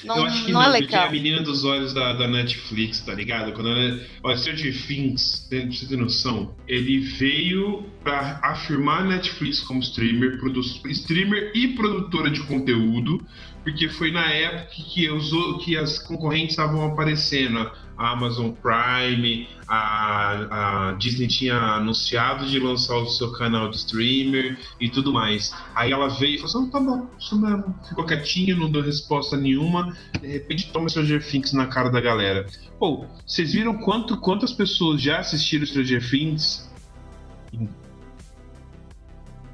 Não, 0.05 0.17
eu 0.17 0.25
acho 0.25 0.45
que 0.45 0.53
não, 0.53 0.61
não, 0.63 0.75
é 0.75 0.79
porque 0.79 0.95
é 0.95 0.99
a 0.99 1.11
menina 1.11 1.43
dos 1.43 1.65
olhos 1.65 1.93
da, 1.93 2.13
da 2.13 2.29
Netflix, 2.29 3.01
tá 3.01 3.15
ligado? 3.15 3.53
Quando 3.53 3.69
ela. 3.69 4.01
Olha, 4.23 4.37
Stranger 4.37 4.87
Things, 4.87 5.47
tem- 5.51 5.67
pra 5.67 5.71
você 5.77 5.87
ter 5.87 5.97
noção, 5.97 6.55
ele 6.69 6.99
veio 7.01 7.85
pra 8.03 8.41
afirmar 8.43 9.01
a 9.03 9.05
Netflix 9.05 9.61
como 9.61 9.81
streamer, 9.81 10.39
produ- 10.39 10.61
streamer 10.87 11.53
e 11.55 11.69
produtora 11.69 12.31
de 12.31 12.41
conteúdo, 12.43 13.25
porque 13.65 13.89
foi 13.89 14.11
na 14.11 14.27
época 14.27 14.71
que, 14.75 15.09
os, 15.11 15.31
que 15.65 15.77
as 15.77 15.99
concorrentes 15.99 16.51
estavam 16.51 16.85
aparecendo. 16.87 17.71
A 17.97 18.11
Amazon 18.13 18.51
Prime, 18.53 19.47
a, 19.69 20.89
a 20.89 20.93
Disney 20.93 21.29
tinha 21.29 21.55
anunciado 21.57 22.47
de 22.47 22.59
lançar 22.59 22.97
o 22.97 23.07
seu 23.07 23.31
canal 23.33 23.69
de 23.71 23.77
streamer 23.77 24.59
e 24.81 24.89
tudo 24.89 25.13
mais. 25.13 25.55
Aí 25.75 25.93
ela 25.93 26.09
veio 26.09 26.35
e 26.35 26.39
falou 26.39 26.51
assim: 26.51 26.69
"Ah, 26.69 26.73
tá 26.73 26.81
bom, 26.81 27.07
isso 27.19 27.41
mesmo. 27.41 27.75
Ficou 27.89 28.05
quietinho, 28.05 28.57
não 28.57 28.71
deu 28.71 28.83
resposta 28.83 29.37
nenhuma. 29.37 29.97
De 30.21 30.27
repente 30.27 30.73
toma 30.73 30.89
Stranger 30.89 31.23
Things 31.25 31.53
na 31.53 31.67
cara 31.67 31.91
da 31.91 32.01
galera. 32.01 32.47
Pô, 32.79 33.05
vocês 33.27 33.53
viram 33.53 33.77
quanto, 33.79 34.17
quantas 34.17 34.53
pessoas 34.53 35.01
já 35.01 35.19
assistiram 35.21 35.65
Stranger 35.67 36.09
Things? 36.11 36.69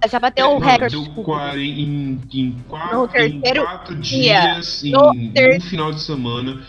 Já 0.09 0.21
bateu 0.21 0.47
o 0.47 0.55
Não, 0.55 0.59
recorde. 0.61 0.97
Deu 0.97 1.13
40, 1.25 1.59
em, 1.59 2.21
em, 2.33 2.53
quatro, 2.69 2.97
No 2.99 3.05
em 3.05 3.09
terceiro 3.41 3.65
quatro 3.65 3.95
dia. 3.97 4.53
dias, 4.55 4.85
em 4.85 4.93
No 4.93 5.11
um 5.11 5.33
ter- 5.33 5.61
final 5.61 5.93
de 5.93 6.01
semana, 6.01 6.63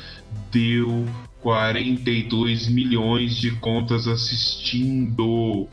deu 0.52 1.06
42 1.42 2.68
milhões 2.68 3.36
de 3.36 3.52
contas 3.58 4.08
assistindo. 4.08 5.68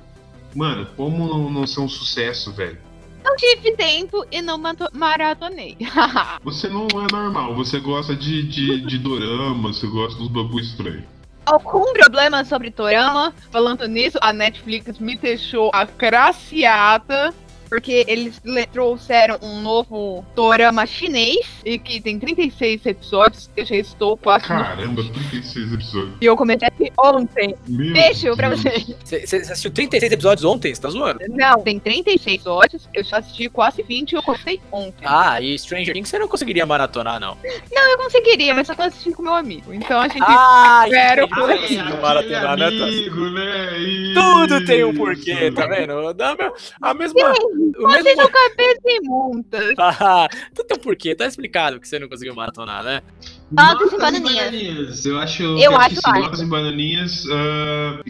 Mano, 0.55 0.87
como 0.97 1.27
não, 1.27 1.51
não 1.51 1.67
ser 1.67 1.81
um 1.81 1.89
sucesso, 1.89 2.53
velho? 2.53 2.79
Não 3.25 3.35
tive 3.37 3.73
tempo 3.73 4.25
e 4.31 4.41
não 4.41 4.61
maratonei. 4.93 5.77
Você 6.45 6.69
não 6.69 6.87
é 6.87 7.13
normal, 7.13 7.57
você 7.57 7.81
gosta 7.81 8.15
de, 8.15 8.45
de, 8.45 8.81
de 8.83 8.99
dorama, 8.99 9.73
você 9.73 9.87
gosta 9.89 10.17
dos 10.17 10.29
bagulho 10.29 10.61
estranho. 10.61 11.05
Algum 11.45 11.93
problema 11.93 12.45
sobre 12.45 12.71
Torama? 12.71 13.33
Falando 13.53 13.87
nisso, 13.87 14.19
a 14.21 14.33
Netflix 14.33 14.99
me 14.99 15.17
deixou 15.17 15.71
agraciada. 15.73 17.33
Porque 17.69 18.05
eles 18.07 18.41
le- 18.45 18.67
trouxeram 18.67 19.39
um 19.43 19.61
novo 19.61 20.25
Torama 20.35 20.87
chinês 20.87 21.47
e 21.65 21.79
que 21.79 22.01
tem 22.01 22.19
36 22.19 22.85
episódios. 22.87 23.51
Eu 23.57 23.65
já 23.65 23.77
estou 23.77 24.17
quase 24.17 24.45
Caramba, 24.47 25.03
36 25.03 25.73
episódios. 25.73 26.15
E 26.21 26.25
eu 26.27 26.37
comecei 26.37 26.69
aqui 26.69 26.93
ontem. 26.99 27.55
Meu 27.69 27.93
Beijo 27.93 28.37
pra 28.37 28.49
Deus. 28.51 28.63
vocês. 28.63 28.97
Você 29.05 29.27
você 29.27 29.37
assistiu 29.37 29.71
36 29.71 30.13
episódios 30.13 30.45
ontem? 30.45 30.75
Você 30.75 30.81
tá 30.81 30.89
zoando? 30.91 31.21
Não, 31.29 31.61
tem 31.63 31.79
36 31.79 32.37
episódios. 32.37 32.89
Eu 32.95 33.03
já 33.05 33.19
assisti 33.19 33.49
quase 33.49 33.83
20 33.83 34.13
e 34.13 34.15
eu 34.17 34.23
comecei 34.23 34.61
ontem. 34.71 35.05
Ah, 35.05 35.41
e 35.41 35.59
Stranger 35.59 35.93
Things 35.95 36.09
você 36.09 36.19
não 36.19 36.29
conseguiria 36.29 36.65
maratonar, 36.67 37.19
não. 37.21 37.37
Não, 37.73 37.91
eu 37.93 37.99
conseguiria, 37.99 38.55
mas 38.55 38.67
só 38.67 38.75
tô 38.75 38.83
assistindo 38.83 39.15
com 39.17 39.23
meu 39.23 39.35
amigo. 39.35 39.73
Então 39.73 40.01
a 40.01 40.09
gente. 40.09 40.23
Ah, 40.23 40.85
Espero 40.87 41.25
entendi. 41.27 41.41
por 41.41 41.49
consigo 41.59 42.03
maratonar, 42.03 42.57
né, 42.57 42.67
amigo, 42.67 43.31
né? 43.31 43.69
Tudo 44.15 44.65
tem 44.67 44.85
um 44.85 44.95
porquê, 44.95 45.51
tá 45.53 45.67
vendo? 45.67 46.13
Dá 46.15 46.37
A 46.83 46.95
mesma. 46.95 47.33
O 47.56 47.56
Vocês 47.77 48.05
mesmo... 48.05 48.23
são 48.23 48.31
cabeça 48.31 48.81
imundas. 48.87 49.75
Ah, 49.79 50.29
tudo 50.55 50.67
tem 50.67 50.77
um 50.77 50.81
porquê, 50.81 51.15
tá 51.15 51.27
explicado 51.27 51.81
que 51.81 51.89
você 51.89 51.99
não 51.99 52.09
conseguiu 52.09 52.35
maratonar, 52.35 52.83
né? 52.83 53.03
Notas 53.51 53.93
e 53.93 53.99
bananinhas. 53.99 55.07
Eu 55.07 55.19
acho 55.19 55.43
Eu 55.43 55.57
que 55.57 55.65
acho 55.77 55.85
assim, 55.87 56.01
válido. 56.03 56.25
notas 56.25 56.41
e 56.41 56.47
bananinhas 56.47 57.25
ah, 57.31 58.01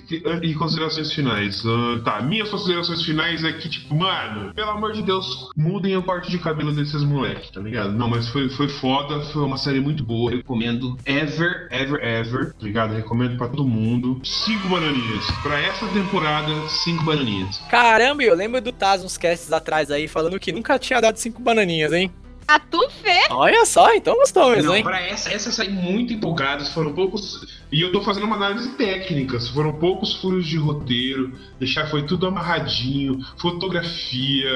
e, 0.43 0.51
e 0.51 0.55
considerações 0.55 1.13
finais. 1.13 1.63
Ah, 1.67 2.01
tá, 2.05 2.23
minhas 2.23 2.49
considerações 2.49 3.03
finais 3.05 3.45
é 3.45 3.53
que, 3.53 3.69
tipo, 3.69 3.95
mano, 3.95 4.55
pelo 4.55 4.71
amor 4.71 4.93
de 4.93 5.03
Deus, 5.03 5.51
mudem 5.57 5.97
o 5.97 6.03
corte 6.03 6.31
de 6.31 6.39
cabelo 6.39 6.73
desses 6.73 7.03
moleques, 7.05 7.51
tá 7.51 7.61
ligado? 7.61 7.93
Não, 7.93 8.09
mas 8.09 8.29
foi, 8.29 8.49
foi 8.49 8.69
foda, 8.69 9.21
foi 9.33 9.43
uma 9.43 9.59
série 9.59 9.81
muito 9.81 10.03
boa. 10.03 10.31
Eu 10.31 10.39
recomendo 10.39 10.97
ever, 11.05 11.69
ever, 11.71 12.03
ever, 12.03 12.53
tá 12.55 12.65
ligado? 12.65 12.95
Recomendo 12.95 13.37
pra 13.37 13.49
todo 13.49 13.65
mundo. 13.67 14.21
Cinco 14.25 14.69
bananinhas. 14.69 15.27
Pra 15.43 15.61
essa 15.61 15.87
temporada, 15.89 16.51
cinco 16.69 17.05
bananinhas. 17.05 17.59
Caramba, 17.71 18.23
eu 18.23 18.35
lembro 18.35 18.61
do 18.61 18.73
Taz 18.73 19.05
uns 19.05 19.19
casts 19.19 19.53
atrás 19.53 19.91
aí 19.91 20.09
falando 20.09 20.39
que 20.41 20.51
nunca 20.53 20.79
tinha 20.79 21.01
dado 21.01 21.17
cinco 21.19 21.43
bananinhas, 21.43 21.93
hein? 21.93 22.11
A 22.49 22.61
tu 22.61 22.89
fê. 23.03 23.27
Olha 23.31 23.65
só, 23.67 23.93
então 23.95 24.15
gostou 24.15 24.51
mesmo, 24.51 24.69
Não, 24.69 24.77
hein? 24.77 24.83
pra 24.85 25.01
essa, 25.01 25.31
essa 25.33 25.49
eu 25.49 25.53
saí 25.53 25.69
muito 25.69 26.13
empolgados, 26.13 26.69
foram 26.73 26.93
poucos. 26.93 27.65
E 27.71 27.81
eu 27.81 27.91
tô 27.91 28.01
fazendo 28.01 28.27
uma 28.27 28.37
análise 28.37 28.71
técnica, 28.71 29.41
foram 29.41 29.73
poucos 29.73 30.15
furos 30.15 30.47
de 30.47 30.57
roteiro, 30.57 31.33
deixar 31.59 31.89
foi 31.89 32.05
tudo 32.05 32.27
amarradinho, 32.27 33.21
fotografia. 33.37 34.51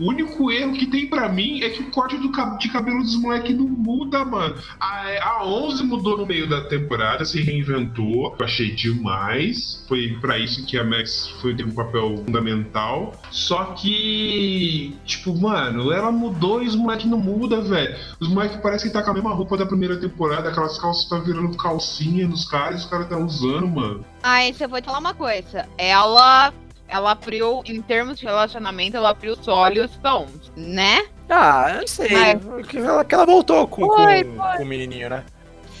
O 0.00 0.08
único 0.08 0.50
erro 0.50 0.72
que 0.72 0.86
tem 0.86 1.06
pra 1.08 1.28
mim 1.28 1.62
é 1.62 1.70
que 1.70 1.82
o 1.82 1.90
corte 1.90 2.16
do, 2.16 2.28
de 2.58 2.68
cabelo 2.68 3.02
dos 3.02 3.14
moleques 3.16 3.56
não 3.56 3.68
muda, 3.68 4.24
mano. 4.24 4.56
A, 4.80 5.04
a 5.22 5.46
11 5.46 5.84
mudou 5.84 6.18
no 6.18 6.26
meio 6.26 6.48
da 6.48 6.60
temporada, 6.62 7.24
se 7.24 7.40
reinventou, 7.40 8.34
eu 8.38 8.44
achei 8.44 8.72
demais. 8.72 9.84
Foi 9.88 10.16
pra 10.20 10.38
isso 10.38 10.66
que 10.66 10.76
a 10.76 10.82
Max 10.82 11.28
foi 11.40 11.54
ter 11.54 11.64
um 11.64 11.70
papel 11.70 12.16
fundamental. 12.16 13.12
Só 13.30 13.64
que, 13.74 14.96
tipo, 15.04 15.38
mano, 15.38 15.92
ela 15.92 16.10
mudou 16.10 16.62
e 16.62 16.66
os 16.66 16.74
moleques 16.74 17.06
não 17.06 17.18
mudam, 17.18 17.62
velho. 17.62 17.96
Os 18.18 18.28
moleques 18.28 18.60
parecem 18.60 18.88
que 18.88 18.92
tá 18.92 19.02
com 19.02 19.10
a 19.10 19.14
mesma 19.14 19.32
roupa 19.32 19.56
da 19.56 19.66
primeira 19.66 19.96
temporada, 19.96 20.48
aquelas 20.48 20.78
calças 20.78 21.08
tá 21.08 21.18
virando 21.18 21.56
calcinha 21.56 22.26
nos 22.26 22.44
caras 22.44 22.56
e 22.72 22.76
os 22.76 22.86
caras 22.86 23.08
tá 23.08 23.16
usando, 23.16 23.66
mano. 23.68 24.04
Mas 24.22 24.60
eu 24.60 24.68
vou 24.68 24.80
te 24.80 24.84
falar 24.86 24.98
uma 24.98 25.14
coisa. 25.14 25.66
Ela. 25.78 26.52
Ela 26.88 27.10
abriu, 27.10 27.62
em 27.66 27.82
termos 27.82 28.16
de 28.16 28.26
relacionamento, 28.26 28.96
ela 28.96 29.10
abriu 29.10 29.32
os 29.32 29.48
olhos 29.48 29.90
tons, 30.00 30.52
né? 30.56 31.04
Ah, 31.28 31.66
eu 31.74 31.80
não 31.80 31.86
sei. 31.88 32.08
Mas- 32.12 32.66
Que 32.68 32.78
ela, 32.78 33.04
que 33.04 33.12
ela 33.12 33.26
voltou 33.26 33.66
com, 33.66 33.86
Foi, 33.86 34.22
com, 34.22 34.36
foi. 34.36 34.56
com 34.58 34.62
o 34.62 34.66
menininho, 34.66 35.10
né? 35.10 35.24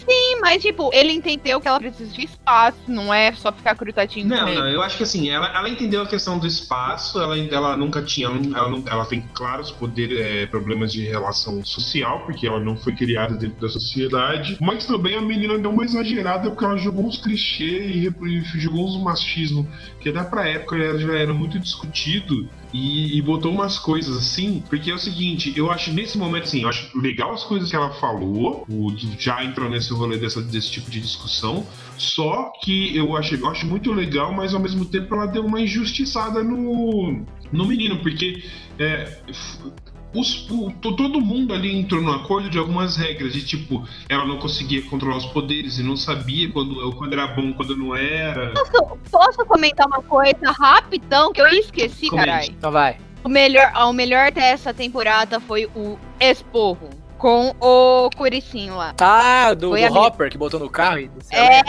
Sim, 0.08 0.40
mas 0.40 0.62
tipo, 0.62 0.90
ele 0.92 1.12
entendeu 1.12 1.60
que 1.60 1.66
ela 1.66 1.80
precisa 1.80 2.12
de 2.12 2.24
espaço, 2.24 2.78
não 2.86 3.12
é 3.12 3.32
só 3.32 3.52
ficar 3.52 3.74
grudadinho 3.74 4.26
Não, 4.28 4.54
não, 4.54 4.68
eu 4.68 4.80
acho 4.82 4.96
que 4.96 5.02
assim, 5.02 5.28
ela, 5.30 5.48
ela 5.48 5.68
entendeu 5.68 6.02
a 6.02 6.06
questão 6.06 6.38
do 6.38 6.46
espaço, 6.46 7.20
ela, 7.20 7.36
ela 7.36 7.76
nunca 7.76 8.00
tinha, 8.02 8.28
ela, 8.28 8.70
não- 8.70 8.84
ela 8.86 9.04
tem 9.04 9.20
claros 9.34 9.70
poder, 9.72 10.12
é, 10.20 10.46
problemas 10.46 10.92
de 10.92 11.02
relação 11.02 11.64
social, 11.64 12.20
porque 12.24 12.46
ela 12.46 12.60
não 12.60 12.76
foi 12.76 12.94
criada 12.94 13.34
dentro 13.36 13.60
da 13.60 13.68
sociedade, 13.68 14.56
mas 14.60 14.86
também 14.86 15.16
a 15.16 15.20
menina 15.20 15.58
deu 15.58 15.70
uma 15.70 15.84
exagerada 15.84 16.50
porque 16.50 16.64
ela 16.64 16.76
jogou 16.76 17.06
uns 17.06 17.18
clichês 17.18 17.96
e 17.96 18.06
e 18.06 18.60
jogou 18.60 18.86
uns 18.86 19.02
machismo, 19.02 19.68
que 20.00 20.08
até 20.08 20.22
pra 20.22 20.48
época 20.48 20.98
já 20.98 21.12
era 21.14 21.34
muito 21.34 21.58
discutido, 21.58 22.48
e, 22.72 23.16
e 23.16 23.22
botou 23.22 23.52
umas 23.52 23.78
coisas 23.78 24.16
assim, 24.16 24.62
porque 24.68 24.90
é 24.90 24.94
o 24.94 24.98
seguinte, 24.98 25.52
eu 25.56 25.70
acho 25.70 25.92
nesse 25.92 26.18
momento 26.18 26.44
assim, 26.44 26.62
eu 26.62 26.68
acho 26.68 26.98
legal 26.98 27.32
as 27.32 27.44
coisas 27.44 27.70
que 27.70 27.76
ela 27.76 27.90
falou, 27.94 28.64
o, 28.68 28.92
já 29.18 29.44
entrou 29.44 29.68
nesse 29.68 29.92
rolê 29.92 30.18
dessa, 30.18 30.42
desse 30.42 30.70
tipo 30.70 30.90
de 30.90 31.00
discussão, 31.00 31.66
só 31.96 32.52
que 32.62 32.96
eu 32.96 33.16
acho, 33.16 33.34
eu 33.34 33.48
acho 33.48 33.66
muito 33.66 33.92
legal, 33.92 34.32
mas 34.32 34.54
ao 34.54 34.60
mesmo 34.60 34.84
tempo 34.84 35.14
ela 35.14 35.26
deu 35.26 35.44
uma 35.44 35.60
injustiçada 35.60 36.42
no, 36.42 37.24
no 37.52 37.66
menino, 37.66 37.98
porque 37.98 38.42
é, 38.78 39.18
os- 40.14 40.48
o- 40.50 40.70
to- 40.80 40.96
todo 40.96 41.20
mundo 41.20 41.52
ali 41.52 41.78
entrou 41.78 42.00
no 42.02 42.12
acordo 42.12 42.48
de 42.48 42.58
algumas 42.58 42.96
regras, 42.96 43.32
de 43.32 43.44
tipo, 43.44 43.86
ela 44.08 44.24
não 44.24 44.38
conseguia 44.38 44.82
controlar 44.82 45.16
os 45.18 45.26
poderes 45.26 45.78
e 45.78 45.82
não 45.82 45.96
sabia 45.96 46.50
quando, 46.50 46.92
quando 46.92 47.12
era 47.12 47.26
bom, 47.28 47.52
quando 47.52 47.76
não 47.76 47.94
era. 47.94 48.52
Posso, 48.52 48.98
posso 49.10 49.46
comentar 49.46 49.86
uma 49.86 50.02
coisa 50.02 50.50
rapidão 50.52 51.32
que 51.32 51.40
eu 51.40 51.46
esqueci, 51.48 52.08
caralho? 52.10 52.50
Então 52.50 52.70
vai. 52.72 52.98
O 53.24 53.28
melhor, 53.28 53.72
o 53.74 53.92
melhor 53.92 54.30
dessa 54.30 54.72
temporada 54.72 55.40
foi 55.40 55.66
o 55.74 55.98
Esporro. 56.20 56.90
Com 57.18 57.54
o 57.58 58.10
Curicinho 58.14 58.76
lá. 58.76 58.94
Ah, 59.00 59.54
do, 59.54 59.70
Foi 59.70 59.80
do 59.80 59.86
minha- 59.88 60.00
Hopper 60.02 60.30
que 60.30 60.36
botou 60.36 60.60
no 60.60 60.68
carro 60.68 60.98
e. 60.98 61.10
É, 61.30 61.60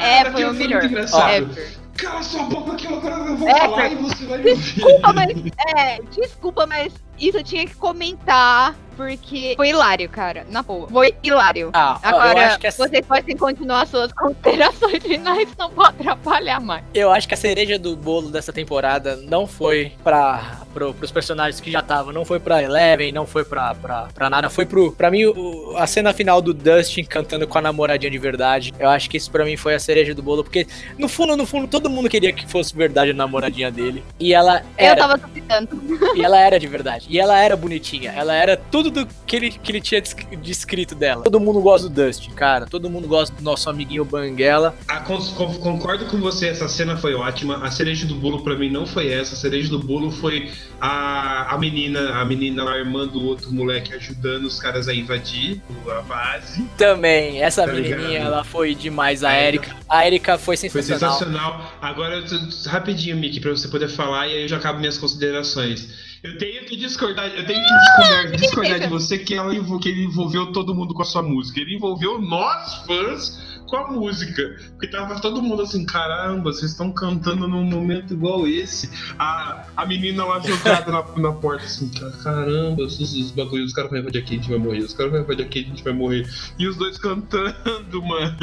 é, 0.00 0.20
aquilo 0.22 0.32
foi 0.32 0.44
o 0.44 0.52
melhor. 0.54 0.80
muito 0.82 0.92
engraçado. 0.92 1.50
É, 1.56 1.83
Cala 1.96 2.22
sua 2.22 2.42
boca 2.44 2.74
que 2.76 2.86
agora 2.86 3.14
eu 3.14 3.36
vou 3.36 3.48
É, 3.48 3.58
falar 3.58 3.92
e 3.92 3.94
você 3.96 4.24
vai 4.26 4.38
me 4.38 4.50
ouvir. 4.50 4.62
Desculpa, 4.74 5.12
mas. 5.12 5.36
É, 5.76 5.98
desculpa, 6.10 6.66
mas 6.66 6.92
isso 7.18 7.38
eu 7.38 7.44
tinha 7.44 7.66
que 7.66 7.74
comentar. 7.76 8.74
Porque 8.96 9.54
foi 9.56 9.70
hilário, 9.70 10.08
cara. 10.08 10.46
Na 10.50 10.62
boa. 10.62 10.86
Foi 10.88 11.14
hilário. 11.22 11.70
Ah, 11.72 11.98
Agora, 12.00 12.46
acho 12.46 12.58
que 12.60 12.66
a, 12.68 12.70
vocês 12.70 13.04
podem 13.04 13.36
continuar 13.36 13.86
suas 13.88 14.12
considerações 14.12 15.02
finais, 15.02 15.48
não 15.58 15.68
vou 15.70 15.84
atrapalhar 15.84 16.60
mais. 16.60 16.84
eu 16.94 17.10
acho 17.10 17.26
que 17.26 17.34
a 17.34 17.36
cereja 17.36 17.76
do 17.76 17.96
bolo 17.96 18.30
dessa 18.30 18.52
temporada 18.52 19.16
não 19.16 19.48
foi 19.48 19.92
pra, 20.04 20.58
pro, 20.74 20.92
pros 20.92 21.10
personagens 21.12 21.60
que 21.60 21.70
já 21.70 21.78
estavam, 21.80 22.12
não 22.12 22.24
foi 22.24 22.40
pra 22.40 22.62
Eleven, 22.62 23.12
não 23.12 23.26
foi 23.26 23.44
pra, 23.44 23.74
pra, 23.74 24.08
pra 24.12 24.28
nada, 24.28 24.50
foi 24.50 24.66
pro. 24.66 24.92
Pra 24.92 25.10
mim, 25.10 25.24
o- 25.26 25.74
a 25.76 25.86
cena 25.86 26.12
final 26.12 26.42
do 26.42 26.52
Dustin 26.52 27.04
cantando 27.04 27.46
com 27.46 27.56
a 27.56 27.62
namoradinha 27.62 28.10
de 28.10 28.18
verdade. 28.18 28.74
Eu 28.78 28.88
acho 28.88 29.08
que 29.08 29.16
isso 29.16 29.30
pra 29.30 29.44
mim 29.44 29.56
foi 29.56 29.74
a 29.74 29.78
cereja 29.78 30.14
do 30.14 30.22
bolo, 30.22 30.42
porque 30.42 30.66
no 30.98 31.08
fundo, 31.08 31.36
no 31.36 31.46
fundo, 31.46 31.68
todo 31.68 31.88
mundo 31.88 32.08
queria 32.08 32.32
que 32.32 32.46
fosse 32.50 32.74
verdade 32.74 33.12
a 33.12 33.14
namoradinha 33.14 33.70
dele. 33.70 34.02
E 34.18 34.34
ela 34.34 34.58
Eu 34.76 34.86
era. 34.86 34.96
tava 34.96 35.16
duvidando. 35.16 35.80
E 36.16 36.24
ela 36.24 36.38
era 36.40 36.58
de 36.58 36.66
verdade. 36.66 37.06
E 37.08 37.18
ela 37.20 37.38
era 37.38 37.56
bonitinha. 37.56 38.10
Ela 38.12 38.34
era 38.34 38.56
tudo 38.56 38.90
do 38.90 39.06
que 39.26 39.36
ele, 39.36 39.50
que 39.50 39.70
ele 39.72 39.80
tinha 39.80 40.00
desc- 40.00 40.26
descrito 40.42 40.94
dela. 40.94 41.22
Todo 41.22 41.38
mundo 41.38 41.60
gosta 41.60 41.88
do 41.88 42.04
Dustin, 42.04 42.30
cara. 42.32 42.66
Todo 42.66 42.90
mundo 42.90 43.06
gosta 43.06 43.34
do 43.36 43.42
nosso 43.42 43.70
amiguinho 43.70 44.04
Banguela. 44.04 44.74
Ah, 44.88 45.00
con- 45.00 45.18
concordo 45.60 46.06
com 46.06 46.18
você, 46.18 46.48
essa 46.48 46.66
cena 46.68 46.96
foi 46.96 47.14
ótima. 47.14 47.64
A 47.64 47.70
cereja 47.70 48.06
do 48.06 48.14
bolo 48.14 48.42
pra 48.42 48.56
mim 48.56 48.70
não 48.70 48.86
foi 48.86 49.12
essa. 49.12 49.34
A 49.34 49.36
cereja 49.36 49.68
do 49.68 49.78
bolo 49.78 50.10
foi 50.10 50.50
a, 50.80 51.54
a 51.54 51.58
menina, 51.58 52.20
a 52.20 52.24
menina 52.24 52.62
lá, 52.64 52.72
a 52.74 52.78
irmã 52.78 53.06
do 53.06 53.22
outro 53.24 53.50
moleque, 53.52 53.94
ajudando 53.94 54.44
os 54.44 54.58
caras 54.60 54.88
a 54.88 54.94
invadir 54.94 55.62
a 55.90 56.02
base. 56.02 56.62
Também, 56.76 57.42
essa 57.42 57.64
Tá 57.64 57.72
menininha, 57.72 57.96
ligado? 58.08 58.26
ela 58.26 58.44
foi 58.44 58.74
demais. 58.74 59.22
A 59.24 59.32
Erika. 59.40 59.74
A 59.88 60.06
Erika 60.06 60.36
foi 60.38 60.56
Foi 60.56 60.82
sensacional. 60.82 61.12
sensacional. 61.18 61.72
Agora, 61.80 62.22
rapidinho, 62.66 63.16
Mickey, 63.16 63.40
pra 63.40 63.50
você 63.52 63.68
poder 63.68 63.88
falar 63.88 64.28
e 64.28 64.32
aí 64.32 64.42
eu 64.42 64.48
já 64.48 64.56
acabo 64.56 64.78
minhas 64.78 64.98
considerações. 64.98 66.14
Eu 66.22 66.38
tenho 66.38 66.64
que 66.64 66.74
discordar, 66.76 67.26
eu 67.26 67.44
tenho 67.44 67.62
que 67.62 67.74
discordar, 67.74 68.30
discordar 68.36 68.80
de 68.80 68.86
você 68.86 69.18
que, 69.18 69.34
ela, 69.34 69.54
que 69.78 69.88
ele 69.90 70.04
envolveu 70.04 70.52
todo 70.52 70.74
mundo 70.74 70.94
com 70.94 71.02
a 71.02 71.04
sua 71.04 71.22
música. 71.22 71.60
Ele 71.60 71.74
envolveu 71.76 72.18
nós, 72.18 72.76
fãs, 72.86 73.38
com 73.66 73.76
a 73.76 73.90
música. 73.90 74.56
Porque 74.70 74.86
tava 74.88 75.20
todo 75.20 75.42
mundo 75.42 75.62
assim, 75.62 75.84
caramba, 75.84 76.52
vocês 76.52 76.70
estão 76.72 76.90
cantando 76.92 77.46
num 77.48 77.64
momento 77.64 78.14
igual 78.14 78.46
esse. 78.46 78.90
A, 79.18 79.64
a 79.76 79.86
menina 79.86 80.24
lá 80.24 80.40
jogada 80.40 80.90
na, 80.92 81.02
na 81.16 81.32
porta, 81.32 81.64
assim, 81.64 81.88
"Ca- 81.88 82.10
caramba, 82.22 82.82
os, 82.84 82.98
os 83.00 83.30
bagulhos, 83.30 83.68
os 83.68 83.72
caras 83.72 83.90
vão 83.90 84.00
invadir 84.00 84.20
aqui, 84.22 84.34
a 84.34 84.36
gente 84.36 84.48
vai 84.50 84.58
morrer. 84.58 84.78
Os 84.80 84.92
caras 84.94 85.12
vão 85.12 85.20
invadir 85.22 85.44
aqui, 85.46 85.58
a 85.60 85.62
gente 85.62 85.82
vai 85.84 85.92
morrer. 85.92 86.28
E 86.58 86.66
os 86.68 86.76
dois 86.76 86.98
cantando, 86.98 88.02
mano. 88.04 88.36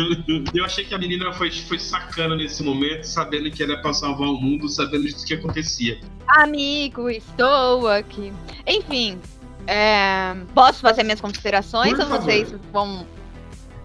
Eu 0.54 0.66
achei 0.66 0.84
que 0.86 0.94
a 0.94 0.98
menina 0.98 1.32
foi, 1.34 1.52
foi 1.52 1.80
sacana 1.80 2.36
nesse 2.36 2.64
momento, 2.64 3.04
sabendo 3.04 3.50
que 3.52 3.62
era 3.64 3.78
pra 3.82 3.94
salvar 3.94 4.28
o 4.30 4.40
mundo, 4.40 4.68
sabendo 4.70 5.06
disso 5.06 5.26
que 5.26 5.34
acontecia. 5.34 6.00
Amigo, 6.28 7.10
estou 7.10 7.88
aqui. 7.88 8.32
Enfim, 8.66 9.20
é, 9.68 10.36
posso 10.54 10.80
fazer 10.80 11.04
minhas 11.04 11.22
considerações 11.22 11.92
Por 11.94 12.02
ou 12.02 12.08
favor. 12.08 12.24
vocês 12.26 12.54
vão. 12.72 13.06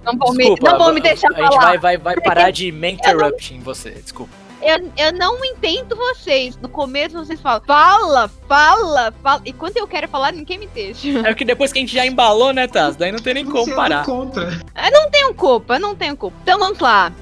Não 0.06 0.16
vão, 0.16 0.32
me, 0.32 0.54
não 0.60 0.78
vão 0.78 0.92
me 0.94 1.00
deixar 1.00 1.28
a 1.28 1.32
gente 1.32 1.48
falar. 1.48 1.60
vai, 1.60 1.78
vai, 1.78 1.96
vai 1.98 2.20
parar 2.20 2.50
de 2.50 2.70
me 2.70 2.92
interrupt 2.92 3.52
em 3.52 3.60
você. 3.60 3.90
Desculpa. 3.90 4.46
Eu, 4.62 4.90
eu 4.96 5.12
não 5.12 5.44
entendo 5.44 5.94
vocês. 5.94 6.56
No 6.56 6.68
começo 6.68 7.16
vocês 7.16 7.40
falam, 7.40 7.62
fala, 7.66 8.28
fala, 8.48 9.12
fala. 9.22 9.42
E 9.44 9.52
quando 9.52 9.76
eu 9.76 9.86
quero 9.86 10.08
falar, 10.08 10.32
ninguém 10.32 10.58
me 10.58 10.66
deixa. 10.66 11.08
É 11.20 11.24
porque 11.24 11.44
depois 11.44 11.72
que 11.72 11.78
a 11.78 11.82
gente 11.82 11.94
já 11.94 12.06
embalou, 12.06 12.52
né, 12.52 12.66
Taz? 12.66 12.96
Daí 12.96 13.12
não 13.12 13.18
tem 13.18 13.34
nem 13.34 13.44
como 13.44 13.74
parar. 13.74 14.04
contra. 14.04 14.60
Não 14.92 15.10
tenho 15.10 15.34
culpa, 15.34 15.78
não 15.78 15.94
tenho 15.94 16.16
culpa. 16.16 16.36
Então 16.42 16.58
vamos 16.58 16.78
lá. 16.78 17.12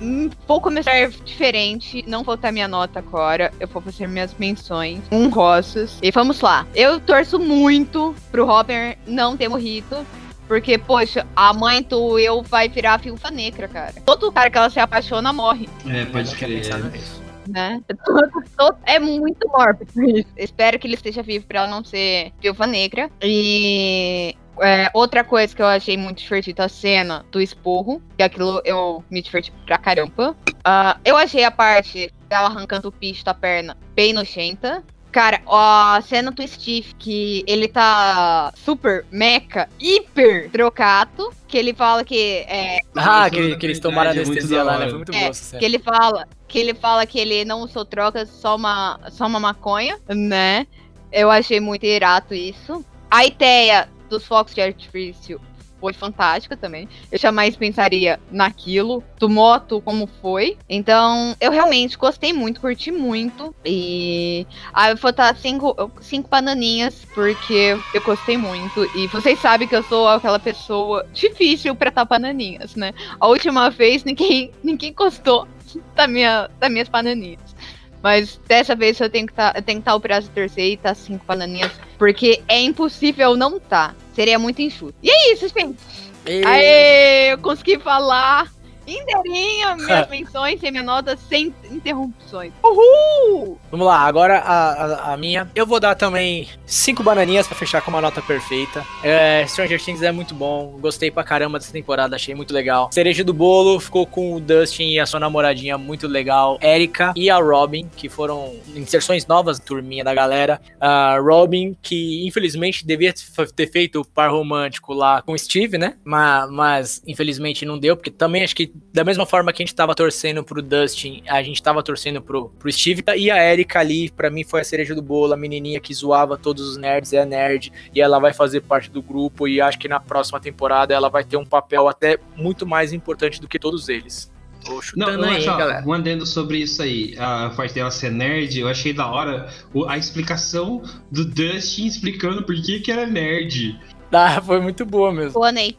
Vou 0.47 0.61
começar 0.61 1.09
diferente. 1.24 2.05
Não 2.07 2.22
vou 2.22 2.37
dar 2.37 2.53
minha 2.53 2.68
nota 2.68 3.01
agora. 3.01 3.53
Eu 3.59 3.66
vou 3.68 3.82
fazer 3.82 4.07
minhas 4.07 4.35
menções 4.39 5.01
honrosas. 5.12 5.99
E 6.01 6.11
vamos 6.11 6.41
lá. 6.41 6.66
Eu 6.74 7.01
torço 7.01 7.39
muito 7.39 8.14
pro 8.30 8.49
Hopper 8.49 8.97
não 9.07 9.37
ter 9.37 9.49
morrido. 9.49 10.07
Porque, 10.47 10.76
poxa, 10.78 11.26
a 11.34 11.53
mãe 11.55 11.82
do 11.82 12.18
eu 12.18 12.42
vai 12.42 12.68
virar 12.68 12.99
viúva 12.99 13.30
negra, 13.30 13.66
cara. 13.68 13.95
Todo 14.05 14.30
cara 14.32 14.51
que 14.51 14.59
ela 14.59 14.70
se 14.70 14.78
apaixona 14.78 15.32
morre, 15.32 15.68
É, 15.88 16.05
tinha 16.05 16.49
pensado 16.49 16.90
nisso. 16.90 17.22
né? 17.49 17.80
Todo- 18.05 18.30
todo- 18.57 18.78
é 18.84 18.99
muito 18.99 19.49
mórbido 19.49 19.90
isso. 20.05 20.28
Espero 20.36 20.78
que 20.78 20.86
ele 20.86 20.95
esteja 20.95 21.22
vivo 21.22 21.47
pra 21.47 21.61
ela 21.61 21.68
não 21.68 21.82
ser 21.84 22.32
viúva 22.40 22.66
negra. 22.66 23.11
E 23.22 24.36
é, 24.61 24.90
outra 24.95 25.24
coisa 25.24 25.55
que 25.55 25.61
eu 25.62 25.66
achei 25.66 25.97
muito 25.97 26.22
divertida 26.22 26.64
a 26.64 26.68
cena 26.68 27.24
do 27.32 27.40
esporro, 27.40 28.01
que 28.16 28.22
aquilo 28.22 28.61
eu 28.64 29.03
me 29.11 29.20
diverti 29.22 29.53
pra 29.66 29.78
caramba. 29.78 30.36
Ah, 30.62 30.99
eu 31.05 31.16
achei 31.16 31.42
a 31.45 31.51
parte 31.51 32.12
dela 32.28 32.49
arrancando 32.49 32.88
o 32.88 32.92
picho 32.92 33.24
da 33.24 33.34
perna 33.34 33.76
bem 33.95 34.12
nojenta. 34.12 34.82
Cara, 35.15 35.41
a 35.47 36.03
cena 36.05 36.33
do 36.33 36.45
Steve, 36.45 36.93
que 36.99 37.45
ele 37.47 37.69
tá 37.69 38.53
super 38.57 39.07
meca, 39.12 39.69
hiper 39.79 40.51
trocado, 40.51 41.33
que 41.47 41.57
ele 41.57 41.73
fala 41.73 42.03
que 42.05 42.45
é, 42.49 42.81
Ah, 42.97 43.29
Isso 43.29 43.37
que, 43.37 43.57
que 43.57 43.65
eles 43.67 43.79
tomaram 43.79 44.11
verdade, 44.12 44.19
é 44.19 44.27
muito 44.27 44.39
anestesia 44.41 44.62
lá, 44.65 44.77
né? 44.77 44.89
Foi 44.89 44.97
muito 44.97 45.15
É, 45.15 45.25
essa 45.27 45.45
cena. 45.45 45.61
que 45.61 45.65
ele 45.65 45.79
fala 45.79 46.27
que 46.49 46.59
ele 46.59 46.75
fala 46.75 47.07
que 47.07 47.17
ele 47.21 47.45
não 47.45 47.61
usou 47.62 47.85
drogas, 47.85 48.29
só 48.29 48.57
uma, 48.57 48.99
só 49.12 49.27
uma 49.29 49.39
maconha, 49.39 50.01
né? 50.09 50.67
Eu 51.12 51.31
achei 51.31 51.61
muito 51.61 51.87
irado 51.87 52.35
isso. 52.35 52.85
A 53.09 53.25
ideia 53.25 53.89
dos 54.11 54.27
fogos 54.27 54.53
de 54.53 54.61
artifício 54.62 55.41
foi 55.85 55.93
fantástica 55.93 56.57
também. 56.57 56.89
Eu 57.12 57.18
jamais 57.18 57.55
pensaria 57.57 58.18
naquilo, 58.30 59.05
do 59.18 59.28
moto 59.28 59.82
como 59.82 60.09
foi. 60.22 60.57
Então, 60.66 61.37
eu 61.39 61.51
realmente 61.51 61.99
gostei 61.99 62.32
muito, 62.32 62.59
curti 62.59 62.91
muito. 62.91 63.55
E 63.64 64.47
aí 64.72 64.93
eu 64.93 64.97
vou 64.97 65.12
dar 65.12 65.37
cinco, 65.37 65.76
cinco 66.01 66.30
bananinhas, 66.30 67.05
porque 67.14 67.78
eu 67.93 68.01
gostei 68.01 68.39
muito. 68.39 68.85
E 68.97 69.07
vocês 69.09 69.39
sabem 69.39 69.68
que 69.68 69.76
eu 69.76 69.82
sou 69.82 70.09
aquela 70.09 70.39
pessoa 70.39 71.07
difícil 71.12 71.74
pra 71.74 71.91
dar 71.91 72.07
bananinhas, 72.07 72.74
né? 72.74 72.95
A 73.20 73.28
última 73.28 73.68
vez 73.68 74.05
ninguém, 74.05 74.51
ninguém 74.62 74.95
gostou 74.95 75.47
da 75.95 76.07
minha, 76.07 76.49
das 76.59 76.70
minhas 76.70 76.89
bananinhas. 76.89 77.55
Mas 78.03 78.39
dessa 78.47 78.74
vez 78.74 79.01
eu 79.01 79.09
tenho 79.09 79.26
que 79.26 79.32
tá, 79.32 79.53
tenho 79.53 79.78
que 79.78 79.82
estar 79.82 79.95
o 79.95 79.99
braço 79.99 80.30
torcer 80.30 80.72
e 80.72 80.76
tá 80.76 80.95
cinco 80.95 81.24
bananinhas. 81.26 81.72
Porque 81.99 82.43
é 82.49 82.61
impossível 82.61 83.37
não 83.37 83.61
tá. 83.61 83.95
Seria 84.15 84.39
muito 84.39 84.61
enxuto. 84.62 84.95
E 85.03 85.11
é 85.11 85.33
isso, 85.33 85.49
gente. 85.49 85.79
E- 86.27 86.45
Aê, 86.45 87.33
eu 87.33 87.39
consegui 87.39 87.79
falar. 87.79 88.51
Inteirinho, 88.87 89.76
minhas 89.85 90.09
menções 90.09 90.61
sem 90.61 90.70
minha 90.70 90.82
nota, 90.82 91.16
sem 91.16 91.55
interrupções. 91.70 92.53
Uhul! 92.62 93.59
Vamos 93.70 93.87
lá, 93.87 94.01
agora 94.01 94.39
a, 94.39 94.72
a, 94.72 95.12
a 95.12 95.16
minha. 95.16 95.51
Eu 95.55 95.66
vou 95.66 95.80
dar 95.80 95.95
também 95.95 96.49
cinco 96.66 97.03
bananinhas 97.03 97.47
pra 97.47 97.57
fechar 97.57 97.80
com 97.82 97.91
uma 97.91 98.01
nota 98.01 98.20
perfeita. 98.22 98.85
É, 99.03 99.45
Stranger 99.47 99.82
Things 99.82 100.03
é 100.03 100.12
muito 100.12 100.35
bom, 100.35 100.78
gostei 100.80 101.11
pra 101.11 101.24
caramba 101.24 101.59
dessa 101.59 101.72
temporada, 101.72 102.16
achei 102.16 102.35
muito 102.35 102.53
legal. 102.53 102.91
Cereja 102.93 103.24
do 103.24 103.32
bolo 103.32 103.80
ficou 103.80 104.07
com 104.07 104.35
o 104.35 104.41
Dustin 104.41 104.91
e 104.91 105.01
a 105.01 105.07
sua 105.07 105.20
namoradinha 105.20 105.76
muito 105.78 106.07
legal. 106.07 106.59
Erika 106.61 107.12
e 107.16 107.30
a 107.30 107.37
Robin, 107.37 107.89
que 107.97 108.09
foram 108.09 108.55
inserções 108.74 109.26
novas, 109.26 109.59
turminha 109.59 110.05
da 110.05 110.14
galera. 110.14 110.61
A 110.80 111.18
Robin, 111.18 111.76
que 111.80 112.26
infelizmente 112.26 112.87
devia 112.87 113.14
ter 113.55 113.70
feito 113.70 114.01
o 114.01 114.05
par 114.05 114.30
romântico 114.30 114.93
lá 114.93 115.22
com 115.22 115.32
o 115.32 115.39
Steve, 115.39 115.78
né? 115.78 115.97
Mas, 116.05 116.51
mas 116.51 117.03
infelizmente 117.07 117.64
não 117.64 117.78
deu, 117.78 117.97
porque 117.97 118.11
também 118.11 118.43
acho 118.43 118.55
que 118.55 118.72
da 118.93 119.05
mesma 119.05 119.25
forma 119.25 119.53
que 119.53 119.62
a 119.62 119.66
gente 119.66 119.75
tava 119.75 119.95
torcendo 119.95 120.43
pro 120.43 120.61
Dustin, 120.61 121.22
a 121.29 121.41
gente 121.43 121.62
tava 121.62 121.83
torcendo 121.83 122.20
pro, 122.20 122.49
pro 122.59 122.72
Steve. 122.72 123.05
E 123.16 123.31
a 123.31 123.53
Erika 123.53 123.79
ali, 123.79 124.11
pra 124.11 124.31
mim, 124.31 124.43
foi 124.43 124.62
a 124.62 124.64
cereja 124.64 124.95
do 124.95 125.03
bolo, 125.03 125.33
a 125.33 125.37
menininha 125.37 125.79
que 125.79 125.95
zoava 125.95 126.37
todos 126.37 126.68
os 126.70 126.77
nerds, 126.77 127.12
é 127.12 127.25
nerd, 127.25 127.72
e 127.95 128.01
ela 128.01 128.18
vai 128.18 128.33
fazer 128.33 128.62
parte 128.62 128.91
do 128.91 129.01
grupo, 129.01 129.47
e 129.47 129.61
acho 129.61 129.79
que 129.79 129.87
na 129.87 130.01
próxima 130.01 130.41
temporada 130.41 130.93
ela 130.93 131.09
vai 131.09 131.22
ter 131.22 131.37
um 131.37 131.45
papel 131.45 131.89
até 131.89 132.18
muito 132.37 132.66
mais 132.66 132.93
importante 132.93 133.41
do 133.41 133.47
que 133.47 133.59
todos 133.59 133.89
eles. 133.89 134.33
Tô 134.64 134.81
chutando 134.81 135.18
Não, 135.18 135.29
aí, 135.29 135.45
galera. 135.45 135.85
Um 135.87 135.93
adendo 135.93 136.27
sobre 136.27 136.59
isso 136.59 136.83
aí, 136.83 137.14
a 137.18 137.51
parte 137.51 137.75
dela 137.75 137.91
ser 137.91 138.11
nerd, 138.11 138.59
eu 138.59 138.66
achei 138.66 138.93
da 138.93 139.07
hora 139.07 139.49
a 139.87 139.99
explicação 139.99 140.83
do 141.12 141.25
Dustin 141.25 141.87
explicando 141.87 142.43
por 142.43 142.55
que 142.55 142.81
que 142.81 142.91
era 142.91 143.07
nerd. 143.07 143.79
Ah, 144.11 144.41
foi 144.41 144.61
muito 144.61 144.87
boa 144.87 145.12
mesmo. 145.12 145.33
Boa, 145.33 145.53
Ney. 145.53 145.77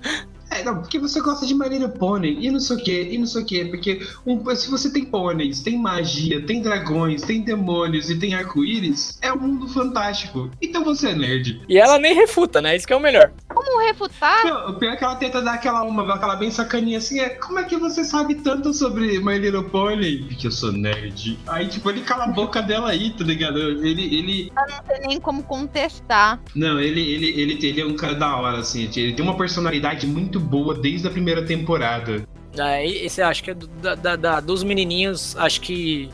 É, 0.49 0.63
não, 0.63 0.79
porque 0.79 0.99
você 0.99 1.19
gosta 1.21 1.45
de 1.45 1.53
My 1.53 1.67
Little 1.67 1.89
Pony 1.89 2.37
e 2.39 2.51
não 2.51 2.59
sei 2.59 2.77
o 2.77 2.83
que, 2.83 3.01
e 3.01 3.17
não 3.17 3.25
sei 3.25 3.41
o 3.41 3.45
que, 3.45 3.65
porque 3.65 4.07
um, 4.25 4.55
se 4.55 4.69
você 4.69 4.91
tem 4.91 5.05
pôneis, 5.05 5.61
tem 5.61 5.77
magia, 5.77 6.41
tem 6.45 6.61
dragões, 6.61 7.21
tem 7.21 7.41
demônios 7.41 8.09
e 8.09 8.17
tem 8.17 8.33
arco-íris, 8.33 9.17
é 9.21 9.33
um 9.33 9.39
mundo 9.39 9.67
fantástico. 9.67 10.49
Então 10.61 10.83
você 10.83 11.09
é 11.09 11.15
nerd. 11.15 11.61
E 11.67 11.77
ela 11.77 11.97
nem 11.97 12.13
refuta, 12.13 12.61
né? 12.61 12.75
Isso 12.75 12.87
que 12.87 12.93
é 12.93 12.95
o 12.95 12.99
melhor. 12.99 13.31
Como 13.53 13.81
refutar? 13.85 14.45
Não, 14.45 14.69
o 14.71 14.73
pior 14.75 14.93
é 14.93 14.95
que 14.95 15.03
ela 15.03 15.15
tenta 15.15 15.41
dar 15.41 15.53
aquela 15.53 15.83
uma, 15.83 16.13
aquela 16.13 16.35
bem 16.35 16.51
sacaninha 16.51 16.97
assim, 16.97 17.19
é 17.19 17.29
como 17.29 17.59
é 17.59 17.63
que 17.63 17.77
você 17.77 18.03
sabe 18.03 18.35
tanto 18.35 18.73
sobre 18.73 19.19
My 19.19 19.37
Little 19.37 19.63
Pony? 19.63 20.23
Porque 20.27 20.47
eu 20.47 20.51
sou 20.51 20.71
nerd. 20.71 21.39
Aí, 21.47 21.67
tipo, 21.67 21.89
ele 21.89 22.01
cala 22.01 22.25
a 22.25 22.27
boca 22.27 22.61
dela 22.61 22.89
aí, 22.89 23.11
tá 23.11 23.23
ligado? 23.23 23.59
Ele. 23.59 24.15
ele... 24.15 24.51
Eu 24.55 24.75
não 24.75 24.85
sei 24.85 25.07
nem 25.07 25.19
como 25.19 25.43
contestar. 25.43 26.39
Não, 26.53 26.79
ele, 26.79 27.01
ele, 27.01 27.41
ele, 27.41 27.67
ele 27.67 27.81
é 27.81 27.85
um 27.85 27.95
cara 27.95 28.15
da 28.15 28.35
hora, 28.35 28.59
assim. 28.59 28.89
Ele 28.95 29.13
tem 29.13 29.23
uma 29.23 29.37
personalidade 29.37 30.05
muito 30.07 30.34
boa 30.39 30.73
desde 30.73 31.07
a 31.07 31.11
primeira 31.11 31.43
temporada. 31.43 32.25
É, 32.57 32.85
esse 32.85 33.21
acho 33.21 33.43
que 33.43 33.51
é 33.51 33.53
do, 33.53 33.67
da, 33.67 34.15
da, 34.15 34.39
dos 34.39 34.63
menininhos, 34.63 35.35
acho 35.37 35.59
que 35.59 36.09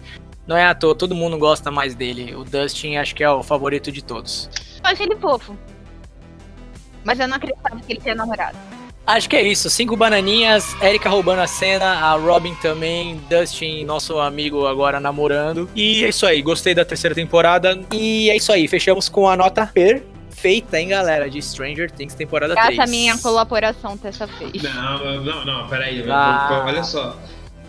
não 0.47 0.57
é 0.57 0.65
à 0.65 0.73
toa, 0.73 0.95
todo 0.95 1.13
mundo 1.13 1.37
gosta 1.37 1.69
mais 1.69 1.93
dele. 1.95 2.35
O 2.35 2.43
Dustin 2.43 2.95
acho 2.95 3.15
que 3.15 3.23
é 3.23 3.29
o 3.29 3.43
favorito 3.43 3.91
de 3.91 4.03
todos. 4.03 4.49
Eu 4.83 4.89
acho 4.91 5.03
ele 5.03 5.15
fofo. 5.15 5.55
Mas 7.03 7.19
eu 7.19 7.27
não 7.27 7.37
acreditava 7.37 7.79
que 7.79 7.93
ele 7.93 7.99
tinha 7.99 8.15
namorado. 8.15 8.57
Acho 9.05 9.27
que 9.27 9.35
é 9.35 9.41
isso. 9.41 9.69
Cinco 9.69 9.95
bananinhas, 9.95 10.75
Erika 10.81 11.09
roubando 11.09 11.39
a 11.39 11.47
cena, 11.47 11.85
a 11.85 12.15
Robin 12.15 12.53
também, 12.55 13.19
Dustin, 13.29 13.83
nosso 13.83 14.19
amigo 14.19 14.67
agora 14.67 14.99
namorando. 14.99 15.69
E 15.75 16.03
é 16.03 16.09
isso 16.09 16.25
aí, 16.25 16.41
gostei 16.41 16.73
da 16.73 16.85
terceira 16.85 17.15
temporada. 17.15 17.79
E 17.91 18.29
é 18.29 18.35
isso 18.35 18.51
aí, 18.51 18.67
fechamos 18.67 19.09
com 19.09 19.27
a 19.27 19.35
nota 19.35 19.65
per 19.67 20.03
feita, 20.41 20.79
hein, 20.79 20.89
galera, 20.89 21.29
de 21.29 21.41
Stranger 21.41 21.91
Things 21.91 22.15
temporada 22.15 22.53
Essa 22.53 22.65
3. 22.67 22.79
Essa 22.79 22.89
minha 22.89 23.17
colaboração 23.19 23.95
dessa 23.97 24.25
vez. 24.25 24.63
Não, 24.63 25.23
não, 25.23 25.45
não, 25.45 25.67
peraí. 25.67 26.03
Ah. 26.09 26.63
Olha 26.65 26.83
só. 26.83 27.15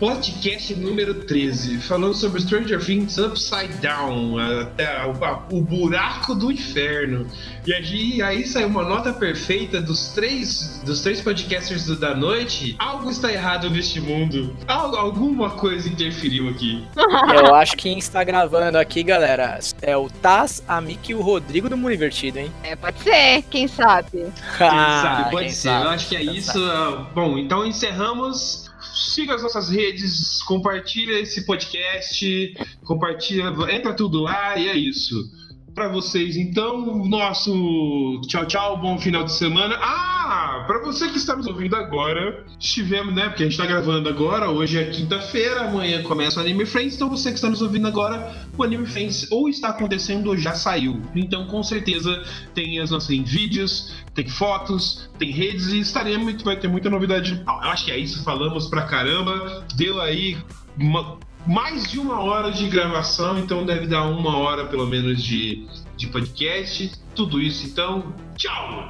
Podcast 0.03 0.75
número 0.75 1.13
13, 1.13 1.77
falando 1.77 2.13
sobre 2.13 2.41
Stranger 2.41 2.83
Things 2.83 3.17
Upside 3.17 3.75
Down, 3.75 4.37
até 4.37 5.01
o, 5.05 5.57
o 5.57 5.61
buraco 5.61 6.35
do 6.35 6.51
inferno. 6.51 7.25
E 7.65 7.73
aí, 7.73 8.21
aí 8.21 8.45
saiu 8.45 8.67
uma 8.67 8.83
nota 8.83 9.13
perfeita 9.13 9.81
dos 9.81 10.09
três, 10.09 10.81
dos 10.85 10.99
três 10.99 11.21
podcasters 11.21 11.85
do, 11.85 11.95
da 11.95 12.13
noite. 12.13 12.75
Algo 12.79 13.09
está 13.09 13.31
errado 13.31 13.69
neste 13.69 14.01
mundo. 14.01 14.53
Algo, 14.67 14.97
alguma 14.97 15.51
coisa 15.51 15.87
interferiu 15.87 16.49
aqui. 16.49 16.85
Eu 17.47 17.55
acho 17.55 17.77
que 17.77 17.83
quem 17.83 17.97
está 17.97 18.25
gravando 18.25 18.77
aqui, 18.77 19.03
galera, 19.03 19.57
é 19.81 19.95
o 19.95 20.09
Taz, 20.09 20.61
a 20.67 20.81
Miki 20.81 21.13
e 21.13 21.15
o 21.15 21.21
Rodrigo 21.21 21.69
do 21.69 21.77
Mundo 21.77 21.93
Invertido, 21.93 22.39
hein? 22.39 22.51
É, 22.61 22.75
pode 22.75 23.01
ser, 23.01 23.41
quem 23.43 23.69
sabe. 23.69 24.09
Quem 24.57 24.69
sabe, 24.69 25.31
pode 25.31 25.51
ser. 25.51 25.69
Sabe. 25.69 25.85
Eu 25.85 25.89
acho 25.91 26.09
que 26.09 26.15
é 26.17 26.19
quem 26.19 26.35
isso. 26.35 26.67
Sabe. 26.67 27.05
Bom, 27.15 27.37
então 27.37 27.65
encerramos 27.65 28.72
siga 28.93 29.35
as 29.35 29.43
nossas 29.43 29.69
redes, 29.69 30.41
compartilha 30.43 31.19
esse 31.19 31.45
podcast, 31.45 32.53
compartilha, 32.83 33.45
entra 33.71 33.93
tudo 33.93 34.21
lá 34.21 34.57
e 34.57 34.69
é 34.69 34.77
isso 34.77 35.42
para 35.73 35.87
vocês. 35.87 36.37
Então, 36.37 37.05
nosso 37.05 38.21
tchau, 38.27 38.45
tchau, 38.45 38.77
bom 38.77 38.97
final 38.97 39.23
de 39.23 39.31
semana. 39.31 39.75
Ah, 39.81 40.63
para 40.67 40.79
você 40.79 41.09
que 41.09 41.17
está 41.17 41.35
nos 41.35 41.47
ouvindo 41.47 41.75
agora, 41.75 42.45
estivemos, 42.59 43.13
né? 43.13 43.29
Porque 43.29 43.43
a 43.43 43.45
gente 43.45 43.59
está 43.59 43.65
gravando 43.65 44.07
agora, 44.07 44.49
hoje 44.49 44.79
é 44.79 44.85
quinta-feira, 44.85 45.61
amanhã 45.61 46.03
começa 46.03 46.39
o 46.39 46.43
Anime 46.43 46.65
Friends. 46.65 46.95
Então, 46.95 47.09
você 47.09 47.29
que 47.29 47.35
está 47.35 47.49
nos 47.49 47.61
ouvindo 47.61 47.87
agora, 47.87 48.35
o 48.57 48.63
Anime 48.63 48.85
Friends 48.85 49.31
ou 49.31 49.49
está 49.49 49.69
acontecendo 49.69 50.27
ou 50.27 50.37
já 50.37 50.53
saiu. 50.53 51.01
Então, 51.15 51.47
com 51.47 51.63
certeza, 51.63 52.23
tem 52.53 52.79
as 52.79 52.91
nossas 52.91 53.13
tem 53.13 53.23
vídeos, 53.23 53.93
tem 54.13 54.27
fotos, 54.27 55.09
tem 55.19 55.31
redes 55.31 55.67
e 55.67 55.79
estaremos, 55.79 56.41
vai 56.41 56.57
ter 56.57 56.67
muita 56.67 56.89
novidade. 56.89 57.43
Eu 57.45 57.69
acho 57.69 57.85
que 57.85 57.91
é 57.91 57.97
isso, 57.97 58.23
falamos 58.23 58.67
pra 58.67 58.83
caramba. 58.83 59.65
Deu 59.75 60.01
aí 60.01 60.37
uma 60.77 61.17
mais 61.47 61.83
de 61.89 61.99
uma 61.99 62.21
hora 62.21 62.51
de 62.51 62.67
gravação, 62.67 63.39
então 63.39 63.65
deve 63.65 63.87
dar 63.87 64.05
uma 64.05 64.37
hora 64.37 64.65
pelo 64.65 64.85
menos 64.85 65.23
de, 65.23 65.67
de 65.97 66.07
podcast. 66.07 66.91
Tudo 67.15 67.39
isso, 67.39 67.65
então, 67.65 68.13
tchau! 68.35 68.89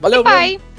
Valeu, 0.00 0.22
bye! 0.22 0.69